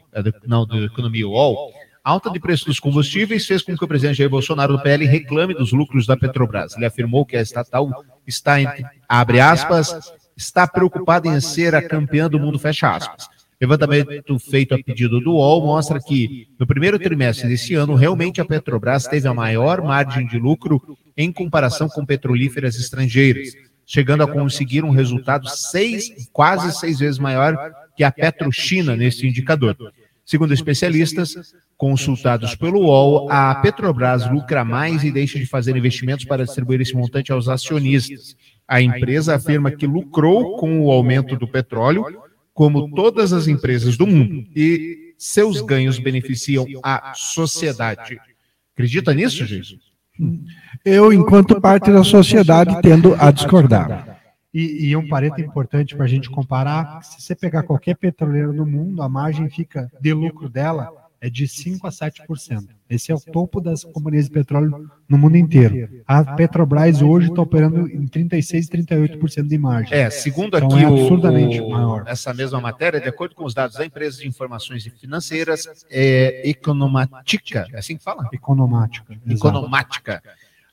não, 0.47 0.65
do 0.65 0.87
Economia 0.87 1.29
UOL. 1.29 1.71
Alta 2.03 2.31
de 2.31 2.41
preço 2.41 2.65
dos 2.65 2.81
combustíveis 2.81 3.47
fez 3.47 3.61
com 3.61 3.77
que 3.77 3.85
o 3.85 3.89
presidente 3.89 4.17
Jair 4.17 4.31
Bolsonaro 4.31 4.79
do 4.79 4.83
PL 4.83 5.05
reclame 5.05 5.53
dos 5.53 5.71
lucros 5.71 6.07
da 6.07 6.17
Petrobras. 6.17 6.75
Ele 6.77 6.87
afirmou 6.87 7.27
que 7.27 7.37
a 7.37 7.43
estatal 7.43 7.91
está, 8.27 8.59
entre, 8.59 8.87
abre 9.07 9.39
aspas, 9.39 10.15
está 10.37 10.67
preocupada 10.67 11.29
em 11.29 11.41
ser 11.41 11.75
a 11.75 11.87
campeã 11.87 12.29
do 12.29 12.39
mundo, 12.39 12.59
fecha 12.59 12.95
aspas. 12.95 13.29
Levantamento 13.61 14.39
feito 14.39 14.75
a 14.75 14.83
pedido 14.83 15.21
do 15.21 15.33
UOL 15.33 15.65
mostra 15.65 16.01
que, 16.01 16.49
no 16.59 16.67
primeiro 16.67 16.99
trimestre 16.99 17.49
desse 17.49 17.75
ano, 17.75 17.95
realmente 17.95 18.41
a 18.41 18.45
Petrobras 18.45 19.07
teve 19.07 19.29
a 19.29 19.35
maior 19.35 19.81
margem 19.81 20.27
de 20.27 20.39
lucro 20.39 20.99
em 21.17 21.33
comparação 21.33 21.89
com 21.89 22.05
petrolíferas 22.05 22.77
estrangeiras, 22.77 23.53
chegando 23.87 24.23
a 24.23 24.31
conseguir 24.31 24.85
um 24.85 24.91
resultado 24.91 25.49
seis, 25.49 26.29
quase 26.33 26.77
seis 26.79 26.99
vezes 26.99 27.19
maior 27.19 27.57
que 27.97 28.03
a 28.03 28.11
Petrochina 28.11 28.97
nesse 28.97 29.27
indicador. 29.27 29.77
Segundo 30.27 30.53
especialistas 30.53 31.55
consultados 31.77 32.55
pelo 32.55 32.81
UOL, 32.81 33.31
a 33.31 33.55
Petrobras 33.57 34.31
lucra 34.31 34.65
mais 34.65 35.05
e 35.05 35.13
deixa 35.13 35.39
de 35.39 35.47
fazer 35.47 35.77
investimentos 35.77 36.25
para 36.25 36.45
distribuir 36.45 36.81
esse 36.81 36.95
montante 36.95 37.31
aos 37.31 37.49
acionistas. 37.49 38.37
A 38.67 38.81
empresa 38.81 39.35
afirma 39.35 39.71
que 39.71 39.87
lucrou 39.87 40.57
com 40.57 40.81
o 40.81 40.91
aumento 40.91 41.37
do 41.37 41.47
petróleo, 41.47 42.05
como 42.53 42.91
todas 42.95 43.33
as 43.33 43.47
empresas 43.47 43.97
do 43.97 44.07
mundo, 44.07 44.47
e 44.55 45.15
seus 45.19 45.61
ganhos 45.61 45.99
beneficiam 45.99 46.67
a 46.83 47.13
sociedade. 47.15 48.19
Acredita 48.73 49.13
nisso, 49.13 49.45
Jesus? 49.45 49.81
Eu, 50.85 51.13
enquanto 51.13 51.61
parte 51.61 51.91
da 51.91 52.05
sociedade, 52.05 52.81
tendo 52.81 53.15
a 53.15 53.31
discordar. 53.31 54.21
E, 54.53 54.89
e 54.89 54.97
um 54.97 55.09
parente 55.09 55.43
importante 55.43 55.97
para 55.97 56.05
a 56.05 56.09
gente 56.09 56.31
comparar, 56.31 57.03
se 57.03 57.21
você 57.21 57.35
pegar 57.35 57.65
qualquer 57.65 57.97
petroleira 57.97 58.53
no 58.53 58.65
mundo, 58.65 59.03
a 59.03 59.09
margem 59.09 59.51
fica 59.51 59.91
de 60.01 60.13
lucro 60.13 60.49
dela 60.49 61.04
é 61.25 61.31
de 61.31 61.49
5 61.49 61.87
a 61.87 61.91
7%. 61.91 62.69
Esse 62.91 63.11
é 63.11 63.15
o 63.15 63.19
topo 63.19 63.59
das 63.61 63.83
companhias 63.83 64.27
de 64.27 64.31
petróleo 64.33 64.91
no 65.09 65.17
mundo 65.17 65.37
inteiro. 65.39 65.89
A 66.07 66.23
Petrobras 66.23 67.01
hoje 67.01 67.29
está 67.31 67.41
operando 67.41 67.89
em 67.89 68.07
36, 68.07 68.69
38% 68.69 69.49
de 69.49 69.57
margem. 69.57 69.97
É, 69.97 70.11
segundo 70.11 70.57
Então 70.57 70.69
aqui 70.69 70.85
é 70.85 70.89
o- 70.89 70.93
absurdamente 70.95 71.61
o- 71.63 71.71
maior. 71.71 72.05
essa 72.07 72.35
mesma 72.35 72.61
matéria, 72.61 73.01
de 73.01 73.09
acordo 73.09 73.35
com 73.35 73.45
os 73.47 73.55
dados 73.55 73.77
da 73.79 73.87
empresa 73.87 74.21
de 74.21 74.29
informações 74.29 74.85
financeiras, 75.01 75.67
é 75.91 76.43
Economática, 76.51 77.67
é 77.73 77.79
assim 77.79 77.97
que 77.97 78.05
fala? 78.05 78.29
Economática. 78.33 79.17
Economática. 79.27 80.23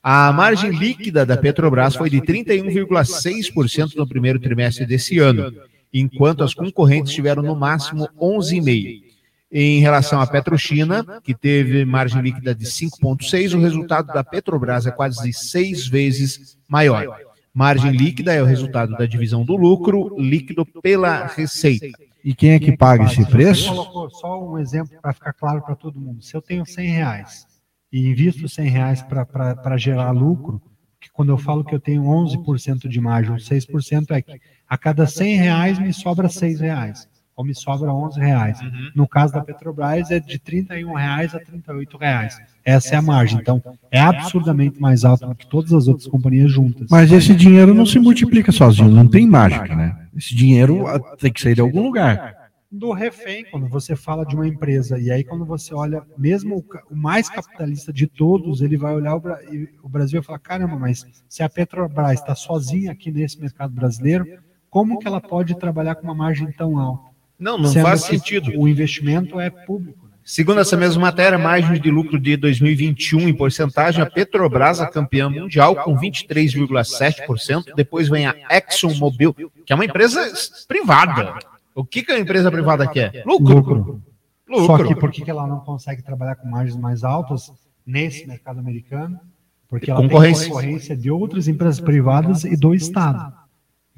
A 0.04 0.34
margem 0.34 0.72
líquida 0.72 1.26
da 1.26 1.38
Petrobras 1.38 1.96
foi 1.96 2.10
de 2.10 2.20
31,6% 2.22 3.96
no 3.96 4.08
primeiro 4.08 4.40
trimestre 4.40 4.86
desse 4.86 5.18
ano, 5.20 5.54
enquanto 5.94 6.44
as 6.44 6.54
concorrentes 6.54 7.14
tiveram 7.14 7.42
no 7.44 7.56
máximo 7.56 8.10
11,5%. 8.20 9.11
Em 9.52 9.82
relação 9.82 10.22
à 10.22 10.28
Petrochina, 10.28 11.04
que 11.22 11.34
teve 11.34 11.84
margem 11.84 12.22
líquida 12.22 12.56
de 12.56 12.66
5,6%, 12.66 13.56
o 13.56 13.62
resultado 13.62 14.08
da 14.14 14.24
Petrobras 14.24 14.88
é 14.88 14.92
quase 14.92 15.34
seis 15.34 15.88
vezes 15.88 16.58
maior. 16.70 17.18
Margem 17.54 17.92
líquida 17.92 18.34
é 18.34 18.42
o 18.42 18.46
resultado 18.46 18.96
da 18.96 19.06
divisão 19.06 19.44
do 19.44 19.58
lucro 19.58 20.16
líquido 20.18 20.66
pela 20.66 21.26
receita. 21.28 21.88
E 22.24 22.34
quem 22.34 22.52
é 22.52 22.60
que 22.60 22.78
paga 22.78 23.04
esse 23.04 23.24
Você 23.24 23.30
preço? 23.30 23.68
colocou 23.68 24.10
só 24.10 24.42
um 24.42 24.58
exemplo 24.58 24.98
para 25.02 25.12
ficar 25.12 25.34
claro 25.34 25.62
para 25.62 25.76
todo 25.76 26.00
mundo. 26.00 26.22
Se 26.24 26.34
eu 26.34 26.42
tenho 26.42 26.66
100 26.66 26.88
reais 26.88 27.46
e 27.92 28.08
invisto 28.08 28.48
100 28.48 28.70
reais 28.70 29.02
para 29.02 29.78
gerar 29.78 30.12
lucro, 30.12 30.62
que 31.00 31.10
quando 31.12 31.30
eu 31.30 31.38
falo 31.38 31.66
que 31.66 31.76
eu 31.76 31.80
tenho 31.80 32.04
11% 32.04 32.88
de 32.88 33.02
margem, 33.02 33.36
6% 33.36 34.12
é 34.12 34.22
que 34.22 34.40
a 34.70 34.78
cada 34.78 35.06
100 35.08 35.36
reais 35.36 35.80
me 35.80 35.92
sobra 35.92 36.30
6 36.30 36.62
reais, 36.62 37.10
ou 37.36 37.46
me 37.46 37.56
sobra 37.56 37.94
11 37.94 38.20
reais. 38.20 38.60
No 38.96 39.08
caso 39.08 39.34
da 39.34 39.42
Petrobras 39.42 40.12
é 40.12 40.20
de 40.20 40.38
31 40.40 40.94
reais 40.94 41.34
a 41.34 41.40
38 41.40 41.98
reais. 41.98 42.38
Essa 42.64 42.96
é 42.96 42.98
a 42.98 43.02
margem. 43.02 43.40
Então, 43.40 43.62
é 43.90 44.00
absurdamente 44.00 44.80
mais 44.80 45.04
alta 45.04 45.26
do 45.28 45.36
que 45.36 45.48
todas 45.48 45.74
as 45.74 45.88
outras 45.88 46.08
companhias 46.08 46.52
juntas. 46.52 46.88
Mas 46.90 47.12
esse 47.12 47.34
dinheiro 47.34 47.74
não 47.74 47.86
se 47.86 47.98
multiplica 48.00 48.52
sozinho, 48.52 48.90
não 48.90 49.08
tem 49.08 49.26
mágica, 49.28 49.76
né? 49.76 50.08
Esse 50.16 50.36
dinheiro 50.36 50.84
tem 51.18 51.32
que 51.32 51.42
sair 51.42 51.56
de 51.56 51.62
algum 51.62 51.82
lugar. 51.84 52.36
do 52.74 52.94
refém, 52.94 53.44
quando 53.52 53.68
você 53.68 53.98
fala 53.98 54.26
de 54.26 54.34
uma 54.34 54.48
empresa, 54.48 54.98
e 54.98 55.12
aí 55.12 55.26
quando 55.26 55.44
você 55.44 55.74
olha, 55.74 56.04
mesmo 56.18 56.64
o, 56.90 56.96
mais 56.96 57.28
capitalista 57.30 57.92
de 57.92 58.08
todos, 58.08 58.62
ele 58.62 58.78
vai 58.78 58.94
olhar 58.96 59.14
o, 59.16 59.20
Bra- 59.20 59.40
e 59.52 59.68
o 59.84 59.90
Brasil 59.90 60.22
e 60.22 60.24
falar, 60.24 60.40
caramba, 60.40 60.78
mas 60.78 61.06
se 61.28 61.44
a 61.44 61.50
Petrobras 61.50 62.14
está 62.14 62.34
sozinha 62.34 62.94
aqui 62.94 63.12
nesse 63.12 63.38
mercado 63.42 63.74
brasileiro, 63.74 64.26
como 64.70 65.00
que 65.00 65.06
ela 65.08 65.20
pode 65.20 65.54
trabalhar 65.60 65.96
com 65.96 66.04
uma 66.04 66.16
margem 66.16 66.50
tão 66.54 66.78
alta? 66.80 67.11
Não, 67.42 67.58
não 67.58 67.70
Sendo 67.70 67.84
faz 67.84 68.02
sentido. 68.04 68.52
O 68.56 68.68
investimento 68.68 69.40
é 69.40 69.50
público. 69.50 70.06
né? 70.06 70.12
Segundo 70.24 70.62
essa 70.62 70.78
mesma 70.78 71.02
matéria, 71.02 71.40
margem 71.40 71.82
de 71.82 71.90
lucro 71.90 72.20
de 72.20 72.38
2021 72.38 73.28
em 73.28 73.34
porcentagem, 73.34 74.04
a 74.04 74.06
Petrobras, 74.06 74.80
a 74.80 74.88
campeã 74.88 75.28
mundial, 75.28 75.76
com 75.76 75.98
23,7%. 75.98 77.74
Depois 77.76 78.08
vem 78.08 78.28
a 78.28 78.36
ExxonMobil, 78.52 79.34
que 79.66 79.74
é 79.74 79.76
uma 79.76 79.84
empresa 79.86 80.32
privada. 80.68 81.34
O 81.74 81.84
que, 81.84 82.04
que 82.04 82.12
a 82.12 82.20
empresa 82.20 82.52
privada 82.52 82.88
quer? 82.88 83.24
Lucro. 83.26 83.56
Lucro. 83.56 84.02
Lucro. 84.48 84.66
Só 84.66 84.84
que 84.86 84.94
por 84.96 85.10
que 85.12 85.24
que 85.24 85.32
ela 85.32 85.48
não 85.48 85.62
consegue 85.62 86.04
trabalhar 86.04 86.36
com 86.36 86.48
margens 86.48 86.78
mais 86.78 87.04
altas 87.04 87.52
nesse 87.84 88.28
mercado 88.28 88.60
americano? 88.60 89.20
Porque 89.68 89.90
ela 89.90 90.02
Concorrência. 90.02 90.44
tem 90.44 90.54
concorrência 90.54 90.96
de 90.96 91.10
outras 91.10 91.48
empresas 91.48 91.80
privadas 91.80 92.44
e 92.44 92.56
do 92.56 92.76
Estado. 92.76 93.34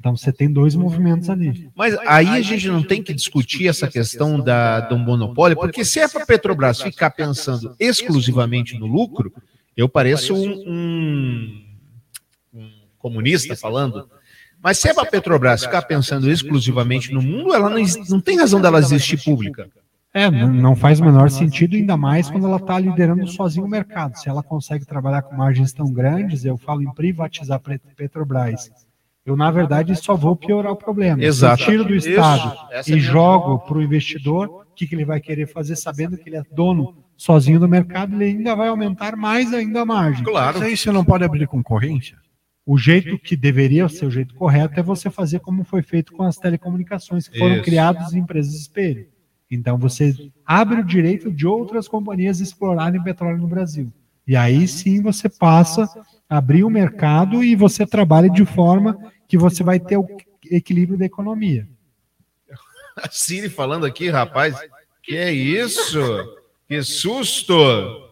Então 0.04 0.14
você 0.14 0.30
tem 0.30 0.52
dois 0.52 0.74
movimentos 0.74 1.30
ali. 1.30 1.70
Mas 1.74 1.96
aí 2.06 2.28
a 2.28 2.42
gente 2.42 2.68
não 2.68 2.82
tem 2.82 3.02
que 3.02 3.14
discutir 3.14 3.68
essa 3.68 3.88
questão 3.88 4.38
da, 4.38 4.80
do 4.80 4.98
monopólio, 4.98 5.56
porque 5.56 5.82
se 5.82 5.98
é 5.98 6.06
para 6.06 6.24
a 6.24 6.26
Petrobras 6.26 6.82
ficar 6.82 7.08
pensando 7.08 7.74
exclusivamente 7.80 8.78
no 8.78 8.84
lucro, 8.84 9.32
eu 9.74 9.88
pareço 9.88 10.34
um, 10.34 10.62
um- 10.66 11.64
um 12.52 12.70
comunista 12.98 13.56
falando. 13.56 14.06
Mas 14.62 14.76
se 14.76 14.90
é 14.90 14.92
para 14.92 15.04
a 15.04 15.10
Petrobras 15.10 15.64
ficar 15.64 15.80
pensando 15.80 16.30
exclusivamente 16.30 17.10
no 17.10 17.22
mundo, 17.22 17.54
ela 17.54 17.70
não, 17.70 17.82
não 18.10 18.20
tem 18.20 18.36
razão 18.38 18.60
dela 18.60 18.80
existir 18.80 19.24
pública. 19.24 19.70
É, 20.12 20.26
n- 20.26 20.60
não 20.60 20.76
faz 20.76 21.00
o 21.00 21.04
menor 21.06 21.30
sentido, 21.30 21.76
ainda 21.76 21.96
mais 21.96 22.28
quando 22.28 22.46
ela 22.46 22.58
está 22.58 22.78
liderando 22.78 23.26
sozinho 23.26 23.64
o 23.64 23.68
mercado. 23.70 24.16
Se 24.18 24.28
ela 24.28 24.42
consegue 24.42 24.84
trabalhar 24.84 25.22
com 25.22 25.34
margens 25.34 25.72
tão 25.72 25.90
grandes, 25.90 26.44
eu 26.44 26.58
falo 26.58 26.82
em 26.82 26.92
privatizar 26.92 27.58
Petrobras. 27.96 28.70
Eu, 29.24 29.36
na 29.36 29.50
verdade, 29.50 29.96
só 29.96 30.14
vou 30.14 30.36
piorar 30.36 30.72
o 30.72 30.76
problema. 30.76 31.22
Exato. 31.22 31.62
Se 31.62 31.62
eu 31.62 31.70
tiro 31.70 31.84
do 31.84 31.94
Isso, 31.94 32.10
Estado 32.10 32.58
essa 32.70 32.92
é 32.92 32.96
e 32.96 33.00
jogo 33.00 33.60
para 33.60 33.78
o 33.78 33.82
investidor, 33.82 34.48
o 34.48 34.74
que, 34.74 34.86
que 34.86 34.94
ele 34.94 35.04
vai 35.04 35.18
querer 35.18 35.46
fazer, 35.46 35.76
sabendo 35.76 36.18
que 36.18 36.28
ele 36.28 36.36
é 36.36 36.42
dono 36.52 36.94
sozinho 37.16 37.58
do 37.58 37.68
mercado, 37.68 38.14
ele 38.14 38.24
ainda 38.24 38.54
vai 38.54 38.68
aumentar 38.68 39.16
mais 39.16 39.54
ainda 39.54 39.80
a 39.80 39.86
margem. 39.86 40.24
Claro. 40.24 40.58
Mas 40.58 40.68
aí 40.68 40.76
você 40.76 40.92
não 40.92 41.04
pode 41.04 41.24
abrir 41.24 41.46
concorrência? 41.46 42.18
O 42.66 42.76
jeito 42.78 43.18
que 43.18 43.36
deveria 43.36 43.88
ser 43.88 44.06
o 44.06 44.10
jeito 44.10 44.34
correto 44.34 44.78
é 44.78 44.82
você 44.82 45.10
fazer 45.10 45.40
como 45.40 45.64
foi 45.64 45.82
feito 45.82 46.12
com 46.12 46.22
as 46.22 46.36
telecomunicações, 46.36 47.28
que 47.28 47.38
foram 47.38 47.56
Isso. 47.56 47.64
criadas 47.64 48.12
em 48.14 48.20
empresas 48.20 48.54
espelho. 48.54 49.06
Então 49.50 49.78
você 49.78 50.14
abre 50.44 50.80
o 50.80 50.84
direito 50.84 51.30
de 51.30 51.46
outras 51.46 51.86
companhias 51.86 52.40
explorarem 52.40 53.02
petróleo 53.02 53.38
no 53.38 53.46
Brasil. 53.46 53.92
E 54.26 54.36
aí 54.36 54.66
sim 54.66 55.02
você 55.02 55.28
passa 55.28 55.88
a 56.28 56.38
abrir 56.38 56.64
o 56.64 56.70
mercado 56.70 57.42
e 57.44 57.54
você 57.54 57.86
trabalha 57.86 58.30
de 58.30 58.44
forma 58.44 58.98
que 59.28 59.36
você 59.36 59.62
vai 59.62 59.78
ter 59.78 59.96
o 59.96 60.06
equilíbrio 60.50 60.98
da 60.98 61.04
economia. 61.04 61.68
A 62.96 63.08
Siri 63.12 63.48
falando 63.48 63.84
aqui, 63.86 64.08
rapaz. 64.08 64.56
Que 65.02 65.16
é 65.16 65.32
isso? 65.32 66.00
Que 66.66 66.82
susto! 66.82 67.54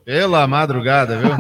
Pela 0.05 0.47
madrugada, 0.47 1.19
viu? 1.19 1.31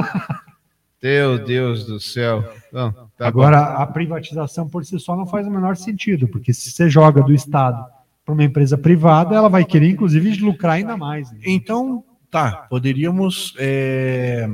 Meu 1.03 1.39
Deus 1.45 1.85
do 1.85 1.99
céu. 1.99 2.45
Não, 2.73 2.93
tá 3.19 3.27
Agora, 3.27 3.59
a 3.61 3.87
privatização 3.87 4.69
por 4.69 4.85
si 4.85 4.99
só 5.01 5.17
não 5.17 5.27
faz 5.27 5.47
o 5.47 5.51
menor 5.51 5.77
sentido, 5.77 6.29
porque 6.29 6.55
se 6.55 6.71
você 6.71 6.89
joga 6.89 7.23
do 7.23 7.35
Estado 7.35 7.85
para 8.25 8.33
uma 8.33 8.45
empresa 8.45 8.79
privada, 8.79 9.35
ela 9.35 9.49
vai 9.49 9.65
querer, 9.65 9.89
inclusive, 9.91 10.41
lucrar 10.41 10.75
ainda 10.75 10.97
mais. 10.97 11.31
né? 11.33 11.39
Então, 11.45 12.05
tá, 12.33 12.66
poderíamos 12.68 13.55
é, 13.59 14.49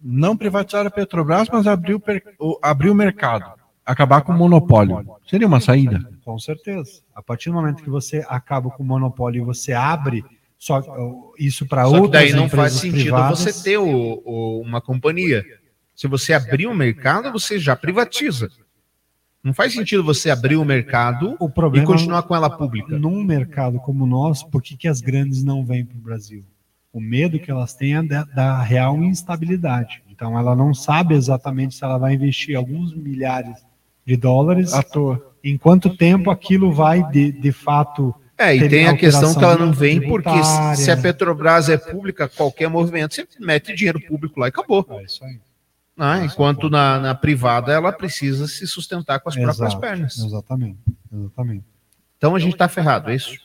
não 0.00 0.36
privatizar 0.36 0.86
a 0.86 0.90
Petrobras, 0.90 1.48
mas 1.50 1.66
abrir 1.66 1.94
o, 1.94 1.98
per- 2.00 2.22
o- 2.38 2.58
abrir 2.62 2.90
o 2.90 2.94
mercado, 2.94 3.50
acabar 3.84 4.20
com 4.20 4.32
o 4.32 4.36
monopólio. 4.36 5.04
Seria 5.26 5.46
uma 5.46 5.58
saída? 5.60 6.06
Com 6.22 6.38
certeza. 6.38 7.00
A 7.14 7.22
partir 7.22 7.48
do 7.48 7.54
momento 7.54 7.82
que 7.82 7.88
você 7.90 8.24
acaba 8.28 8.70
com 8.70 8.82
o 8.82 8.86
monopólio 8.86 9.42
e 9.42 9.44
você 9.44 9.72
abre 9.72 10.22
só 10.58 10.80
isso 11.38 11.66
para 11.66 11.86
outras 11.88 12.10
daí 12.12 12.32
não 12.32 12.48
faz 12.48 12.74
empresas 12.76 12.80
sentido 12.80 13.02
privadas, 13.02 13.38
você 13.38 13.62
ter 13.64 13.78
o- 13.78 14.22
o- 14.24 14.60
uma 14.60 14.80
companhia. 14.80 15.42
Se 15.94 16.06
você 16.06 16.32
abrir 16.34 16.66
um 16.66 16.74
mercado, 16.74 17.32
você 17.32 17.58
já 17.58 17.74
privatiza. 17.74 18.48
Não 19.42 19.52
faz 19.54 19.72
sentido 19.74 20.02
você 20.04 20.30
abrir 20.30 20.56
o 20.56 20.64
mercado 20.64 21.36
o 21.40 21.46
e 21.76 21.84
continuar 21.84 22.22
com 22.22 22.34
ela 22.34 22.48
pública. 22.50 22.98
num 22.98 23.22
mercado 23.22 23.78
como 23.78 24.04
o 24.04 24.06
nosso, 24.06 24.48
por 24.48 24.62
que, 24.62 24.76
que 24.76 24.88
as 24.88 25.00
grandes 25.00 25.42
não 25.44 25.64
vêm 25.64 25.84
para 25.84 25.96
o 25.96 26.00
Brasil? 26.00 26.44
O 26.94 27.00
medo 27.00 27.38
que 27.40 27.50
elas 27.50 27.74
têm 27.74 27.96
é 27.96 28.02
da, 28.02 28.22
da 28.24 28.62
real 28.62 28.96
instabilidade. 29.02 30.00
Então, 30.10 30.38
ela 30.38 30.54
não 30.54 30.72
sabe 30.72 31.14
exatamente 31.14 31.74
se 31.74 31.82
ela 31.84 31.98
vai 31.98 32.14
investir 32.14 32.56
alguns 32.56 32.94
milhares 32.94 33.56
de 34.06 34.16
dólares 34.16 34.72
À 34.72 34.80
toa. 34.82 35.34
em 35.42 35.58
quanto 35.58 35.96
tempo 35.96 36.30
aquilo 36.30 36.72
vai, 36.72 37.02
de, 37.10 37.32
de 37.32 37.50
fato, 37.50 38.14
É, 38.38 38.54
e 38.54 38.68
tem 38.68 38.86
a 38.86 38.96
questão 38.96 39.34
que 39.34 39.42
ela 39.42 39.56
não 39.56 39.72
vem 39.72 40.00
porque 40.08 40.30
se- 40.76 40.90
a 40.90 40.96
Petrobras 40.96 41.68
é 41.68 41.76
pública, 41.76 42.28
qualquer 42.28 42.68
movimento, 42.68 43.14
você 43.14 43.26
mete 43.40 43.74
dinheiro 43.74 44.00
público 44.00 44.38
lá 44.38 44.46
e 44.46 44.50
acabou. 44.50 44.86
É 44.90 45.02
isso 45.02 45.24
aí. 45.24 45.40
né? 45.96 46.24
Enquanto 46.26 46.70
na, 46.70 47.00
na 47.00 47.14
privada 47.14 47.72
ela 47.72 47.92
precisa 47.92 48.46
se 48.46 48.66
sustentar 48.68 49.18
com 49.18 49.28
as 49.30 49.34
próprias 49.34 49.58
Exato, 49.58 49.80
pernas. 49.80 50.18
Exatamente, 50.18 50.78
exatamente. 51.12 51.64
Então 52.18 52.36
a 52.36 52.38
gente 52.38 52.52
está 52.52 52.68
ferrado, 52.68 53.10
é 53.10 53.16
isso? 53.16 53.36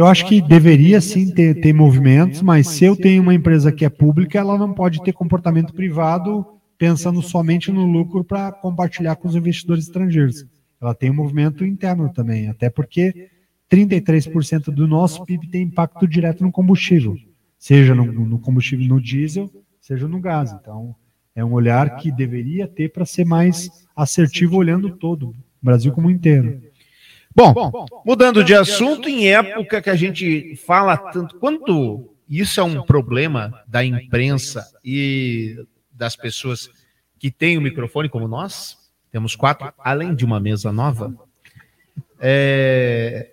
Eu 0.00 0.06
acho 0.06 0.24
que 0.24 0.40
deveria 0.40 0.98
sim 0.98 1.30
ter, 1.30 1.60
ter 1.60 1.74
movimentos, 1.74 2.40
mas 2.40 2.66
se 2.68 2.86
eu 2.86 2.96
tenho 2.96 3.20
uma 3.20 3.34
empresa 3.34 3.70
que 3.70 3.84
é 3.84 3.90
pública, 3.90 4.38
ela 4.38 4.56
não 4.56 4.72
pode 4.72 5.02
ter 5.02 5.12
comportamento 5.12 5.74
privado 5.74 6.42
pensando 6.78 7.20
somente 7.20 7.70
no 7.70 7.84
lucro 7.84 8.24
para 8.24 8.50
compartilhar 8.50 9.16
com 9.16 9.28
os 9.28 9.36
investidores 9.36 9.84
estrangeiros. 9.84 10.46
Ela 10.80 10.94
tem 10.94 11.10
um 11.10 11.14
movimento 11.14 11.66
interno 11.66 12.10
também, 12.10 12.48
até 12.48 12.70
porque 12.70 13.28
33% 13.70 14.70
do 14.70 14.88
nosso 14.88 15.22
PIB 15.26 15.50
tem 15.50 15.64
impacto 15.64 16.08
direto 16.08 16.42
no 16.42 16.50
combustível, 16.50 17.14
seja 17.58 17.94
no, 17.94 18.06
no 18.06 18.38
combustível 18.38 18.88
no 18.88 18.98
diesel, 19.02 19.50
seja 19.82 20.08
no 20.08 20.18
gás. 20.18 20.50
Então, 20.50 20.94
é 21.34 21.44
um 21.44 21.52
olhar 21.52 21.96
que 21.96 22.10
deveria 22.10 22.66
ter 22.66 22.90
para 22.90 23.04
ser 23.04 23.26
mais 23.26 23.68
assertivo 23.94 24.56
olhando 24.56 24.96
todo, 24.96 25.28
o 25.28 25.34
Brasil 25.62 25.92
como 25.92 26.10
inteiro. 26.10 26.69
Bom, 27.34 27.86
mudando 28.04 28.42
de 28.42 28.54
assunto, 28.54 29.08
em 29.08 29.28
época 29.28 29.80
que 29.80 29.90
a 29.90 29.96
gente 29.96 30.56
fala 30.56 30.96
tanto, 30.96 31.38
quanto 31.38 32.14
isso 32.28 32.60
é 32.60 32.62
um 32.62 32.82
problema 32.82 33.62
da 33.66 33.84
imprensa 33.84 34.66
e 34.84 35.56
das 35.92 36.16
pessoas 36.16 36.68
que 37.18 37.30
têm 37.30 37.56
o 37.56 37.60
microfone 37.60 38.08
como 38.08 38.26
nós, 38.26 38.78
temos 39.12 39.36
quatro, 39.36 39.72
além 39.78 40.14
de 40.14 40.24
uma 40.24 40.40
mesa 40.40 40.72
nova, 40.72 41.14
é, 42.18 43.30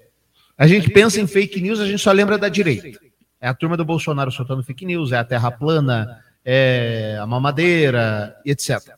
a 0.57 0.65
gente 0.65 0.89
pensa 0.89 1.21
em 1.21 1.27
fake 1.27 1.62
news, 1.62 1.79
a 1.79 1.86
gente 1.86 1.99
só 1.99 2.12
lembra 2.12 2.38
da 2.38 2.49
direita. 2.49 2.99
É 3.39 3.47
a 3.47 3.53
turma 3.53 3.77
do 3.77 3.86
Bolsonaro 3.86 4.31
soltando 4.31 4.63
fake 4.63 4.86
news, 4.86 5.12
é 5.12 5.17
a 5.17 5.23
terra 5.23 5.51
plana, 5.51 6.23
é 6.43 7.17
a 7.21 7.27
mamadeira, 7.27 8.36
etc. 8.43 8.96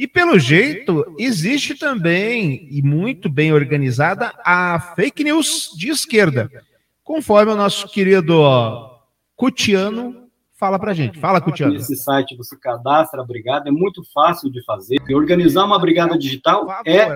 E 0.00 0.08
pelo 0.08 0.38
jeito, 0.38 1.14
existe 1.18 1.74
também, 1.74 2.66
e 2.70 2.80
muito 2.80 3.28
bem 3.28 3.52
organizada, 3.52 4.32
a 4.42 4.94
fake 4.96 5.22
news 5.22 5.72
de 5.76 5.90
esquerda. 5.90 6.50
Conforme 7.04 7.52
o 7.52 7.56
nosso 7.56 7.86
querido 7.86 8.32
Cutiano 9.36 10.26
fala 10.58 10.78
pra 10.78 10.94
gente. 10.94 11.18
Fala, 11.18 11.38
Cutiano. 11.38 11.74
Nesse 11.74 11.96
site 11.96 12.34
você 12.34 12.56
cadastra 12.56 13.20
a 13.20 13.24
brigada, 13.26 13.68
é 13.68 13.70
muito 13.70 14.02
fácil 14.14 14.50
de 14.50 14.64
fazer. 14.64 14.96
E 15.06 15.14
organizar 15.14 15.66
uma 15.66 15.78
brigada 15.78 16.16
digital 16.16 16.66
é 16.86 17.06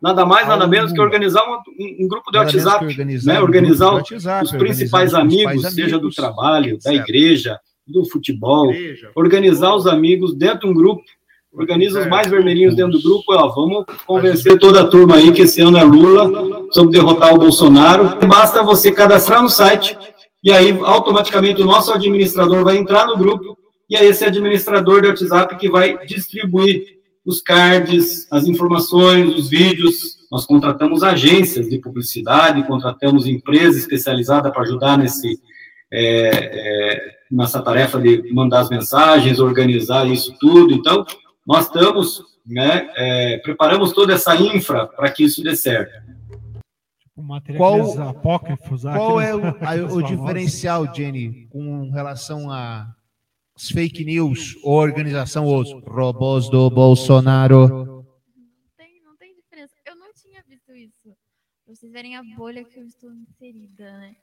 nada 0.00 0.24
mais, 0.24 0.46
nada 0.46 0.68
menos 0.68 0.92
que 0.92 1.00
organizar 1.00 1.42
um, 1.42 2.04
um 2.04 2.06
grupo 2.06 2.30
de 2.30 2.38
Nada 2.38 2.52
WhatsApp, 2.52 2.84
organizar 2.84 3.32
né? 3.32 3.40
um 3.40 3.42
organizar 3.42 3.90
grupo 3.90 4.02
os, 4.02 4.06
de 4.06 4.14
WhatsApp, 4.14 4.44
os 4.44 4.52
principais 4.52 5.12
organizar 5.12 5.18
os 5.18 5.34
amigos, 5.34 5.50
principais 5.50 5.74
seja 5.74 5.96
do 5.98 6.02
amigos, 6.02 6.14
trabalho, 6.14 6.78
da 6.84 6.94
igreja, 6.94 7.58
do 7.84 8.04
futebol, 8.04 8.70
Igreja, 8.70 9.10
organizar 9.14 9.74
os 9.74 9.88
amigos 9.88 10.36
dentro 10.36 10.60
de 10.60 10.66
um 10.66 10.74
grupo, 10.74 11.02
organiza 11.52 12.00
os 12.00 12.06
mais 12.06 12.28
vermelhinhos 12.28 12.74
dentro 12.74 12.98
do 12.98 13.02
grupo, 13.02 13.34
ó, 13.34 13.48
vamos 13.48 13.84
convencer 14.06 14.58
toda 14.58 14.82
a 14.82 14.86
turma 14.86 15.16
aí 15.16 15.32
que 15.32 15.42
esse 15.42 15.60
ano 15.60 15.78
é 15.78 15.84
Lula, 15.84 16.68
sobre 16.72 16.92
derrotar 16.92 17.34
o 17.34 17.38
Bolsonaro. 17.38 18.18
Basta 18.26 18.62
você 18.62 18.92
cadastrar 18.92 19.42
no 19.42 19.48
site 19.48 19.96
e 20.42 20.52
aí 20.52 20.78
automaticamente 20.82 21.60
o 21.62 21.66
nosso 21.66 21.92
administrador 21.92 22.64
vai 22.64 22.76
entrar 22.76 23.06
no 23.06 23.16
grupo 23.16 23.56
e 23.90 23.96
é 23.96 24.04
esse 24.04 24.24
administrador 24.24 25.00
de 25.00 25.08
WhatsApp 25.08 25.56
que 25.56 25.70
vai 25.70 26.06
distribuir 26.06 26.98
os 27.24 27.40
cards, 27.40 28.26
as 28.30 28.46
informações, 28.46 29.34
os 29.34 29.48
vídeos. 29.48 30.18
Nós 30.30 30.44
contratamos 30.44 31.02
agências 31.02 31.68
de 31.68 31.78
publicidade, 31.78 32.66
contratamos 32.66 33.26
empresa 33.26 33.78
especializada 33.78 34.50
para 34.50 34.62
ajudar 34.62 34.98
nesse 34.98 35.40
é, 35.90 36.28
é, 36.30 37.18
nessa 37.30 37.62
tarefa 37.62 37.98
de 37.98 38.30
mandar 38.32 38.60
as 38.60 38.70
mensagens, 38.70 39.38
organizar 39.38 40.06
isso 40.06 40.34
tudo. 40.38 40.74
Então, 40.74 41.04
nós 41.48 41.64
estamos, 41.64 42.22
né, 42.44 42.92
é, 42.94 43.38
preparamos 43.38 43.94
toda 43.94 44.12
essa 44.12 44.36
infra 44.36 44.86
para 44.86 45.10
que 45.10 45.24
isso 45.24 45.42
dê 45.42 45.56
certo. 45.56 46.06
O 47.16 47.22
material 47.22 47.94
Qual- 47.94 48.08
apócrifos, 48.10 48.82
Qual 48.82 49.18
é 49.20 49.34
o, 49.34 49.40
a- 49.46 49.48
o 49.92 50.02
diferencial, 50.02 50.94
Jenny, 50.94 51.46
com 51.50 51.90
relação 51.90 52.50
a 52.50 52.86
fake 53.58 54.04
news, 54.04 54.56
organização, 54.62 55.46
os 55.46 55.72
robôs 55.86 56.48
do 56.50 56.68
Bolsonaro? 56.70 57.66
Não 57.68 58.04
tem, 58.76 59.02
não 59.02 59.16
tem 59.16 59.34
diferença. 59.34 59.72
Eu 59.86 59.96
não 59.96 60.12
tinha 60.12 60.44
visto 60.46 60.72
isso. 60.76 61.08
Pra 61.64 61.74
vocês 61.74 61.90
verem 61.90 62.14
a 62.14 62.22
bolha 62.36 62.62
que 62.62 62.78
eu 62.78 62.84
estou 62.84 63.10
inserida, 63.10 63.90
né? 63.98 64.14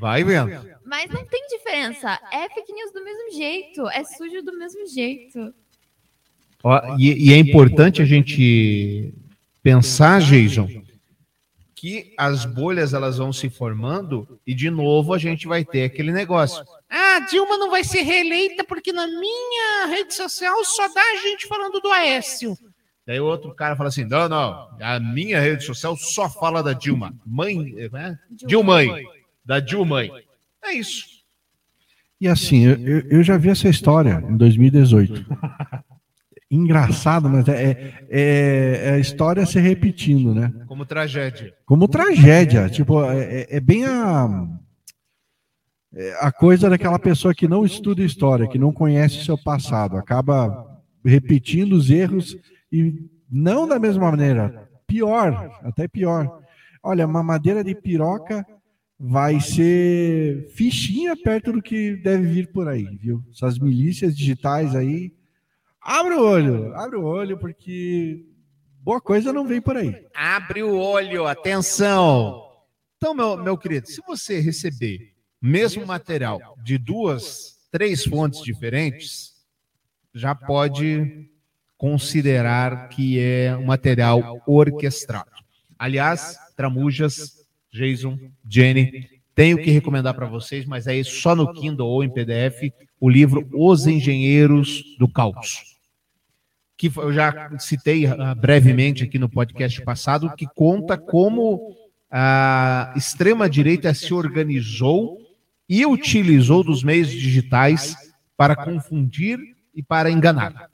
Vai 0.00 0.24
vendo. 0.24 0.50
Mas 0.84 1.10
não 1.10 1.24
tem 1.26 1.46
diferença. 1.46 2.18
É 2.32 2.48
fake 2.50 2.72
news 2.72 2.92
do 2.92 3.04
mesmo 3.04 3.30
jeito. 3.32 3.88
É 3.88 4.02
sujo 4.04 4.42
do 4.42 4.58
mesmo 4.58 4.86
jeito. 4.86 5.54
Ó, 6.62 6.96
e, 6.98 7.30
e 7.30 7.32
é 7.32 7.38
importante 7.38 8.00
a 8.00 8.04
gente 8.04 9.12
pensar, 9.62 10.20
Jason, 10.20 10.68
que 11.74 12.12
as 12.16 12.44
bolhas 12.44 12.94
elas 12.94 13.18
vão 13.18 13.32
se 13.32 13.50
formando 13.50 14.38
e 14.46 14.54
de 14.54 14.70
novo 14.70 15.12
a 15.12 15.18
gente 15.18 15.46
vai 15.48 15.64
ter 15.64 15.82
aquele 15.84 16.12
negócio. 16.12 16.64
Ah, 16.88 17.18
Dilma 17.28 17.56
não 17.58 17.70
vai 17.70 17.82
ser 17.82 18.02
reeleita 18.02 18.62
porque 18.64 18.92
na 18.92 19.06
minha 19.06 19.86
rede 19.86 20.14
social 20.14 20.64
só 20.64 20.86
dá 20.94 21.02
gente 21.22 21.46
falando 21.48 21.80
do 21.80 21.90
Aécio. 21.90 22.56
Daí 23.04 23.18
o 23.18 23.24
outro 23.24 23.52
cara 23.52 23.74
fala 23.74 23.88
assim: 23.88 24.04
não, 24.04 24.28
não, 24.28 24.68
a 24.80 25.00
minha 25.00 25.40
rede 25.40 25.64
social 25.64 25.96
só 25.96 26.30
fala 26.30 26.62
da 26.62 26.72
Dilma. 26.72 27.12
Mãe, 27.26 27.56
né? 27.90 28.16
Dilma, 28.30 28.78
da 29.44 29.58
Dilma. 29.58 30.04
É 30.64 30.72
isso. 30.74 31.06
E 32.20 32.28
assim, 32.28 32.64
eu, 32.64 32.78
eu- 32.78 33.02
eu 33.10 33.22
já 33.24 33.36
vi 33.36 33.48
essa 33.50 33.68
história 33.68 34.24
em 34.28 34.36
2018. 34.36 35.26
Engraçado, 36.52 37.30
mas 37.30 37.48
é, 37.48 37.94
é, 38.10 38.80
é 38.84 38.90
a 38.92 38.98
história 38.98 39.46
se 39.46 39.58
repetindo, 39.58 40.34
né? 40.34 40.52
Como 40.66 40.84
tragédia. 40.84 41.54
Como 41.64 41.88
tragédia. 41.88 42.68
Tipo, 42.68 43.02
é, 43.10 43.40
é- 43.40 43.56
é 43.56 43.60
bem 43.60 43.86
a, 43.86 44.46
é 45.94 46.14
a 46.20 46.30
coisa 46.30 46.68
daquela 46.68 46.98
pessoa 46.98 47.34
que 47.34 47.48
não 47.48 47.64
estuda 47.64 48.02
história, 48.02 48.46
que 48.46 48.58
não 48.58 48.70
conhece 48.70 49.24
seu 49.24 49.38
passado, 49.38 49.96
acaba 49.96 50.66
repetindo 51.02 51.72
os 51.72 51.90
erros 51.90 52.36
e 52.70 53.08
não 53.30 53.66
da 53.66 53.78
mesma 53.78 54.10
maneira, 54.10 54.68
pior, 54.86 55.58
até 55.62 55.88
pior. 55.88 56.38
Olha, 56.82 57.06
mamadeira 57.06 57.64
de 57.64 57.74
piroca 57.74 58.46
vai 59.00 59.40
ser 59.40 60.48
fichinha 60.54 61.16
perto 61.16 61.50
do 61.50 61.62
que 61.62 61.96
deve 61.96 62.26
vir 62.26 62.52
por 62.52 62.68
aí, 62.68 62.84
viu? 63.00 63.22
Essas 63.34 63.58
milícias 63.58 64.14
digitais 64.14 64.74
aí, 64.76 65.12
abre 65.82 66.14
o 66.14 66.22
olho, 66.22 66.74
abre 66.74 66.96
o 66.96 67.04
olho, 67.04 67.38
porque 67.38 68.24
boa 68.80 69.00
coisa 69.00 69.32
não 69.32 69.46
vem 69.46 69.60
por 69.60 69.76
aí. 69.76 70.06
Abre 70.14 70.62
o 70.62 70.76
olho, 70.78 71.26
atenção. 71.26 72.42
Então, 72.96 73.14
meu, 73.14 73.36
meu 73.36 73.58
querido, 73.58 73.88
se 73.88 74.00
você 74.06 74.40
receber 74.40 75.12
mesmo 75.40 75.84
material 75.84 76.56
de 76.62 76.78
duas, 76.78 77.58
três 77.70 78.04
fontes 78.04 78.42
diferentes, 78.42 79.32
já 80.14 80.34
pode 80.34 81.28
considerar 81.76 82.88
que 82.90 83.18
é 83.18 83.56
um 83.56 83.64
material 83.64 84.40
orquestrado. 84.46 85.30
Aliás, 85.76 86.38
Tramujas, 86.56 87.44
Jason, 87.72 88.18
Jenny, 88.48 89.08
tenho 89.34 89.58
que 89.58 89.70
recomendar 89.70 90.14
para 90.14 90.26
vocês, 90.26 90.64
mas 90.64 90.86
aí 90.86 91.02
só 91.02 91.34
no 91.34 91.52
Kindle 91.52 91.88
ou 91.88 92.04
em 92.04 92.10
PDF, 92.10 92.72
o 93.00 93.08
livro 93.08 93.48
Os 93.52 93.86
Engenheiros 93.88 94.84
do 94.96 95.08
Caos 95.08 95.71
que 96.90 96.98
eu 96.98 97.12
já 97.12 97.56
citei 97.60 98.06
ah, 98.06 98.34
brevemente 98.34 99.04
aqui 99.04 99.16
no 99.16 99.28
podcast 99.28 99.80
passado, 99.82 100.34
que 100.34 100.48
conta 100.52 100.98
como 100.98 101.76
a 102.10 102.92
extrema-direita 102.96 103.94
se 103.94 104.12
organizou 104.12 105.18
e 105.68 105.86
utilizou 105.86 106.64
dos 106.64 106.82
meios 106.82 107.08
digitais 107.08 107.94
para 108.36 108.56
confundir 108.56 109.38
e 109.72 109.80
para 109.80 110.10
enganar. 110.10 110.68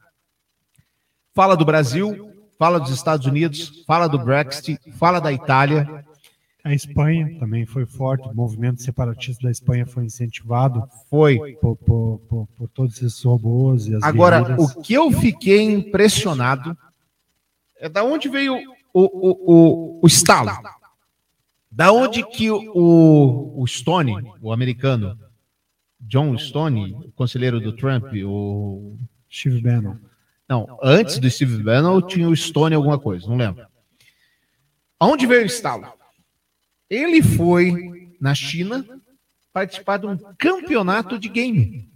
Fala 1.35 1.55
do 1.55 1.67
Brasil, 1.67 2.33
fala 2.59 2.81
dos 2.81 2.91
Estados 2.91 3.27
Unidos, 3.27 3.85
fala 3.87 4.09
do 4.09 4.19
Brexit, 4.19 4.81
fala 4.93 5.21
da 5.21 5.31
Itália, 5.31 6.07
A 6.69 6.75
Espanha 6.75 7.39
também 7.39 7.65
foi 7.65 7.87
forte, 7.87 8.29
o 8.29 8.35
movimento 8.35 8.83
separatista 8.83 9.45
da 9.45 9.51
Espanha 9.51 9.87
foi 9.87 10.05
incentivado 10.05 10.87
foi. 11.09 11.57
por, 11.61 11.77
por- 11.77 12.19
por- 12.29 12.47
por 12.57 12.69
todos 12.69 12.97
esses 13.03 13.23
robôs 13.23 13.87
e 13.87 13.95
as 13.95 14.03
Agora, 14.03 14.41
guerrilhas. 14.43 14.77
o 14.77 14.83
que 14.83 14.93
eu 14.95 15.11
fiquei 15.11 15.63
impressionado 15.63 16.77
é 17.79 17.89
da 17.89 18.05
onde 18.05 18.29
veio 18.29 18.55
o, 18.93 19.03
o, 19.03 19.31
o, 19.99 20.01
o 20.03 20.07
estalo. 20.07 20.51
Da 21.71 21.93
onde 21.93 22.23
que 22.27 22.51
o, 22.51 23.53
o 23.57 23.67
Stone, 23.67 24.15
o 24.43 24.53
americano, 24.53 25.19
John 26.01 26.37
Stone, 26.39 26.93
o 26.95 27.13
conselheiro 27.13 27.61
do 27.61 27.73
Trump, 27.73 28.13
o... 28.25 28.97
Steve 29.31 29.61
Bannon. 29.61 29.97
Não, 30.49 30.79
antes 30.83 31.19
do 31.19 31.31
Steve 31.31 31.63
Bannon 31.63 32.01
tinha 32.03 32.29
o 32.29 32.35
Stone 32.37 32.75
alguma 32.75 32.99
coisa, 32.99 33.27
não 33.29 33.37
lembro. 33.37 33.67
Aonde 34.99 35.27
veio 35.27 35.43
o 35.43 35.47
estalo? 35.47 35.87
Ele 36.89 37.23
foi 37.23 38.09
na 38.21 38.35
China 38.35 38.85
participar 39.53 39.99
de 39.99 40.07
um 40.07 40.17
campeonato 40.39 41.19
de 41.19 41.29
game 41.29 41.89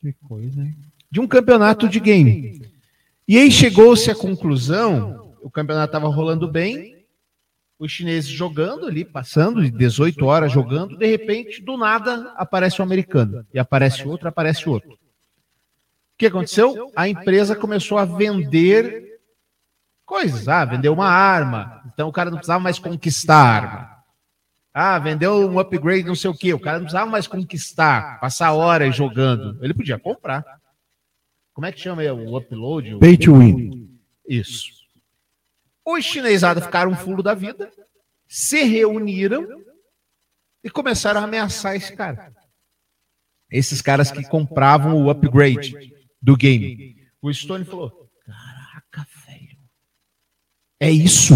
Que 0.00 0.12
coisa, 0.26 0.62
hein? 0.62 0.76
de 1.12 1.20
um 1.20 1.28
campeonato 1.28 1.90
de 1.90 2.00
game. 2.00 2.62
E 3.28 3.36
aí 3.36 3.50
chegou-se 3.50 4.10
à 4.10 4.14
conclusão, 4.14 5.34
o 5.42 5.50
campeonato 5.50 5.90
estava 5.90 6.08
rolando 6.08 6.48
bem, 6.48 7.04
os 7.78 7.92
chineses 7.92 8.30
jogando 8.30 8.86
ali, 8.86 9.04
passando 9.04 9.62
de 9.62 9.70
18 9.70 10.24
horas 10.24 10.50
jogando, 10.50 10.96
de 10.96 11.06
repente, 11.06 11.60
do 11.60 11.76
nada, 11.76 12.32
aparece 12.36 12.80
um 12.80 12.84
americano. 12.84 13.44
E 13.52 13.58
aparece 13.58 14.08
outro, 14.08 14.26
aparece 14.26 14.66
outro. 14.68 14.92
O 14.92 14.98
que 16.16 16.26
aconteceu? 16.26 16.90
A 16.96 17.08
empresa 17.08 17.54
começou 17.54 17.98
a 17.98 18.06
vender 18.06 19.11
coisas. 20.12 20.46
Ah, 20.46 20.64
vendeu 20.66 20.92
uma 20.92 21.08
arma. 21.08 21.82
Então 21.92 22.06
o 22.08 22.12
cara 22.12 22.28
não 22.30 22.36
precisava 22.36 22.60
mais 22.62 22.78
conquistar 22.78 23.34
a 23.36 23.48
arma. 23.48 24.04
Ah, 24.74 24.98
vendeu 24.98 25.48
um 25.50 25.58
upgrade, 25.58 26.04
não 26.06 26.14
sei 26.14 26.30
o 26.30 26.34
quê. 26.36 26.52
O 26.52 26.60
cara 26.60 26.78
não 26.78 26.84
precisava 26.84 27.10
mais 27.10 27.26
conquistar, 27.26 28.20
passar 28.20 28.52
horas 28.52 28.94
jogando. 28.94 29.62
Ele 29.64 29.72
podia 29.74 29.98
comprar. 29.98 30.44
Como 31.54 31.66
é 31.66 31.72
que 31.72 31.80
chama 31.80 32.02
aí 32.02 32.10
o 32.10 32.36
upload? 32.36 32.94
O- 32.94 32.98
Pay 32.98 33.16
to 33.16 33.38
win. 33.38 33.98
Isso. 34.28 34.70
Os 35.84 36.04
chinesados 36.04 36.64
ficaram 36.64 36.94
fulo 36.96 37.22
da 37.22 37.34
vida, 37.34 37.70
se 38.28 38.62
reuniram 38.64 39.46
e 40.62 40.70
começaram 40.70 41.20
a 41.20 41.24
ameaçar 41.24 41.74
esse 41.74 41.94
cara. 41.96 42.32
Esses 43.50 43.82
caras 43.82 44.10
que 44.10 44.22
compravam 44.28 44.94
o 45.02 45.10
upgrade 45.10 45.74
do 46.20 46.36
game. 46.36 46.96
O 47.20 47.32
Stone 47.32 47.64
falou. 47.64 48.01
É 50.82 50.90
isso. 50.90 51.34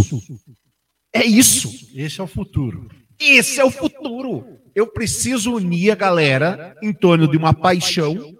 É 1.12 1.24
isso. 1.24 1.70
Esse 1.94 2.20
é 2.20 2.24
o 2.24 2.26
futuro. 2.26 2.88
Esse 3.16 3.60
é 3.60 3.64
o 3.64 3.70
futuro. 3.70 4.58
Eu 4.74 4.88
preciso 4.88 5.54
unir 5.54 5.92
a 5.92 5.94
galera 5.94 6.76
em 6.82 6.92
torno 6.92 7.28
de 7.28 7.36
uma 7.36 7.54
paixão 7.54 8.34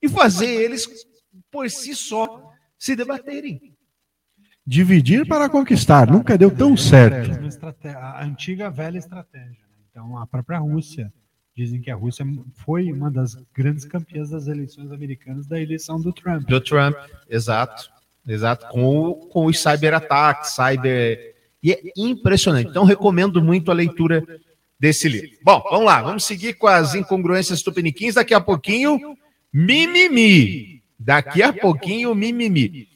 e 0.00 0.08
fazer 0.08 0.46
eles, 0.46 0.88
por 1.50 1.68
si 1.68 1.96
só, 1.96 2.52
se 2.78 2.94
debaterem. 2.94 3.74
Dividir 4.64 5.26
para 5.26 5.48
conquistar. 5.48 6.08
Nunca 6.08 6.38
deu 6.38 6.54
tão 6.54 6.76
certo. 6.76 7.32
A 7.84 8.24
antiga 8.24 8.70
velha 8.70 8.98
estratégia. 8.98 9.48
né? 9.50 9.84
Então, 9.90 10.16
a 10.16 10.26
própria 10.28 10.58
Rússia. 10.60 11.12
Dizem 11.54 11.82
que 11.82 11.90
a 11.90 11.94
Rússia 11.96 12.24
foi 12.54 12.90
uma 12.90 13.10
das 13.10 13.34
grandes 13.52 13.84
campeãs 13.84 14.30
das 14.30 14.46
eleições 14.46 14.90
americanas 14.90 15.46
da 15.46 15.60
eleição 15.60 16.00
do 16.00 16.10
Trump. 16.10 16.48
Do 16.48 16.60
Trump, 16.60 16.96
exato. 17.28 17.91
Exato. 18.26 18.66
Com, 18.68 18.84
o- 18.84 19.14
com 19.28 19.46
os 19.46 19.58
cyberataques, 19.58 20.50
cyber. 20.52 21.34
E 21.62 21.72
é 21.72 21.80
impressionante. 21.96 22.70
Então, 22.70 22.84
recomendo 22.84 23.42
muito 23.42 23.70
a 23.70 23.74
leitura 23.74 24.24
desse 24.78 25.08
livro. 25.08 25.30
Bom, 25.44 25.62
vamos 25.70 25.86
lá. 25.86 26.02
Vamos 26.02 26.24
seguir 26.24 26.54
com 26.54 26.66
as 26.66 26.94
incongruências 26.94 27.62
tupiniquins. 27.62 28.14
Daqui 28.14 28.34
a 28.34 28.40
pouquinho, 28.40 29.16
mimimi. 29.52 30.82
Daqui 30.98 31.42
a 31.42 31.52
pouquinho, 31.52 32.14
mimimi. 32.14 32.88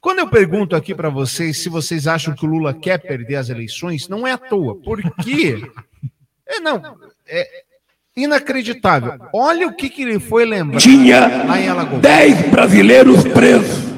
Quando 0.00 0.18
eu 0.18 0.28
pergunto 0.28 0.76
aqui 0.76 0.94
para 0.94 1.08
vocês 1.08 1.58
se 1.58 1.68
vocês 1.70 2.06
acham 2.06 2.34
que 2.34 2.44
o 2.44 2.48
Lula 2.48 2.74
quer 2.74 2.98
perder 2.98 3.36
as 3.36 3.48
eleições, 3.48 4.06
não 4.08 4.26
é 4.26 4.32
à 4.32 4.38
toa. 4.38 4.76
Porque. 4.76 5.62
É, 6.46 6.60
não. 6.60 6.82
É 7.26 7.48
inacreditável. 8.14 9.14
Olha 9.32 9.66
o 9.66 9.74
que, 9.74 9.88
que 9.88 10.02
ele 10.02 10.20
foi 10.20 10.44
lembrar 10.44 10.78
Tinha 10.78 11.44
lá 11.44 11.58
em 11.60 11.68
Alagoas. 11.68 12.02
10 12.02 12.48
brasileiros 12.50 13.24
presos, 13.24 13.93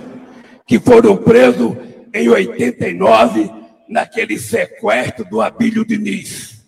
que 0.66 0.80
foram 0.80 1.16
presos 1.16 1.76
em 2.12 2.28
89, 2.28 3.50
naquele 3.88 4.38
sequestro 4.38 5.24
do 5.24 5.40
Abílio 5.40 5.84
Diniz. 5.84 6.64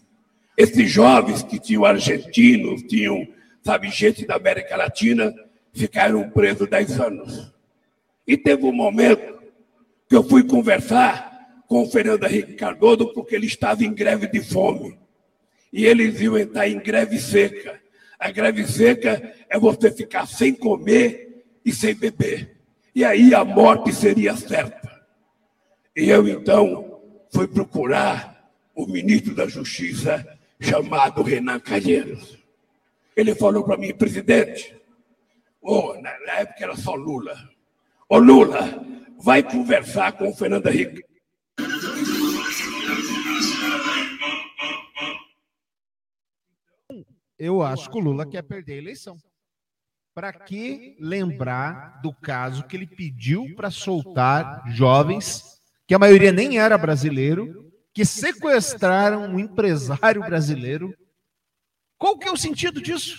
Esses 0.57 0.91
jovens 0.91 1.43
que 1.43 1.59
tinham 1.59 1.85
argentinos, 1.85 2.83
tinham, 2.83 3.27
sabe, 3.63 3.91
gente 3.91 4.25
da 4.25 4.37
América 4.37 4.77
Latina, 4.77 5.35
ficaram 5.73 6.31
presos 6.31 6.69
10 6.69 7.01
anos. 7.01 7.53
E 8.27 8.37
teve 8.37 8.65
um 8.65 8.73
momento 8.73 9.39
que 10.09 10.15
eu 10.15 10.23
fui 10.23 10.45
conversar 10.45 11.63
com 11.67 11.83
o 11.83 11.91
Fernando 11.91 12.25
Henrique 12.25 12.55
Cardoso, 12.55 13.13
porque 13.13 13.35
ele 13.35 13.47
estava 13.47 13.85
em 13.85 13.93
greve 13.93 14.27
de 14.27 14.41
fome. 14.41 14.97
E 15.73 15.85
eles 15.85 16.21
iam 16.21 16.39
entrar 16.39 16.69
em 16.69 16.79
greve 16.79 17.19
seca. 17.19 17.81
A 18.19 18.31
greve 18.31 18.67
seca 18.67 19.35
é 19.49 19.59
você 19.59 19.91
ficar 19.91 20.27
sem 20.27 20.55
comer 20.55 21.45
e 21.65 21.73
sem 21.73 21.95
beber. 21.95 22.58
E 22.95 23.05
aí 23.05 23.35
a 23.35 23.45
morte 23.45 23.93
seria 23.93 24.37
certa. 24.37 24.89
E 25.97 26.09
eu 26.09 26.27
então 26.29 27.01
fui 27.33 27.47
procurar 27.47 28.51
o 28.75 28.87
ministro 28.87 29.35
da 29.35 29.47
Justiça, 29.47 30.39
chamado 30.61 31.23
Renan 31.23 31.59
Calheiros. 31.59 32.39
Ele 33.17 33.35
falou 33.35 33.65
para 33.65 33.77
mim, 33.77 33.93
presidente, 33.93 34.77
oh, 35.61 35.95
na, 36.01 36.11
época 36.39 36.63
era 36.65 36.77
só 36.77 36.95
Lula. 36.95 37.37
Ô 38.09 38.19
Lula, 38.19 38.85
vai 39.19 39.43
conversar 39.43 40.13
com 40.13 40.31
o 40.31 40.35
Fernando 40.35 40.69
Henrique. 40.69 41.03
Eu 47.37 47.63
acho 47.63 47.91
que 47.91 47.99
o 47.99 48.01
Lula 48.01 48.25
quer 48.27 48.43
perder 48.43 48.75
a 48.75 48.77
eleição. 48.77 49.17
Para 50.19 50.33
que 50.33 50.97
lembrar 50.99 52.01
do 52.03 52.13
caso 52.13 52.65
que 52.65 52.77
ele 52.77 52.89
pediu 52.89 53.55
para 53.55 53.71
soltar 53.71 54.65
jovens, 54.67 55.45
que 55.87 55.95
a 55.95 55.99
maioria 55.99 56.33
nem 56.33 56.59
era 56.59 56.77
brasileiro, 56.77 57.71
que 57.95 58.05
sequestraram 58.05 59.33
um 59.33 59.39
empresário 59.39 60.21
brasileiro? 60.23 60.93
Qual 61.97 62.19
que 62.19 62.27
é 62.27 62.33
o 62.33 62.37
sentido 62.37 62.83
disso? 62.83 63.17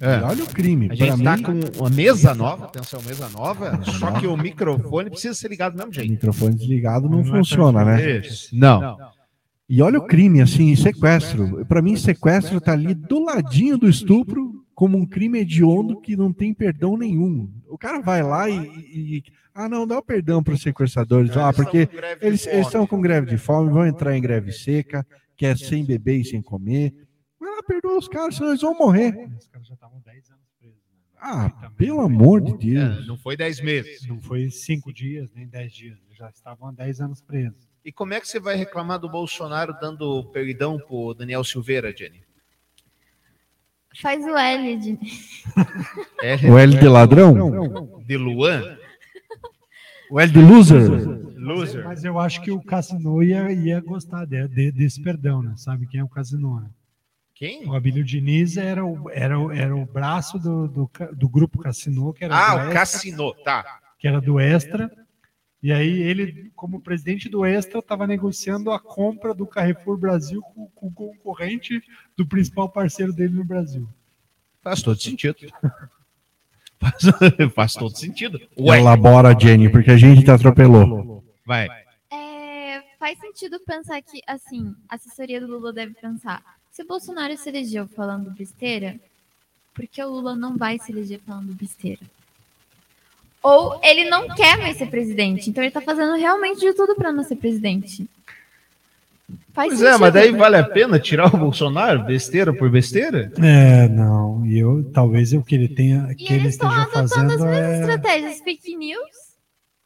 É. 0.00 0.18
E 0.18 0.22
olha 0.22 0.44
o 0.44 0.46
crime. 0.46 0.90
A 0.92 0.94
gente 0.94 1.18
está 1.18 1.36
mim, 1.36 1.42
com 1.42 1.78
uma 1.80 1.90
mesa 1.90 2.36
nova, 2.36 2.66
atenção, 2.66 3.02
mesa 3.02 3.28
nova, 3.30 3.82
só 3.98 4.12
que 4.12 4.28
o 4.28 4.36
microfone 4.36 5.10
precisa 5.10 5.34
ser 5.34 5.48
ligado 5.48 5.72
do 5.72 5.78
mesmo 5.78 5.90
o 5.90 5.94
jeito. 5.94 6.12
microfone 6.12 6.54
desligado 6.54 7.08
não 7.08 7.18
Não 7.18 7.24
é 7.24 7.38
funciona, 7.38 7.84
né? 7.84 8.18
Isso. 8.18 8.56
Não. 8.56 8.96
E 9.68 9.80
olha 9.80 9.98
o 9.98 10.06
crime, 10.06 10.40
assim, 10.42 10.74
sequestro. 10.76 11.64
Para 11.66 11.80
mim, 11.80 11.96
sequestro 11.96 12.60
tá 12.60 12.72
ali 12.72 12.94
do 12.94 13.24
ladinho 13.24 13.78
do 13.78 13.88
estupro, 13.88 14.64
como 14.74 14.98
um 14.98 15.06
crime 15.06 15.38
hediondo 15.40 16.00
que 16.00 16.16
não 16.16 16.32
tem 16.32 16.52
perdão 16.52 16.96
nenhum. 16.96 17.50
O 17.68 17.78
cara 17.78 18.00
vai 18.00 18.22
lá 18.22 18.48
e. 18.48 18.56
e- 19.18 19.22
ah, 19.56 19.68
não, 19.68 19.86
dá 19.86 19.96
o 19.98 20.02
perdão 20.02 20.42
para 20.42 20.54
os 20.54 20.62
sequestradores. 20.62 21.36
Ah, 21.36 21.52
porque 21.52 21.88
eles, 22.20 22.44
eles 22.44 22.66
estão 22.66 22.86
com 22.88 23.00
greve 23.00 23.28
de 23.28 23.38
fome, 23.38 23.70
vão 23.70 23.86
entrar 23.86 24.16
em 24.16 24.20
greve 24.20 24.50
seca, 24.50 25.06
que 25.36 25.46
é 25.46 25.54
sem 25.54 25.84
beber 25.84 26.20
e 26.20 26.24
sem 26.24 26.42
comer. 26.42 26.92
Vai 27.38 27.48
lá, 27.54 27.62
perdoa 27.62 27.96
os 27.98 28.08
caras, 28.08 28.34
senão 28.34 28.48
eles 28.50 28.60
vão 28.62 28.76
morrer. 28.76 29.10
Os 29.38 29.46
caras 29.46 29.68
já 29.68 29.74
estavam 29.74 30.00
10 30.04 30.28
anos 30.30 30.44
presos. 30.58 30.80
né? 30.92 30.98
Ah, 31.20 31.70
pelo 31.76 32.00
amor 32.00 32.40
de 32.40 32.76
É, 32.76 32.88
Deus. 32.88 33.06
não 33.06 33.16
foi 33.16 33.36
10 33.36 33.60
meses. 33.62 34.04
Não 34.08 34.20
foi 34.20 34.50
5 34.50 34.92
dias, 34.92 35.30
nem 35.32 35.46
10 35.46 35.72
dias. 35.72 35.98
eles 36.04 36.18
Já 36.18 36.28
estavam 36.30 36.68
há 36.68 36.72
10 36.72 37.00
anos 37.00 37.22
presos. 37.22 37.68
E 37.84 37.92
como 37.92 38.14
é 38.14 38.20
que 38.20 38.26
você 38.26 38.40
vai 38.40 38.56
reclamar 38.56 38.98
do 38.98 39.08
Bolsonaro 39.08 39.74
dando 39.80 40.24
perdão 40.32 40.78
pro 40.78 41.12
Daniel 41.14 41.44
Silveira, 41.44 41.94
Jenny? 41.94 42.22
Faz 44.00 44.24
o 44.24 44.36
L 44.36 44.76
de. 44.78 44.98
É 46.22 46.34
O 46.50 46.58
L 46.58 46.76
de 46.78 46.88
ladrão? 46.88 47.34
de 48.04 48.16
Luan? 48.16 48.76
O 50.10 50.18
L 50.20 50.32
de 50.32 50.38
loser? 50.40 50.90
Loser. 51.38 51.84
Mas 51.84 52.02
eu 52.04 52.18
acho 52.18 52.40
que 52.42 52.50
o 52.50 52.60
Cassino 52.62 53.22
ia, 53.22 53.52
ia 53.52 53.80
gostar 53.80 54.24
de- 54.24 54.48
de- 54.48 54.72
desse 54.72 55.02
perdão, 55.02 55.42
né? 55.42 55.54
Sabe 55.56 55.86
quem 55.86 56.00
é 56.00 56.04
o 56.04 56.08
Cassino, 56.08 56.60
né? 56.60 56.68
Quem? 57.34 57.68
O 57.68 57.74
Abílio 57.74 58.02
Diniz 58.04 58.56
era 58.56 58.84
o, 58.84 59.10
era 59.10 59.38
o, 59.38 59.52
era 59.52 59.76
o 59.76 59.84
braço 59.84 60.38
do, 60.38 60.66
do, 60.68 60.90
do 61.12 61.28
grupo 61.28 61.58
Cassino, 61.58 62.12
que 62.14 62.24
era, 62.24 62.34
do 62.34 62.40
Ah, 62.40 62.54
o 62.54 62.58
Extra, 62.60 62.72
Cassino, 62.72 63.34
tá. 63.44 63.78
que 63.98 64.08
era 64.08 64.20
do 64.20 64.40
Extra. 64.40 64.90
E 65.64 65.72
aí 65.72 66.02
ele, 66.02 66.52
como 66.54 66.78
presidente 66.78 67.26
do 67.26 67.42
Extra, 67.42 67.78
estava 67.78 68.06
negociando 68.06 68.70
a 68.70 68.78
compra 68.78 69.32
do 69.32 69.46
Carrefour 69.46 69.96
Brasil 69.96 70.42
com, 70.42 70.66
com 70.74 70.88
o 70.88 70.92
concorrente 70.92 71.82
do 72.14 72.26
principal 72.26 72.68
parceiro 72.68 73.14
dele 73.14 73.32
no 73.32 73.44
Brasil. 73.46 73.88
Faz 74.60 74.82
todo 74.82 75.00
sentido. 75.00 75.38
Faz, 76.78 77.02
faz 77.54 77.72
todo 77.72 77.96
sentido. 77.96 78.38
Ué, 78.58 78.78
Elabora, 78.78 79.34
Jenny, 79.40 79.70
porque 79.70 79.90
a 79.90 79.96
gente 79.96 80.22
te 80.22 80.30
atropelou. 80.30 81.24
vai. 81.46 81.66
É, 82.10 82.82
faz 82.98 83.18
sentido 83.18 83.58
pensar 83.60 84.02
que, 84.02 84.20
assim, 84.26 84.74
a 84.86 84.96
assessoria 84.96 85.40
do 85.40 85.46
Lula 85.46 85.72
deve 85.72 85.94
pensar: 85.94 86.42
se 86.70 86.82
o 86.82 86.86
Bolsonaro 86.86 87.34
se 87.38 87.48
elegeu 87.48 87.88
falando 87.88 88.30
besteira, 88.32 89.00
por 89.72 89.86
que 89.86 90.02
o 90.02 90.10
Lula 90.10 90.36
não 90.36 90.58
vai 90.58 90.78
se 90.78 90.92
eleger 90.92 91.20
falando 91.20 91.54
besteira? 91.54 92.02
Ou 93.44 93.78
ele 93.82 94.08
não 94.08 94.26
quer 94.34 94.56
mais 94.56 94.78
ser 94.78 94.86
presidente, 94.86 95.50
então 95.50 95.62
ele 95.62 95.70
tá 95.70 95.82
fazendo 95.82 96.16
realmente 96.16 96.60
de 96.60 96.72
tudo 96.72 96.94
para 96.94 97.12
não 97.12 97.22
ser 97.22 97.36
presidente. 97.36 98.08
Faz 99.52 99.68
Pois 99.68 99.82
é, 99.82 99.90
mas 99.98 99.98
sentido. 99.98 100.12
daí 100.14 100.32
vale 100.32 100.56
a 100.56 100.64
pena 100.64 100.98
tirar 100.98 101.26
o 101.26 101.36
Bolsonaro 101.36 102.04
besteira 102.04 102.54
por 102.54 102.70
besteira? 102.70 103.30
É, 103.42 103.86
não. 103.86 104.46
E 104.46 104.58
eu 104.58 104.90
talvez 104.94 105.34
o 105.34 105.42
que 105.42 105.54
ele 105.56 105.68
tenha, 105.68 106.08
E 106.10 106.14
que 106.14 106.32
ele 106.32 106.44
eles 106.44 106.54
estão 106.54 106.70
esteja 106.70 106.82
adotando 106.84 107.04
as 107.04 107.10
fazendo 107.12 107.28
mesmas 107.28 107.58
é 107.58 107.80
estratégias, 107.80 108.40
fake 108.40 108.76
news. 108.76 109.34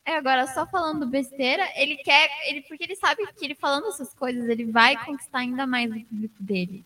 É 0.07 0.15
agora 0.15 0.47
só 0.47 0.65
falando 0.65 1.05
besteira, 1.05 1.65
ele 1.75 1.97
quer, 1.97 2.31
ele 2.49 2.63
porque 2.63 2.85
ele 2.85 2.95
sabe 2.95 3.27
que 3.37 3.45
ele 3.45 3.57
falando 3.57 3.89
essas 3.89 4.15
coisas, 4.15 4.49
ele 4.49 4.67
vai 4.67 4.97
conquistar 5.05 5.41
ainda 5.41 5.67
mais 5.67 5.91
o 5.91 6.01
público 6.05 6.37
dele, 6.39 6.85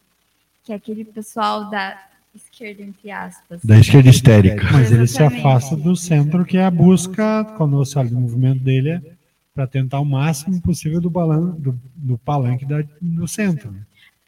que 0.64 0.72
é 0.72 0.76
aquele 0.76 1.04
pessoal 1.04 1.68
da 1.68 2.02
esquerda 2.52 2.82
entre 2.82 3.10
aspas. 3.10 3.60
Da 3.64 3.78
esquerda 3.78 4.10
histérica. 4.10 4.68
Mas 4.72 4.92
ele 4.92 5.06
se 5.06 5.22
afasta 5.22 5.74
do 5.74 5.96
centro, 5.96 6.44
que 6.44 6.56
é 6.58 6.64
a 6.64 6.70
busca, 6.70 7.44
quando 7.56 7.76
você 7.78 7.98
olha 7.98 8.10
o 8.10 8.20
movimento 8.20 8.60
dele, 8.60 8.90
é 8.90 9.02
para 9.54 9.66
tentar 9.66 10.00
o 10.00 10.04
máximo 10.04 10.60
possível 10.60 11.00
do, 11.00 11.10
balan, 11.10 11.50
do, 11.58 11.78
do 11.94 12.16
palanque 12.18 12.64
da, 12.64 12.82
do 13.00 13.26
centro. 13.28 13.74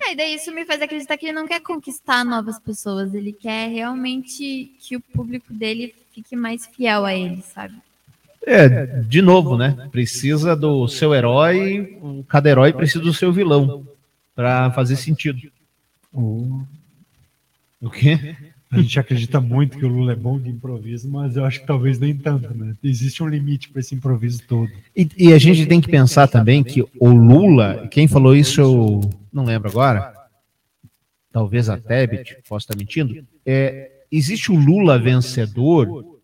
É, 0.01 0.12
e 0.12 0.16
daí 0.16 0.35
isso 0.35 0.53
me 0.53 0.64
faz 0.66 0.83
acreditar 0.83 1.16
que 1.16 1.27
ele 1.27 1.33
não 1.33 1.47
quer 1.47 1.61
conquistar 1.61 2.25
novas 2.25 2.59
pessoas, 2.59 3.14
ele 3.14 3.33
quer 3.33 3.68
realmente 3.70 4.72
que 4.81 4.97
o 4.97 5.01
público 5.01 5.53
dele 5.53 5.95
fique 6.12 6.37
mais 6.37 6.66
fiel 6.66 7.05
a 7.07 7.14
ele, 7.14 7.43
sabe? 7.43 7.75
É, 8.47 8.85
de 9.03 9.22
novo, 9.22 9.57
né? 9.57 9.89
Precisa 9.91 10.55
do 10.55 10.87
seu 10.89 11.14
herói, 11.14 11.99
o- 12.03 12.22
cada 12.29 12.51
herói 12.51 12.72
precisa 12.75 13.03
do 13.03 13.14
seu 13.14 13.33
vilão 13.33 13.87
para 14.35 14.70
fazer 14.72 14.97
sentido. 14.97 15.41
O 17.81 17.91
quê? 17.91 18.37
a 18.75 18.81
gente 18.81 18.99
acredita 18.99 19.41
muito 19.41 19.79
que 19.79 19.85
o 19.85 19.89
Lula 19.89 20.12
é 20.12 20.16
bom 20.16 20.39
de 20.39 20.51
improviso, 20.51 21.09
mas 21.09 21.37
eu 21.37 21.45
acho 21.45 21.61
que 21.61 21.66
talvez 21.66 21.99
nem 21.99 22.16
tanto, 22.16 22.53
né? 22.55 22.75
Existe 22.83 23.22
um 23.22 23.29
limite 23.29 23.68
para 23.68 23.81
esse 23.81 23.95
improviso 23.95 24.43
todo. 24.49 24.70
E, 24.97 25.09
e 25.16 25.33
a 25.33 25.39
gente 25.39 25.66
tem 25.66 25.81
que 25.81 25.89
pensar 25.89 26.27
também 26.27 26.64
que 26.64 26.83
o 26.83 27.09
Lula, 27.09 27.87
quem 27.89 28.09
falou 28.09 28.35
isso 28.35 28.61
eu 28.61 29.01
não 29.33 29.45
lembro 29.45 29.68
agora, 29.68 30.12
talvez 31.31 31.68
a 31.68 31.79
Tebet, 31.79 32.39
posso 32.49 32.64
estar 32.64 32.77
mentindo, 32.77 33.25
é, 33.47 34.05
existe 34.11 34.51
o 34.51 34.57
Lula 34.57 34.99
vencedor. 34.99 36.18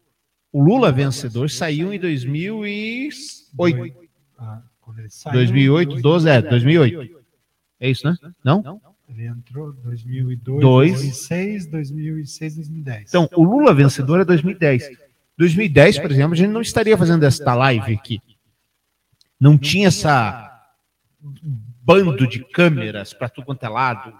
O 0.53 0.62
Lula 0.62 0.90
vencedor 0.90 1.48
saiu 1.48 1.92
em 1.92 1.98
2008. 1.98 3.96
Ah, 4.38 4.62
quando 4.80 4.98
ele 4.98 5.11
saiu, 5.11 5.34
2008, 5.34 6.01
12, 6.01 6.28
é, 6.28 6.42
2008. 6.42 7.20
É 7.78 7.88
isso, 7.90 8.07
né? 8.07 8.16
Não? 8.44 8.80
Ele 9.11 9.26
entrou 9.26 9.72
2002, 9.72 10.61
Dois. 10.61 10.92
2006, 10.92 11.66
2006, 11.66 12.56
2010. 12.56 13.08
Então, 13.08 13.28
o 13.34 13.42
Lula 13.42 13.74
vencedor 13.74 14.20
é 14.20 14.24
2010. 14.24 14.90
2010, 15.36 15.98
por 15.98 16.11
exemplo, 16.11 16.34
a 16.34 16.36
gente 16.36 16.50
não 16.50 16.61
estaria 16.61 16.96
fazendo 16.96 17.24
esta 17.24 17.54
live 17.54 17.94
aqui. 17.94 18.20
Não 19.38 19.56
tinha 19.58 19.88
essa 19.88 20.46
bando 21.20 22.26
de 22.26 22.44
câmeras 22.44 23.12
para 23.12 23.28
tudo 23.28 23.46
quanto 23.46 23.64
é 23.64 23.68
lado. 23.68 24.12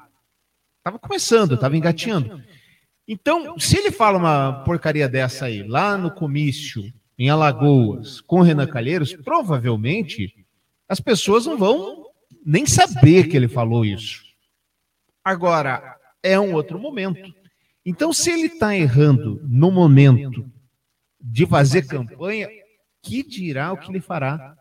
Tava 0.83 0.99
começando, 0.99 1.57
tava 1.57 1.77
engatinhando. 1.77 2.43
Então, 3.07 3.59
se 3.59 3.77
ele 3.77 3.91
fala 3.91 4.19
uma 4.19 4.65
porcaria 4.65 5.09
dessa 5.09 5.47
aí, 5.47 5.63
lá 5.63 5.99
no 5.99 6.11
comício, 6.11 6.93
em 7.19 7.29
Alagoas, 7.29 8.21
com 8.21 8.41
Renan 8.41 8.67
Calheiros, 8.67 9.15
provavelmente 9.15 10.35
as 10.89 11.01
pessoas 11.01 11.45
não 11.45 11.59
vão 11.59 12.07
nem 12.45 12.65
saber 12.67 13.29
que 13.29 13.37
ele 13.37 13.47
falou 13.47 13.85
isso. 13.85 14.30
Agora, 15.25 15.97
é 16.23 16.39
um 16.39 16.55
outro 16.55 16.79
momento. 16.79 17.35
Então, 17.85 18.13
se 18.13 18.31
ele 18.31 18.47
está 18.47 18.77
errando 18.77 19.41
no 19.49 19.71
momento 19.71 20.45
de 21.21 21.47
fazer 21.47 21.87
campanha, 21.87 22.49
que 23.03 23.23
dirá 23.23 23.73
o 23.73 23.77
que 23.77 23.91
ele 23.91 24.01
fará 24.01 24.57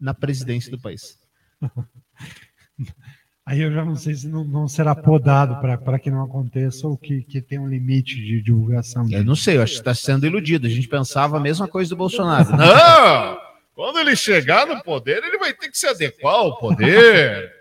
na 0.00 0.14
presidência 0.14 0.70
do 0.70 0.80
país? 0.80 1.18
Aí 3.44 3.60
eu 3.60 3.72
já 3.72 3.84
não 3.84 3.96
sei 3.96 4.14
se 4.14 4.28
não, 4.28 4.44
não 4.44 4.68
será 4.68 4.94
podado 4.94 5.60
para 5.60 5.98
que 5.98 6.10
não 6.10 6.22
aconteça 6.22 6.86
ou 6.86 6.96
que, 6.96 7.22
que 7.24 7.42
tem 7.42 7.58
um 7.58 7.68
limite 7.68 8.14
de 8.14 8.40
divulgação. 8.40 9.04
Eu 9.10 9.24
não 9.24 9.34
sei, 9.34 9.56
eu 9.56 9.62
acho 9.62 9.72
que 9.74 9.80
está 9.80 9.94
sendo 9.94 10.24
iludido. 10.24 10.66
A 10.66 10.70
gente 10.70 10.86
pensava 10.86 11.36
a 11.38 11.40
mesma 11.40 11.66
coisa 11.66 11.90
do 11.90 11.96
Bolsonaro. 11.96 12.50
Não! 12.56 13.38
Quando 13.74 13.98
ele 13.98 14.14
chegar 14.14 14.66
no 14.66 14.80
poder, 14.82 15.24
ele 15.24 15.38
vai 15.38 15.52
ter 15.52 15.68
que 15.68 15.76
se 15.76 15.88
adequar 15.88 16.34
ao 16.34 16.58
poder. 16.58 17.52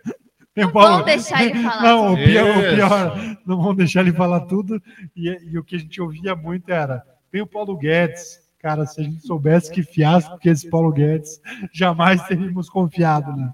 Não 0.55 0.69
vão 0.69 1.03
deixar 1.03 1.43
ele 1.45 1.63
falar 1.63 1.81
Não, 1.83 2.13
o 2.13 2.15
tudo. 2.17 2.25
pior, 2.25 2.57
o 2.57 2.75
pior, 2.75 3.37
não 3.45 3.61
vão 3.61 3.73
deixar 3.75 4.01
ele 4.01 4.11
falar 4.13 4.41
tudo. 4.41 4.81
E, 5.15 5.29
e 5.51 5.57
o 5.57 5.63
que 5.63 5.75
a 5.75 5.79
gente 5.79 6.01
ouvia 6.01 6.35
muito 6.35 6.69
era: 6.71 7.03
tem 7.31 7.41
o 7.41 7.47
Paulo 7.47 7.77
Guedes. 7.77 8.41
Cara, 8.59 8.85
se 8.85 9.01
a 9.01 9.03
gente 9.03 9.25
soubesse 9.25 9.71
que 9.71 9.81
fiasco 9.81 10.37
que 10.37 10.47
esse 10.49 10.69
Paulo 10.69 10.91
Guedes, 10.91 11.41
jamais 11.73 12.21
teríamos 12.27 12.69
confiado, 12.69 13.35
né? 13.35 13.51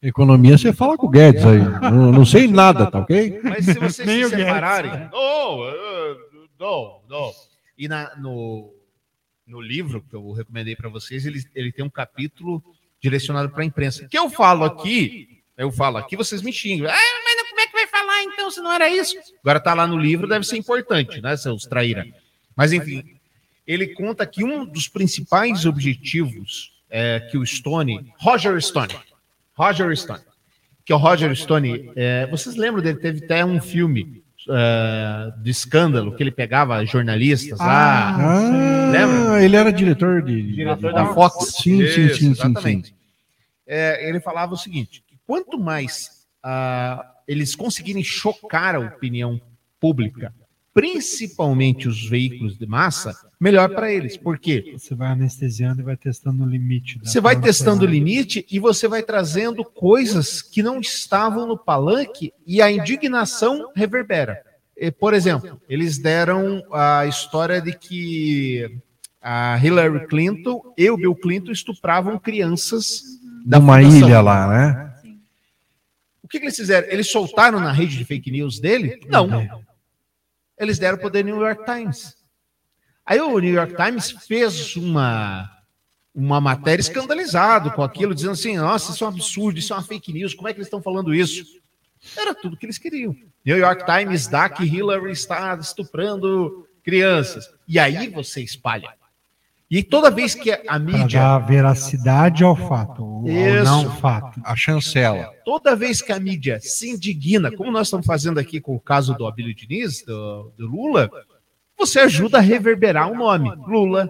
Economia, 0.00 0.56
você 0.56 0.72
fala 0.72 0.96
com 0.96 1.08
o 1.08 1.10
Guedes 1.10 1.44
aí. 1.44 1.58
Não, 1.58 2.12
não 2.12 2.24
sei 2.24 2.46
nada, 2.48 2.88
tá 2.90 3.00
ok? 3.00 3.40
Mas 3.42 3.64
se 3.66 3.74
vocês 3.74 4.08
se 4.08 4.28
separarem. 4.30 4.92
Não, 5.12 5.58
não, 6.58 7.00
não. 7.08 7.32
E 7.76 7.86
na- 7.88 8.14
no, 8.16 8.72
no 9.46 9.60
livro 9.60 10.00
que 10.08 10.14
eu 10.14 10.30
recomendei 10.32 10.74
para 10.76 10.88
vocês, 10.88 11.26
ele, 11.26 11.40
ele 11.54 11.72
tem 11.72 11.84
um 11.84 11.90
capítulo 11.90 12.62
direcionado 13.02 13.50
para 13.50 13.62
a 13.62 13.66
imprensa. 13.66 14.06
Que 14.08 14.16
eu 14.18 14.30
falo 14.30 14.64
aqui, 14.64 15.37
eu 15.58 15.70
falo 15.70 15.98
aqui, 15.98 16.16
vocês 16.16 16.40
me 16.40 16.52
xingam. 16.52 16.88
Ah, 16.88 16.94
mas 17.24 17.36
não- 17.36 17.48
como 17.48 17.60
é 17.60 17.66
que 17.66 17.72
vai 17.72 17.86
falar 17.88 18.22
então 18.22 18.50
se 18.50 18.60
não 18.60 18.72
era 18.72 18.88
isso? 18.88 19.14
Agora 19.42 19.58
tá 19.60 19.74
lá 19.74 19.86
no 19.86 19.98
livro, 19.98 20.26
deve 20.28 20.46
ser 20.46 20.56
importante, 20.56 21.20
né, 21.20 21.36
seus 21.36 21.64
traíra. 21.64 22.06
Mas 22.56 22.72
enfim, 22.72 23.04
ele 23.66 23.88
conta 23.88 24.24
que 24.24 24.42
um 24.44 24.64
dos 24.64 24.88
principais 24.88 25.66
objetivos 25.66 26.72
é 26.88 27.20
que 27.30 27.36
o 27.36 27.44
Stone, 27.44 28.12
Roger 28.18 28.60
Stone, 28.62 28.94
Roger 29.54 29.94
Stone, 29.96 30.20
que 30.84 30.92
é 30.92 30.94
o 30.94 30.98
Roger 30.98 31.34
Stone. 31.36 31.90
É, 31.96 32.26
vocês 32.28 32.56
lembram 32.56 32.82
dele? 32.82 32.98
Teve 32.98 33.24
até 33.24 33.44
um 33.44 33.60
filme 33.60 34.22
é, 34.48 35.32
de 35.42 35.50
escândalo 35.50 36.16
que 36.16 36.22
ele 36.22 36.30
pegava 36.30 36.84
jornalistas 36.86 37.58
lá. 37.58 38.14
Ah, 38.16 38.90
Lembra? 38.90 39.44
ele 39.44 39.56
era 39.56 39.70
diretor 39.72 40.22
de. 40.22 40.40
diretor 40.54 40.92
da 40.94 41.12
Fox. 41.12 41.56
Sim, 41.62 41.86
sim, 41.88 42.08
sim, 42.14 42.34
sim, 42.34 42.54
sim. 42.62 42.82
É, 43.66 44.08
ele 44.08 44.20
falava 44.20 44.54
o 44.54 44.56
seguinte: 44.56 45.02
quanto 45.28 45.58
mais 45.58 46.26
ah, 46.42 47.04
eles 47.28 47.54
conseguirem 47.54 48.02
chocar 48.02 48.74
a 48.74 48.80
opinião 48.80 49.38
pública, 49.78 50.32
principalmente 50.72 51.86
os 51.86 52.08
veículos 52.08 52.56
de 52.56 52.66
massa, 52.66 53.14
melhor 53.38 53.68
para 53.68 53.92
eles. 53.92 54.16
Por 54.16 54.38
quê? 54.38 54.72
Você 54.78 54.94
vai 54.94 55.08
anestesiando 55.08 55.82
e 55.82 55.84
vai 55.84 55.98
testando 55.98 56.42
o 56.42 56.48
limite. 56.48 56.98
da 56.98 57.04
Você 57.04 57.20
vai 57.20 57.38
testando 57.38 57.84
o 57.84 57.86
limite 57.86 58.46
e 58.50 58.58
você 58.58 58.88
vai 58.88 59.02
trazendo 59.02 59.62
coisas 59.64 60.40
que 60.40 60.62
não 60.62 60.80
estavam 60.80 61.46
no 61.46 61.58
palanque 61.58 62.32
e 62.46 62.62
a 62.62 62.72
indignação 62.72 63.70
reverbera. 63.76 64.42
E, 64.74 64.90
Por 64.90 65.12
exemplo, 65.12 65.60
eles 65.68 65.98
deram 65.98 66.62
a 66.72 67.04
história 67.06 67.60
de 67.60 67.76
que 67.76 68.80
a 69.20 69.58
Hillary 69.62 70.06
Clinton 70.06 70.72
e 70.78 70.88
o 70.88 70.96
Bill 70.96 71.14
Clinton 71.14 71.52
estupravam 71.52 72.18
crianças 72.18 73.02
da 73.44 73.58
Numa 73.58 73.78
fundação. 73.78 74.08
ilha 74.08 74.20
lá, 74.20 74.46
né? 74.48 74.87
O 76.28 76.30
que, 76.30 76.38
que 76.38 76.44
eles 76.44 76.56
fizeram? 76.56 76.86
Eles 76.90 77.10
soltaram 77.10 77.58
na 77.58 77.72
rede 77.72 77.96
de 77.96 78.04
fake 78.04 78.30
news 78.30 78.60
dele? 78.60 79.00
Não. 79.06 79.30
Eles 80.58 80.78
deram 80.78 80.98
The 80.98 81.22
New 81.22 81.40
York 81.40 81.64
Times. 81.64 82.18
Aí 83.06 83.18
o 83.18 83.38
New 83.38 83.54
York 83.54 83.74
Times 83.74 84.10
fez 84.10 84.76
uma, 84.76 85.50
uma 86.14 86.38
matéria 86.38 86.82
escandalizado 86.82 87.70
com 87.70 87.82
aquilo, 87.82 88.14
dizendo 88.14 88.32
assim: 88.32 88.58
nossa, 88.58 88.92
isso 88.92 89.02
é 89.04 89.06
um 89.06 89.10
absurdo, 89.10 89.58
isso 89.58 89.72
é 89.72 89.76
uma 89.76 89.82
fake 89.82 90.12
news, 90.12 90.34
como 90.34 90.48
é 90.48 90.52
que 90.52 90.58
eles 90.58 90.66
estão 90.66 90.82
falando 90.82 91.14
isso? 91.14 91.46
Era 92.14 92.34
tudo 92.34 92.58
que 92.58 92.66
eles 92.66 92.76
queriam. 92.76 93.16
New 93.42 93.56
York 93.56 93.86
Times 93.86 94.26
dá 94.26 94.50
que 94.50 94.64
Hillary 94.64 95.12
está 95.12 95.56
estuprando 95.56 96.68
crianças. 96.82 97.48
E 97.66 97.78
aí 97.78 98.06
você 98.08 98.42
espalha. 98.42 98.92
E 99.70 99.82
toda 99.82 100.10
vez 100.10 100.34
que 100.34 100.50
a 100.66 100.78
mídia. 100.78 101.20
dar 101.20 101.38
veracidade 101.40 102.42
ao 102.42 102.56
fato, 102.56 103.04
ou 103.04 103.28
ao 103.28 103.64
não 103.64 103.90
fato. 103.96 104.40
A 104.42 104.56
chancela. 104.56 105.30
toda 105.44 105.76
vez 105.76 106.00
que 106.00 106.10
a 106.10 106.18
mídia 106.18 106.58
se 106.58 106.88
indigna, 106.88 107.54
como 107.54 107.70
nós 107.70 107.88
estamos 107.88 108.06
fazendo 108.06 108.38
aqui 108.40 108.60
com 108.62 108.74
o 108.74 108.80
caso 108.80 109.14
do 109.14 109.26
Abílio 109.26 109.54
Diniz, 109.54 110.02
do, 110.06 110.52
do 110.56 110.66
Lula, 110.66 111.10
você 111.76 112.00
ajuda 112.00 112.38
a 112.38 112.40
reverberar 112.40 113.10
o 113.12 113.14
nome. 113.14 113.50
Lula, 113.66 114.08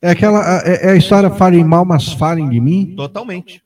É 0.00 0.10
aquela. 0.12 0.62
É, 0.64 0.86
é 0.86 0.90
a 0.92 0.96
história 0.96 1.28
falem 1.30 1.62
mal, 1.62 1.84
mas 1.84 2.12
falem 2.14 2.48
de 2.48 2.58
mim. 2.58 2.94
totalmente. 2.96 3.62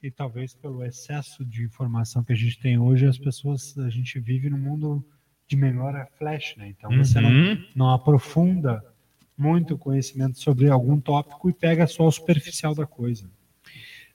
E 0.00 0.12
talvez 0.12 0.54
pelo 0.54 0.84
excesso 0.84 1.44
de 1.44 1.64
informação 1.64 2.22
que 2.22 2.32
a 2.32 2.36
gente 2.36 2.56
tem 2.60 2.78
hoje, 2.78 3.04
as 3.04 3.18
pessoas, 3.18 3.76
a 3.78 3.90
gente 3.90 4.20
vive 4.20 4.48
num 4.48 4.56
mundo 4.58 5.04
de 5.48 5.56
memória 5.56 6.06
flash, 6.16 6.54
né? 6.56 6.68
Então 6.68 6.88
você 6.96 7.20
não, 7.20 7.30
Uhum. 7.30 7.64
não 7.74 7.90
aprofunda 7.92 8.80
muito 9.38 9.78
conhecimento 9.78 10.38
sobre 10.40 10.68
algum 10.68 10.98
tópico 11.00 11.48
e 11.48 11.52
pega 11.52 11.86
só 11.86 12.06
o 12.06 12.12
superficial 12.12 12.74
da 12.74 12.84
coisa. 12.86 13.24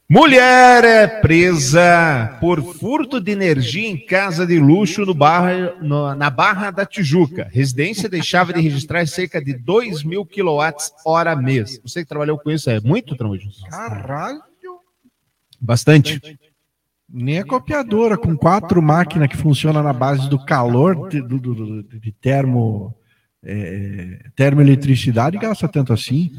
Mulher 0.09 0.83
é 0.83 1.07
presa 1.07 2.37
por 2.41 2.61
furto 2.75 3.21
de 3.21 3.31
energia 3.31 3.87
em 3.89 3.97
casa 4.05 4.45
de 4.45 4.59
luxo 4.59 5.05
no 5.05 5.13
barra, 5.13 5.75
no- 5.81 6.13
na 6.13 6.29
Barra 6.29 6.69
da 6.71 6.85
Tijuca. 6.85 7.47
Residência 7.51 8.09
deixava 8.09 8.51
de 8.51 8.59
registrar 8.59 9.07
cerca 9.07 9.41
de 9.41 9.53
2 9.53 10.03
mil 10.03 10.25
kWh 10.25 11.41
mês. 11.41 11.79
Você 11.83 12.01
que 12.03 12.09
trabalhou 12.09 12.37
com 12.37 12.51
isso 12.51 12.69
é 12.69 12.79
muito, 12.81 13.15
Tramujo? 13.15 13.49
Caralho. 13.69 14.41
Bastante. 15.59 16.19
Nem 17.09 17.39
a 17.39 17.45
copiadora, 17.45 18.17
com 18.17 18.35
quatro 18.35 18.81
máquinas 18.81 19.29
que 19.29 19.37
funcionam 19.37 19.81
na 19.81 19.93
base 19.93 20.29
do 20.29 20.43
calor, 20.43 21.09
de, 21.09 21.21
do- 21.21 21.39
do- 21.39 21.55
do- 21.83 21.99
de 21.99 22.11
termo, 22.11 22.93
é, 23.43 24.19
termoeletricidade, 24.35 25.37
gasta 25.37 25.67
tanto 25.67 25.93
assim. 25.93 26.31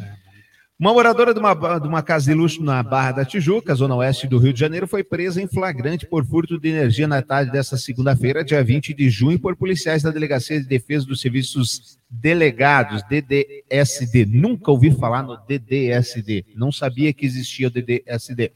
Uma 0.76 0.92
moradora 0.92 1.32
de 1.32 1.38
uma, 1.38 1.54
de 1.78 1.86
uma 1.86 2.02
casa 2.02 2.26
de 2.26 2.34
luxo 2.34 2.62
na 2.62 2.82
Barra 2.82 3.12
da 3.12 3.24
Tijuca, 3.24 3.72
zona 3.76 3.94
oeste 3.94 4.26
do 4.26 4.38
Rio 4.38 4.52
de 4.52 4.58
Janeiro, 4.58 4.88
foi 4.88 5.04
presa 5.04 5.40
em 5.40 5.46
flagrante 5.46 6.04
por 6.04 6.26
furto 6.26 6.58
de 6.58 6.68
energia 6.68 7.06
na 7.06 7.22
tarde 7.22 7.52
desta 7.52 7.76
segunda-feira, 7.76 8.44
dia 8.44 8.62
20 8.62 8.92
de 8.92 9.08
junho, 9.08 9.38
por 9.38 9.54
policiais 9.54 10.02
da 10.02 10.10
Delegacia 10.10 10.60
de 10.60 10.66
Defesa 10.66 11.06
dos 11.06 11.20
Serviços 11.20 11.96
Delegados, 12.10 13.04
DDSD. 13.04 14.26
Nunca 14.26 14.72
ouvi 14.72 14.90
falar 14.90 15.22
no 15.22 15.36
DDSD. 15.46 16.44
Não 16.56 16.72
sabia 16.72 17.12
que 17.12 17.24
existia 17.24 17.68
o 17.68 17.70
DDSD. 17.70 18.50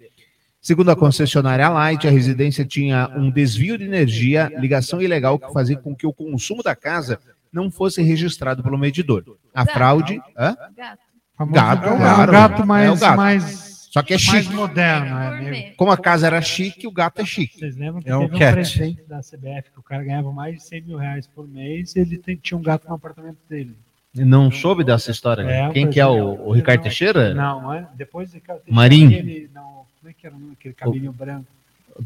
Segundo 0.61 0.91
a 0.91 0.97
concessionária 0.97 1.69
Light, 1.69 2.09
a 2.09 2.11
residência 2.11 2.65
tinha 2.65 3.09
um 3.17 3.31
desvio 3.31 3.79
de 3.79 3.85
energia, 3.85 4.51
ligação 4.59 5.01
ilegal 5.01 5.39
que 5.39 5.53
fazia 5.53 5.77
com 5.77 5.95
que 5.95 6.07
o 6.07 6.13
consumo 6.13 6.65
da 6.65 6.75
casa 6.75 7.21
não 7.53 7.71
fosse 7.71 8.03
registrado 8.03 8.63
pelo 8.63 8.79
medidor. 8.79 9.25
A 9.55 9.65
fraude. 9.67 10.21
Hã? 10.37 10.57
Gato. 10.77 10.99
Famoso 11.37 11.55
Gato, 11.55 11.87
é 11.87 11.93
o 11.93 11.97
claro. 11.97 12.33
gato 12.33 12.67
mais, 12.67 12.87
É 12.87 12.91
o 12.91 12.97
gato. 12.99 13.17
mais, 13.17 13.89
Só 13.93 14.03
que 14.03 14.15
é 14.15 14.17
mais 14.17 14.23
chique. 14.45 14.55
moderno. 14.55 15.17
É 15.19 15.51
meio-. 15.51 15.75
Como 15.77 15.91
a 15.93 15.97
casa 15.97 16.27
era 16.27 16.41
chique, 16.43 16.87
o 16.87 16.91
gato 16.93 17.21
é 17.21 17.25
chique. 17.25 17.59
Vocês 17.59 17.77
lembram 17.77 18.03
que 18.03 18.11
É 18.11 18.17
um 18.17 18.23
teve 18.23 18.35
um 18.35 18.39
cat. 18.39 18.53
presidente 18.55 19.03
da 19.09 19.21
CBF 19.21 19.71
que 19.73 19.79
o 19.79 19.83
cara 19.83 20.03
ganhava 20.03 20.33
mais 20.33 20.57
de 20.57 20.63
100 20.65 20.83
mil 20.83 20.97
reais 20.99 21.27
por 21.29 21.47
mês 21.49 21.95
e 21.95 22.01
ele 22.01 22.21
tinha 22.43 22.59
um 22.59 22.63
gato 22.63 22.89
no 22.89 22.95
apartamento 22.95 23.39
dele. 23.49 23.77
Não 24.15 24.51
soube 24.51 24.83
dessa 24.83 25.13
história. 25.13 25.43
É, 25.43 25.71
Quem 25.71 25.89
que 25.89 26.01
é 26.01 26.03
é. 26.03 26.07
o, 26.07 26.49
o 26.49 26.53
Ricardo 26.53 26.79
Não, 26.79 26.83
Teixeira? 26.85 27.35
Não, 27.35 27.73
é? 27.73 27.87
Depois 27.95 28.33
de 28.33 28.41
cara, 28.41 28.61
Marinho. 28.69 29.11
Aquele, 29.11 29.51
não, 29.55 29.63
como 30.01 30.11
é 30.11 30.13
que 30.13 30.27
era 30.27 30.35
o 30.35 30.39
nome? 30.41 30.53
Aquele 30.59 30.75
cabelinho 30.75 31.13
branco. 31.13 31.47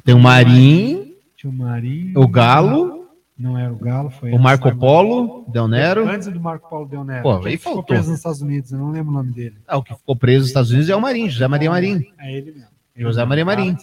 Tem 0.05 0.15
o 0.15 0.19
Marim, 0.19 1.15
Tinha 1.37 1.51
o 1.51 1.55
Marinho. 1.57 2.21
o 2.21 2.29
Galo, 2.29 3.02
Não 3.43 3.59
era 3.59 3.73
o 3.73 3.77
Galo, 3.77 4.09
foi 4.09 4.31
o 4.31 4.39
Marco? 4.39 4.73
Polo, 4.77 5.45
Del 5.49 5.67
Nero. 5.67 6.09
Antes 6.09 6.29
do 6.29 6.41
Marco 6.41 6.71
Paulo 6.71 6.89
Del 6.89 7.03
Nero. 7.03 7.25
Pô, 7.25 7.45
aí 7.45 7.57
ficou 7.57 7.75
faltou. 7.75 7.83
preso 7.83 8.11
nos 8.11 8.19
Estados 8.19 8.41
Unidos, 8.41 8.71
eu 8.71 8.79
não 8.79 8.93
lembro 8.93 9.11
o 9.11 9.15
nome 9.15 9.33
dele. 9.33 9.57
Ah, 9.67 9.79
o 9.79 9.83
que 9.83 9.93
ficou 9.93 10.15
preso 10.15 10.39
nos 10.39 10.49
Estados 10.49 10.71
Unidos 10.71 10.89
é 10.89 10.95
o 10.95 11.01
Marim, 11.01 11.29
José 11.29 11.49
Maria 11.49 11.69
Marim. 11.69 12.07
É 12.21 12.33
ele 12.33 12.53
mesmo. 12.53 12.69
José 12.97 13.25
Maria 13.25 13.45
Marim. 13.45 13.77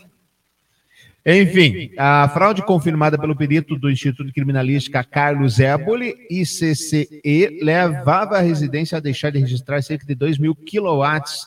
Enfim, 1.25 1.91
a 1.97 2.29
fraude 2.29 2.65
confirmada 2.65 3.17
pelo 3.17 3.35
perito 3.35 3.77
do 3.77 3.91
Instituto 3.91 4.27
de 4.27 4.31
Criminalística 4.31 5.03
Carlos 5.03 5.59
Éboli, 5.59 6.15
ICCE, 6.31 7.59
levava 7.61 8.37
a 8.37 8.41
residência 8.41 8.97
a 8.97 9.01
deixar 9.01 9.29
de 9.29 9.39
registrar 9.39 9.81
cerca 9.81 10.05
de 10.05 10.15
2 10.15 10.37
mil 10.37 10.55
quilowatts 10.55 11.45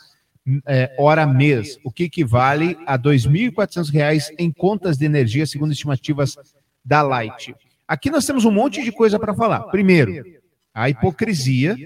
é, 0.66 0.94
hora 0.98 1.26
mês, 1.26 1.78
o 1.82 1.90
que 1.90 2.04
equivale 2.04 2.76
a 2.86 2.98
2.400 2.98 3.90
reais 3.90 4.30
em 4.38 4.50
contas 4.50 4.98
de 4.98 5.06
energia, 5.06 5.46
segundo 5.46 5.72
estimativas 5.72 6.36
da 6.84 7.00
Light. 7.00 7.54
Aqui 7.92 8.08
nós 8.10 8.24
temos 8.24 8.46
um 8.46 8.50
monte 8.50 8.82
de 8.82 8.90
coisa 8.90 9.18
para 9.18 9.34
falar. 9.34 9.64
Primeiro, 9.64 10.24
a 10.72 10.88
hipocrisia, 10.88 11.76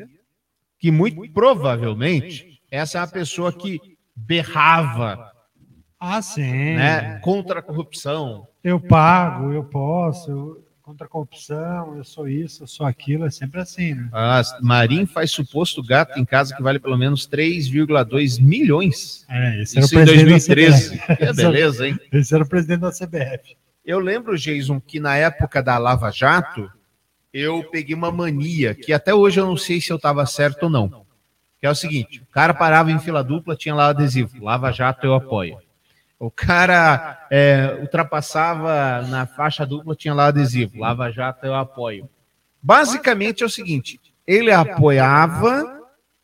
que 0.78 0.88
muito 0.92 1.20
provavelmente 1.32 2.60
essa 2.70 2.98
é 2.98 3.00
a 3.00 3.06
pessoa 3.08 3.52
que 3.52 3.80
berrava 4.14 5.32
Ah, 5.98 6.22
sim. 6.22 6.42
né, 6.76 7.18
contra 7.24 7.58
a 7.58 7.62
corrupção. 7.62 8.46
Eu 8.62 8.78
pago, 8.78 9.52
eu 9.52 9.64
posso, 9.64 10.30
eu, 10.30 10.64
contra 10.80 11.08
a 11.08 11.10
corrupção, 11.10 11.96
eu 11.96 12.04
sou 12.04 12.28
isso, 12.28 12.62
eu 12.62 12.68
sou 12.68 12.86
aquilo, 12.86 13.26
é 13.26 13.30
sempre 13.32 13.60
assim, 13.60 13.94
né? 13.94 14.08
A 14.12 14.42
Marim 14.62 15.06
faz 15.06 15.32
suposto 15.32 15.82
gato 15.82 16.20
em 16.20 16.24
casa 16.24 16.54
que 16.54 16.62
vale 16.62 16.78
pelo 16.78 16.96
menos 16.96 17.28
3,2 17.28 18.40
milhões. 18.40 19.26
É, 19.28 19.60
esse 19.62 19.76
Isso 19.80 19.98
era 19.98 20.08
em 20.12 20.14
o 20.14 20.28
presidente 20.28 20.46
2013. 20.46 20.88
da 20.88 21.04
CBF. 21.04 21.16
Que 21.26 21.32
beleza, 21.32 21.88
hein? 21.88 21.98
Esse 22.12 22.32
era 22.32 22.44
o 22.44 22.48
presidente 22.48 22.80
da 22.80 22.92
CBF. 22.92 23.56
Eu 23.86 24.00
lembro, 24.00 24.36
Jason, 24.36 24.80
que 24.80 24.98
na 24.98 25.16
época 25.16 25.62
da 25.62 25.78
Lava 25.78 26.10
Jato, 26.10 26.68
eu 27.32 27.62
peguei 27.70 27.94
uma 27.94 28.10
mania, 28.10 28.74
que 28.74 28.92
até 28.92 29.14
hoje 29.14 29.38
eu 29.38 29.46
não 29.46 29.56
sei 29.56 29.80
se 29.80 29.92
eu 29.92 29.96
estava 29.96 30.26
certo 30.26 30.64
ou 30.64 30.70
não. 30.70 31.06
Que 31.60 31.66
é 31.66 31.70
o 31.70 31.74
seguinte: 31.74 32.20
o 32.20 32.32
cara 32.32 32.52
parava 32.52 32.90
em 32.90 32.98
fila 32.98 33.22
dupla, 33.22 33.54
tinha 33.54 33.74
lá 33.74 33.88
adesivo, 33.88 34.42
Lava 34.42 34.72
Jato 34.72 35.06
eu 35.06 35.14
apoio. 35.14 35.58
O 36.18 36.30
cara 36.30 37.26
é, 37.30 37.78
ultrapassava 37.80 39.02
na 39.02 39.24
faixa 39.24 39.64
dupla, 39.64 39.94
tinha 39.94 40.14
lá 40.14 40.26
adesivo, 40.26 40.80
Lava 40.80 41.10
Jato 41.12 41.46
eu 41.46 41.54
apoio. 41.54 42.08
Basicamente 42.60 43.44
é 43.44 43.46
o 43.46 43.50
seguinte: 43.50 44.00
ele 44.26 44.50
apoiava 44.50 45.80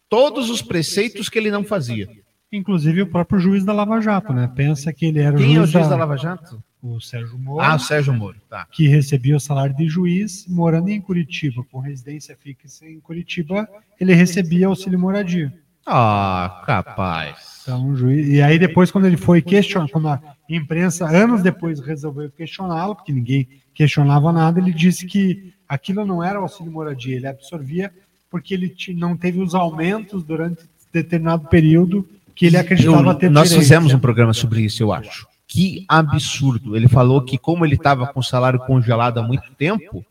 todos 0.08 0.50
os 0.50 0.62
preceitos 0.62 1.28
que 1.28 1.38
ele 1.38 1.50
não 1.50 1.62
fazia. 1.62 2.08
Inclusive 2.50 3.02
o 3.02 3.06
próprio 3.06 3.38
juiz 3.38 3.64
da 3.64 3.72
Lava 3.72 4.00
Jato, 4.00 4.32
né? 4.32 4.50
Pensa 4.54 4.92
que 4.92 5.06
ele 5.06 5.20
era 5.20 5.36
o 5.36 5.38
Quem 5.38 5.56
é 5.56 5.60
o 5.60 5.62
juiz, 5.62 5.70
juiz 5.70 5.88
da 5.88 5.96
Lava 5.96 6.16
Jato? 6.16 6.62
O 6.82 7.00
Sérgio 7.00 7.38
Moro. 7.38 7.64
Ah, 7.64 7.76
o 7.76 7.78
Sérgio 7.78 8.12
Moro, 8.12 8.36
tá. 8.50 8.66
que 8.72 8.88
recebia 8.88 9.36
o 9.36 9.40
salário 9.40 9.74
de 9.76 9.88
juiz, 9.88 10.46
morando 10.48 10.88
em 10.88 11.00
Curitiba, 11.00 11.64
com 11.70 11.78
residência 11.78 12.36
fixa 12.36 12.84
em 12.86 12.98
Curitiba, 12.98 13.68
ele 14.00 14.14
recebia 14.14 14.66
auxílio 14.66 14.98
moradia. 14.98 15.52
Ah, 15.86 16.62
capaz. 16.66 17.60
Então, 17.62 17.94
juiz, 17.94 18.28
e 18.28 18.42
aí 18.42 18.58
depois, 18.58 18.90
quando 18.90 19.06
ele 19.06 19.16
foi 19.16 19.40
questionar, 19.40 19.88
quando 19.88 20.08
a 20.08 20.20
imprensa, 20.48 21.06
anos 21.08 21.42
depois, 21.42 21.78
resolveu 21.80 22.30
questioná-lo, 22.30 22.96
porque 22.96 23.12
ninguém 23.12 23.48
questionava 23.72 24.32
nada, 24.32 24.58
ele 24.60 24.72
disse 24.72 25.06
que 25.06 25.52
aquilo 25.68 26.04
não 26.04 26.22
era 26.22 26.38
auxílio 26.40 26.72
moradia, 26.72 27.16
ele 27.16 27.26
absorvia 27.28 27.92
porque 28.30 28.54
ele 28.54 28.74
não 28.96 29.16
teve 29.16 29.40
os 29.40 29.54
aumentos 29.54 30.24
durante 30.24 30.62
determinado 30.92 31.48
período 31.48 32.08
que 32.34 32.46
ele 32.46 32.56
acreditava 32.56 33.10
Eu- 33.10 33.14
ter 33.14 33.30
nós 33.30 33.48
direito. 33.50 33.62
fizemos 33.62 33.92
um 33.94 33.98
programa 33.98 34.32
sobre 34.32 34.62
isso, 34.62 34.82
eu 34.82 34.92
acho. 34.92 35.26
Que 35.52 35.84
absurdo. 35.88 36.74
Ele 36.76 36.88
falou 36.88 37.22
que, 37.22 37.36
como 37.36 37.66
ele 37.66 37.74
estava 37.74 38.06
com 38.06 38.20
o 38.20 38.22
salário 38.22 38.58
congelado 38.60 39.18
há 39.18 39.22
muito 39.22 39.52
tempo, 39.54 40.02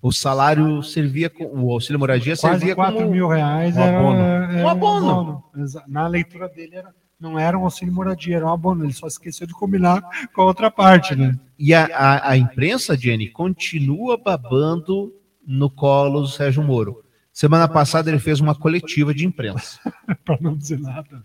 o 0.00 0.10
salário 0.12 0.82
servia, 0.82 1.28
com, 1.28 1.44
o 1.44 1.70
auxílio 1.70 1.98
moradia 1.98 2.34
Quase 2.36 2.58
servia 2.60 2.74
4 2.74 2.94
como 2.96 3.10
mil 3.10 3.28
reais 3.28 3.76
um 3.76 3.82
abono. 3.82 4.18
era 4.18 4.64
Um 4.64 4.68
abono. 4.68 5.44
Exa- 5.58 5.84
Na 5.86 6.06
leitura 6.06 6.48
dele 6.48 6.76
era, 6.76 6.94
não 7.20 7.38
era 7.38 7.58
um 7.58 7.64
auxílio 7.64 7.92
moradia, 7.92 8.36
era 8.36 8.46
um 8.46 8.52
abono. 8.52 8.84
Ele 8.84 8.92
só 8.94 9.06
esqueceu 9.06 9.46
de 9.46 9.52
combinar 9.52 10.00
com 10.34 10.40
a 10.42 10.44
outra 10.46 10.70
parte, 10.70 11.14
né? 11.14 11.38
E 11.58 11.74
a, 11.74 11.84
a, 11.86 12.30
a 12.30 12.36
imprensa, 12.36 12.96
Jenny, 12.96 13.28
continua 13.28 14.16
babando 14.16 15.12
no 15.46 15.68
colo 15.68 16.20
do 16.22 16.28
Sérgio 16.28 16.62
Moro. 16.62 17.02
Semana 17.32 17.68
passada 17.68 18.10
ele 18.10 18.18
fez 18.18 18.40
uma 18.40 18.54
coletiva 18.54 19.12
de 19.12 19.26
imprensa. 19.26 19.78
Para 20.24 20.38
não 20.40 20.56
dizer 20.56 20.80
nada. 20.80 21.22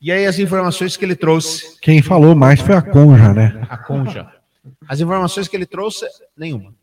E 0.00 0.12
aí 0.12 0.26
as 0.26 0.38
informações 0.38 0.96
que 0.96 1.04
ele 1.04 1.16
trouxe, 1.16 1.78
Quem 1.80 2.02
falou 2.02 2.34
mais 2.34 2.60
foi 2.60 2.74
a 2.74 2.82
Conja, 2.82 3.32
né? 3.32 3.66
a 3.68 3.76
Conja. 3.78 4.28
As 4.88 5.00
informações 5.00 5.48
que 5.48 5.56
ele 5.56 5.66
trouxe, 5.66 6.06
nenhuma. 6.36 6.74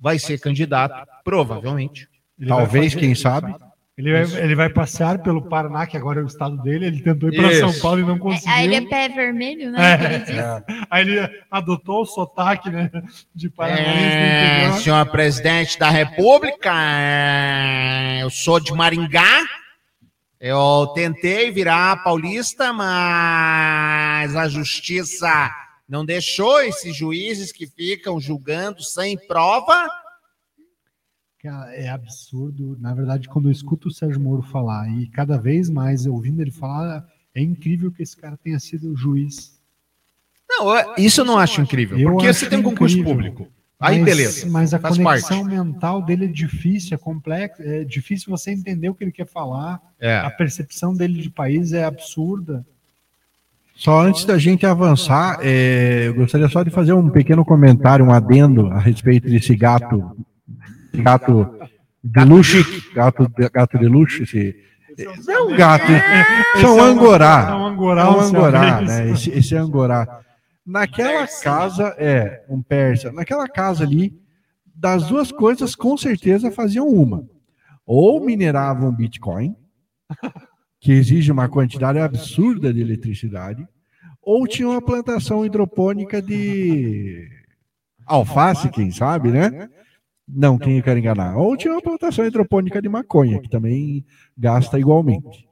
Vai 0.00 0.18
ser 0.18 0.38
candidato, 0.38 1.08
provavelmente. 1.24 2.08
Ele 2.38 2.48
Talvez, 2.48 2.94
quem 2.94 3.14
sabe. 3.14 3.54
Ele 3.98 4.12
vai, 4.12 4.42
ele 4.44 4.54
vai 4.54 4.68
passear 4.68 5.18
pelo 5.18 5.42
Paraná, 5.42 5.84
que 5.84 5.96
agora 5.96 6.20
é 6.20 6.22
o 6.22 6.26
estado 6.28 6.56
dele. 6.58 6.86
Ele 6.86 7.02
tentou 7.02 7.30
ir 7.30 7.36
para. 7.36 7.52
São 7.58 7.80
Paulo 7.80 7.98
e 7.98 8.04
não 8.04 8.16
conseguiu. 8.16 8.54
Aí 8.54 8.64
ele 8.66 8.76
é 8.76 8.80
pé 8.82 9.08
vermelho, 9.08 9.72
né? 9.72 9.92
É. 9.92 10.18
diz. 10.20 10.86
Aí 10.88 11.08
ele 11.08 11.42
adotou 11.50 12.02
o 12.02 12.06
sotaque, 12.06 12.70
né? 12.70 12.88
De 13.34 13.48
do 13.48 13.62
É, 13.64 14.72
senhor 14.74 15.04
presidente 15.06 15.76
da 15.76 15.90
República, 15.90 16.70
é, 16.72 18.22
eu 18.22 18.30
sou 18.30 18.60
de 18.60 18.72
Maringá. 18.72 19.44
Eu 20.40 20.86
tentei 20.94 21.50
virar 21.50 22.02
paulista, 22.04 22.72
mas 22.72 24.36
a 24.36 24.48
justiça 24.48 25.50
não 25.88 26.04
deixou 26.04 26.60
esses 26.60 26.94
juízes 26.96 27.50
que 27.50 27.66
ficam 27.66 28.20
julgando 28.20 28.82
sem 28.82 29.18
prova. 29.26 29.88
Cara, 31.42 31.74
é 31.74 31.88
absurdo. 31.88 32.76
Na 32.80 32.94
verdade, 32.94 33.28
quando 33.28 33.48
eu 33.48 33.52
escuto 33.52 33.88
o 33.88 33.90
Sérgio 33.92 34.20
Moro 34.20 34.42
falar, 34.42 34.88
e 34.90 35.08
cada 35.08 35.36
vez 35.38 35.68
mais 35.70 36.06
ouvindo 36.06 36.40
ele 36.40 36.50
falar, 36.52 37.04
é 37.34 37.40
incrível 37.42 37.90
que 37.90 38.02
esse 38.02 38.16
cara 38.16 38.36
tenha 38.36 38.58
sido 38.60 38.94
juiz. 38.96 39.58
Não, 40.48 40.74
eu- 40.76 40.94
isso 40.98 41.20
eu 41.20 41.24
não 41.24 41.36
acho 41.38 41.60
incrível, 41.60 41.98
Eu 41.98 42.10
porque 42.12 42.26
acho 42.28 42.40
você 42.40 42.48
tem 42.48 42.58
um 42.58 42.62
concurso 42.62 42.96
incrível. 42.96 43.32
público. 43.32 43.52
Aí 43.80 43.98
Mas- 44.00 44.04
beleza, 44.04 44.46
Mas 44.50 44.74
a 44.74 44.78
faz 44.80 44.96
conexão 44.98 45.42
parte. 45.42 45.54
mental 45.56 46.02
dele 46.02 46.24
é 46.24 46.28
difícil, 46.28 46.94
é 46.94 46.98
complexo, 46.98 47.62
é 47.62 47.84
difícil 47.84 48.28
você 48.28 48.50
entender 48.50 48.88
o 48.88 48.94
que 48.94 49.04
ele 49.04 49.12
quer 49.12 49.26
falar. 49.26 49.80
A 50.00 50.06
É. 50.06 50.30
percepção 50.30 50.92
dele 50.94 51.22
de 51.22 51.30
país 51.30 51.72
é 51.72 51.84
absurda. 51.84 52.66
Só 53.76 54.00
antes 54.00 54.24
da 54.24 54.36
gente 54.36 54.66
avançar, 54.66 55.38
é, 55.40 56.08
eu 56.08 56.14
gostaria 56.14 56.48
só 56.48 56.64
de 56.64 56.70
fazer 56.70 56.92
um 56.92 57.08
pequeno 57.08 57.44
comentário, 57.44 58.04
um 58.04 58.12
adendo 58.12 58.66
a 58.66 58.80
respeito 58.80 59.28
desse 59.28 59.54
gato, 59.54 60.16
gato 60.92 61.48
de 62.02 62.24
luxo, 62.24 62.56
gato, 62.92 63.30
gato 63.52 63.78
de 63.78 63.86
luxo, 63.86 64.24
esse, 64.24 64.56
não 65.24 65.32
é 65.34 65.40
um 65.42 65.56
gato, 65.56 65.86
são 66.60 66.76
é 66.76 66.82
um- 66.82 66.84
angorá, 66.86 67.46
é 67.50 67.54
um 67.54 67.66
angorá, 67.66 68.02
é 68.02 68.10
um 68.10 68.20
angorá, 68.20 68.80
né? 68.80 69.10
Esse, 69.12 69.30
esse 69.30 69.54
é 69.54 69.58
angorá. 69.58 70.20
Naquela 70.68 71.26
casa, 71.26 71.94
é, 71.96 72.44
um 72.46 72.62
persa, 72.62 73.10
naquela 73.10 73.48
casa 73.48 73.84
ali, 73.84 74.12
das 74.66 75.08
duas 75.08 75.32
coisas, 75.32 75.74
com 75.74 75.96
certeza 75.96 76.50
faziam 76.50 76.86
uma. 76.86 77.26
Ou 77.86 78.22
mineravam 78.22 78.94
Bitcoin, 78.94 79.56
que 80.78 80.92
exige 80.92 81.32
uma 81.32 81.48
quantidade 81.48 81.98
absurda 81.98 82.70
de 82.70 82.82
eletricidade, 82.82 83.66
ou 84.20 84.46
tinha 84.46 84.68
uma 84.68 84.82
plantação 84.82 85.46
hidropônica 85.46 86.20
de 86.20 87.26
alface, 88.04 88.68
quem 88.68 88.90
sabe, 88.90 89.30
né? 89.30 89.70
Não, 90.28 90.58
quem 90.58 90.76
eu 90.76 90.82
quero 90.82 90.98
enganar. 90.98 91.38
Ou 91.38 91.56
tinha 91.56 91.72
uma 91.72 91.80
plantação 91.80 92.26
hidropônica 92.26 92.82
de 92.82 92.90
maconha, 92.90 93.40
que 93.40 93.48
também 93.48 94.04
gasta 94.36 94.78
igualmente. 94.78 95.47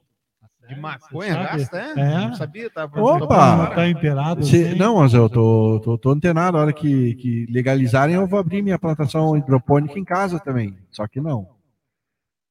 De 0.67 0.75
maconha 0.79 1.33
Sabe? 1.33 1.57
gasta, 1.57 1.77
é? 1.77 1.91
É. 1.91 2.27
Não 2.27 2.35
sabia, 2.35 2.69
tava 2.69 3.01
Opa! 3.01 3.67
Tá 3.67 3.87
inteirado. 3.87 4.45
Se- 4.45 4.67
assim. 4.67 4.75
não, 4.77 4.97
mas 4.97 5.13
eu 5.13 5.29
tô, 5.29 5.79
tô, 5.83 5.97
tô 5.97 6.09
antenado. 6.11 6.57
A 6.57 6.61
hora 6.61 6.73
que, 6.73 7.15
que 7.15 7.45
legalizarem, 7.49 8.15
eu 8.15 8.27
vou 8.27 8.39
abrir 8.39 8.61
minha 8.61 8.77
plantação 8.77 9.37
hidropônica 9.37 9.97
em 9.97 10.03
casa 10.03 10.39
também. 10.39 10.75
Só 10.91 11.07
que 11.07 11.21
não. 11.21 11.47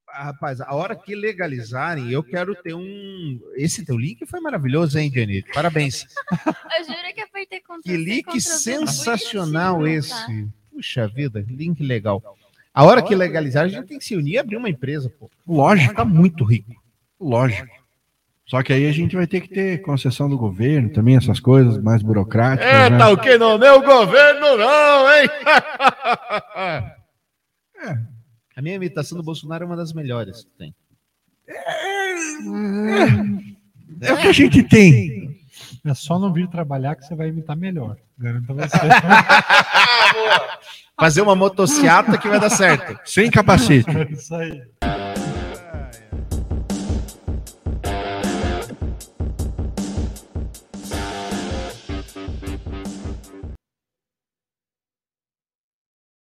Rapaz, 0.09 0.63
a 0.63 0.75
hora 0.75 0.97
que 0.97 1.15
legalizarem, 1.15 2.11
eu 2.11 2.23
quero 2.23 2.55
ter 2.55 2.75
um. 2.75 3.39
Esse 3.55 3.85
teu 3.85 3.99
link 3.99 4.25
foi 4.25 4.41
maravilhoso, 4.41 4.99
hein, 4.99 5.11
Jenny? 5.13 5.43
Parabéns. 5.53 6.07
Eu 6.79 6.85
juro 6.85 7.15
que 7.15 7.21
apertei 7.21 7.61
contra 7.61 7.83
Que 7.83 7.97
link 7.99 8.41
sensacional 8.41 9.81
tá? 9.83 9.91
esse. 9.91 10.49
Puxa 10.73 11.07
vida, 11.07 11.45
link 11.47 11.83
legal. 11.83 12.23
A 12.73 12.85
hora 12.85 13.03
que 13.03 13.15
legalizar, 13.15 13.65
a 13.65 13.69
gente 13.69 13.87
tem 13.87 13.99
que 13.99 14.05
se 14.05 14.17
unir 14.17 14.33
e 14.35 14.39
abrir 14.39 14.57
uma 14.57 14.71
empresa, 14.71 15.11
pô. 15.11 15.31
Lógico. 15.47 15.95
Tá 15.95 16.05
muito 16.05 16.45
rico. 16.45 16.73
Lógico. 17.21 17.86
Só 18.47 18.63
que 18.63 18.73
aí 18.73 18.87
a 18.87 18.93
gente 18.93 19.17
vai 19.17 19.27
ter 19.27 19.41
que 19.41 19.49
ter 19.49 19.83
concessão 19.83 20.29
do 20.29 20.39
governo 20.39 20.89
também, 20.91 21.17
essas 21.17 21.41
coisas 21.41 21.83
mais 21.83 22.01
burocráticas. 22.01 22.65
É, 22.65 22.89
né? 22.89 22.97
tá 22.97 23.11
o 23.11 23.19
que 23.19 23.37
não? 23.37 23.59
Meu 23.59 23.83
governo 23.83 24.57
não, 24.57 25.13
hein? 25.13 25.29
A 28.57 28.63
minha 28.63 28.77
imitação 28.77 29.19
do 29.19 29.25
Bolsonaro 29.25 29.65
é 29.65 29.67
uma 29.67 29.77
das 29.77 29.93
melhores 29.93 30.45
que 30.45 30.51
tem. 30.57 30.73
É 34.01 34.13
o 34.13 34.17
que 34.17 34.29
a 34.29 34.33
gente 34.33 34.63
tem. 34.63 35.37
É 35.85 35.95
só 35.95 36.19
não 36.19 36.33
vir 36.33 36.49
trabalhar 36.49 36.97
que 36.97 37.05
você 37.05 37.15
vai 37.15 37.29
imitar 37.29 37.57
melhor. 37.57 37.97
Garanto 38.19 38.53
a 38.53 38.55
você. 38.55 38.79
Fazer 40.99 41.21
uma 41.21 41.37
motociata 41.37 42.17
que 42.17 42.29
vai 42.29 42.41
dar 42.41 42.49
certo. 42.49 42.99
Sem 43.05 43.31
capacete. 43.31 43.91
É 43.91 44.11
Isso 44.11 44.35
aí. 44.35 44.63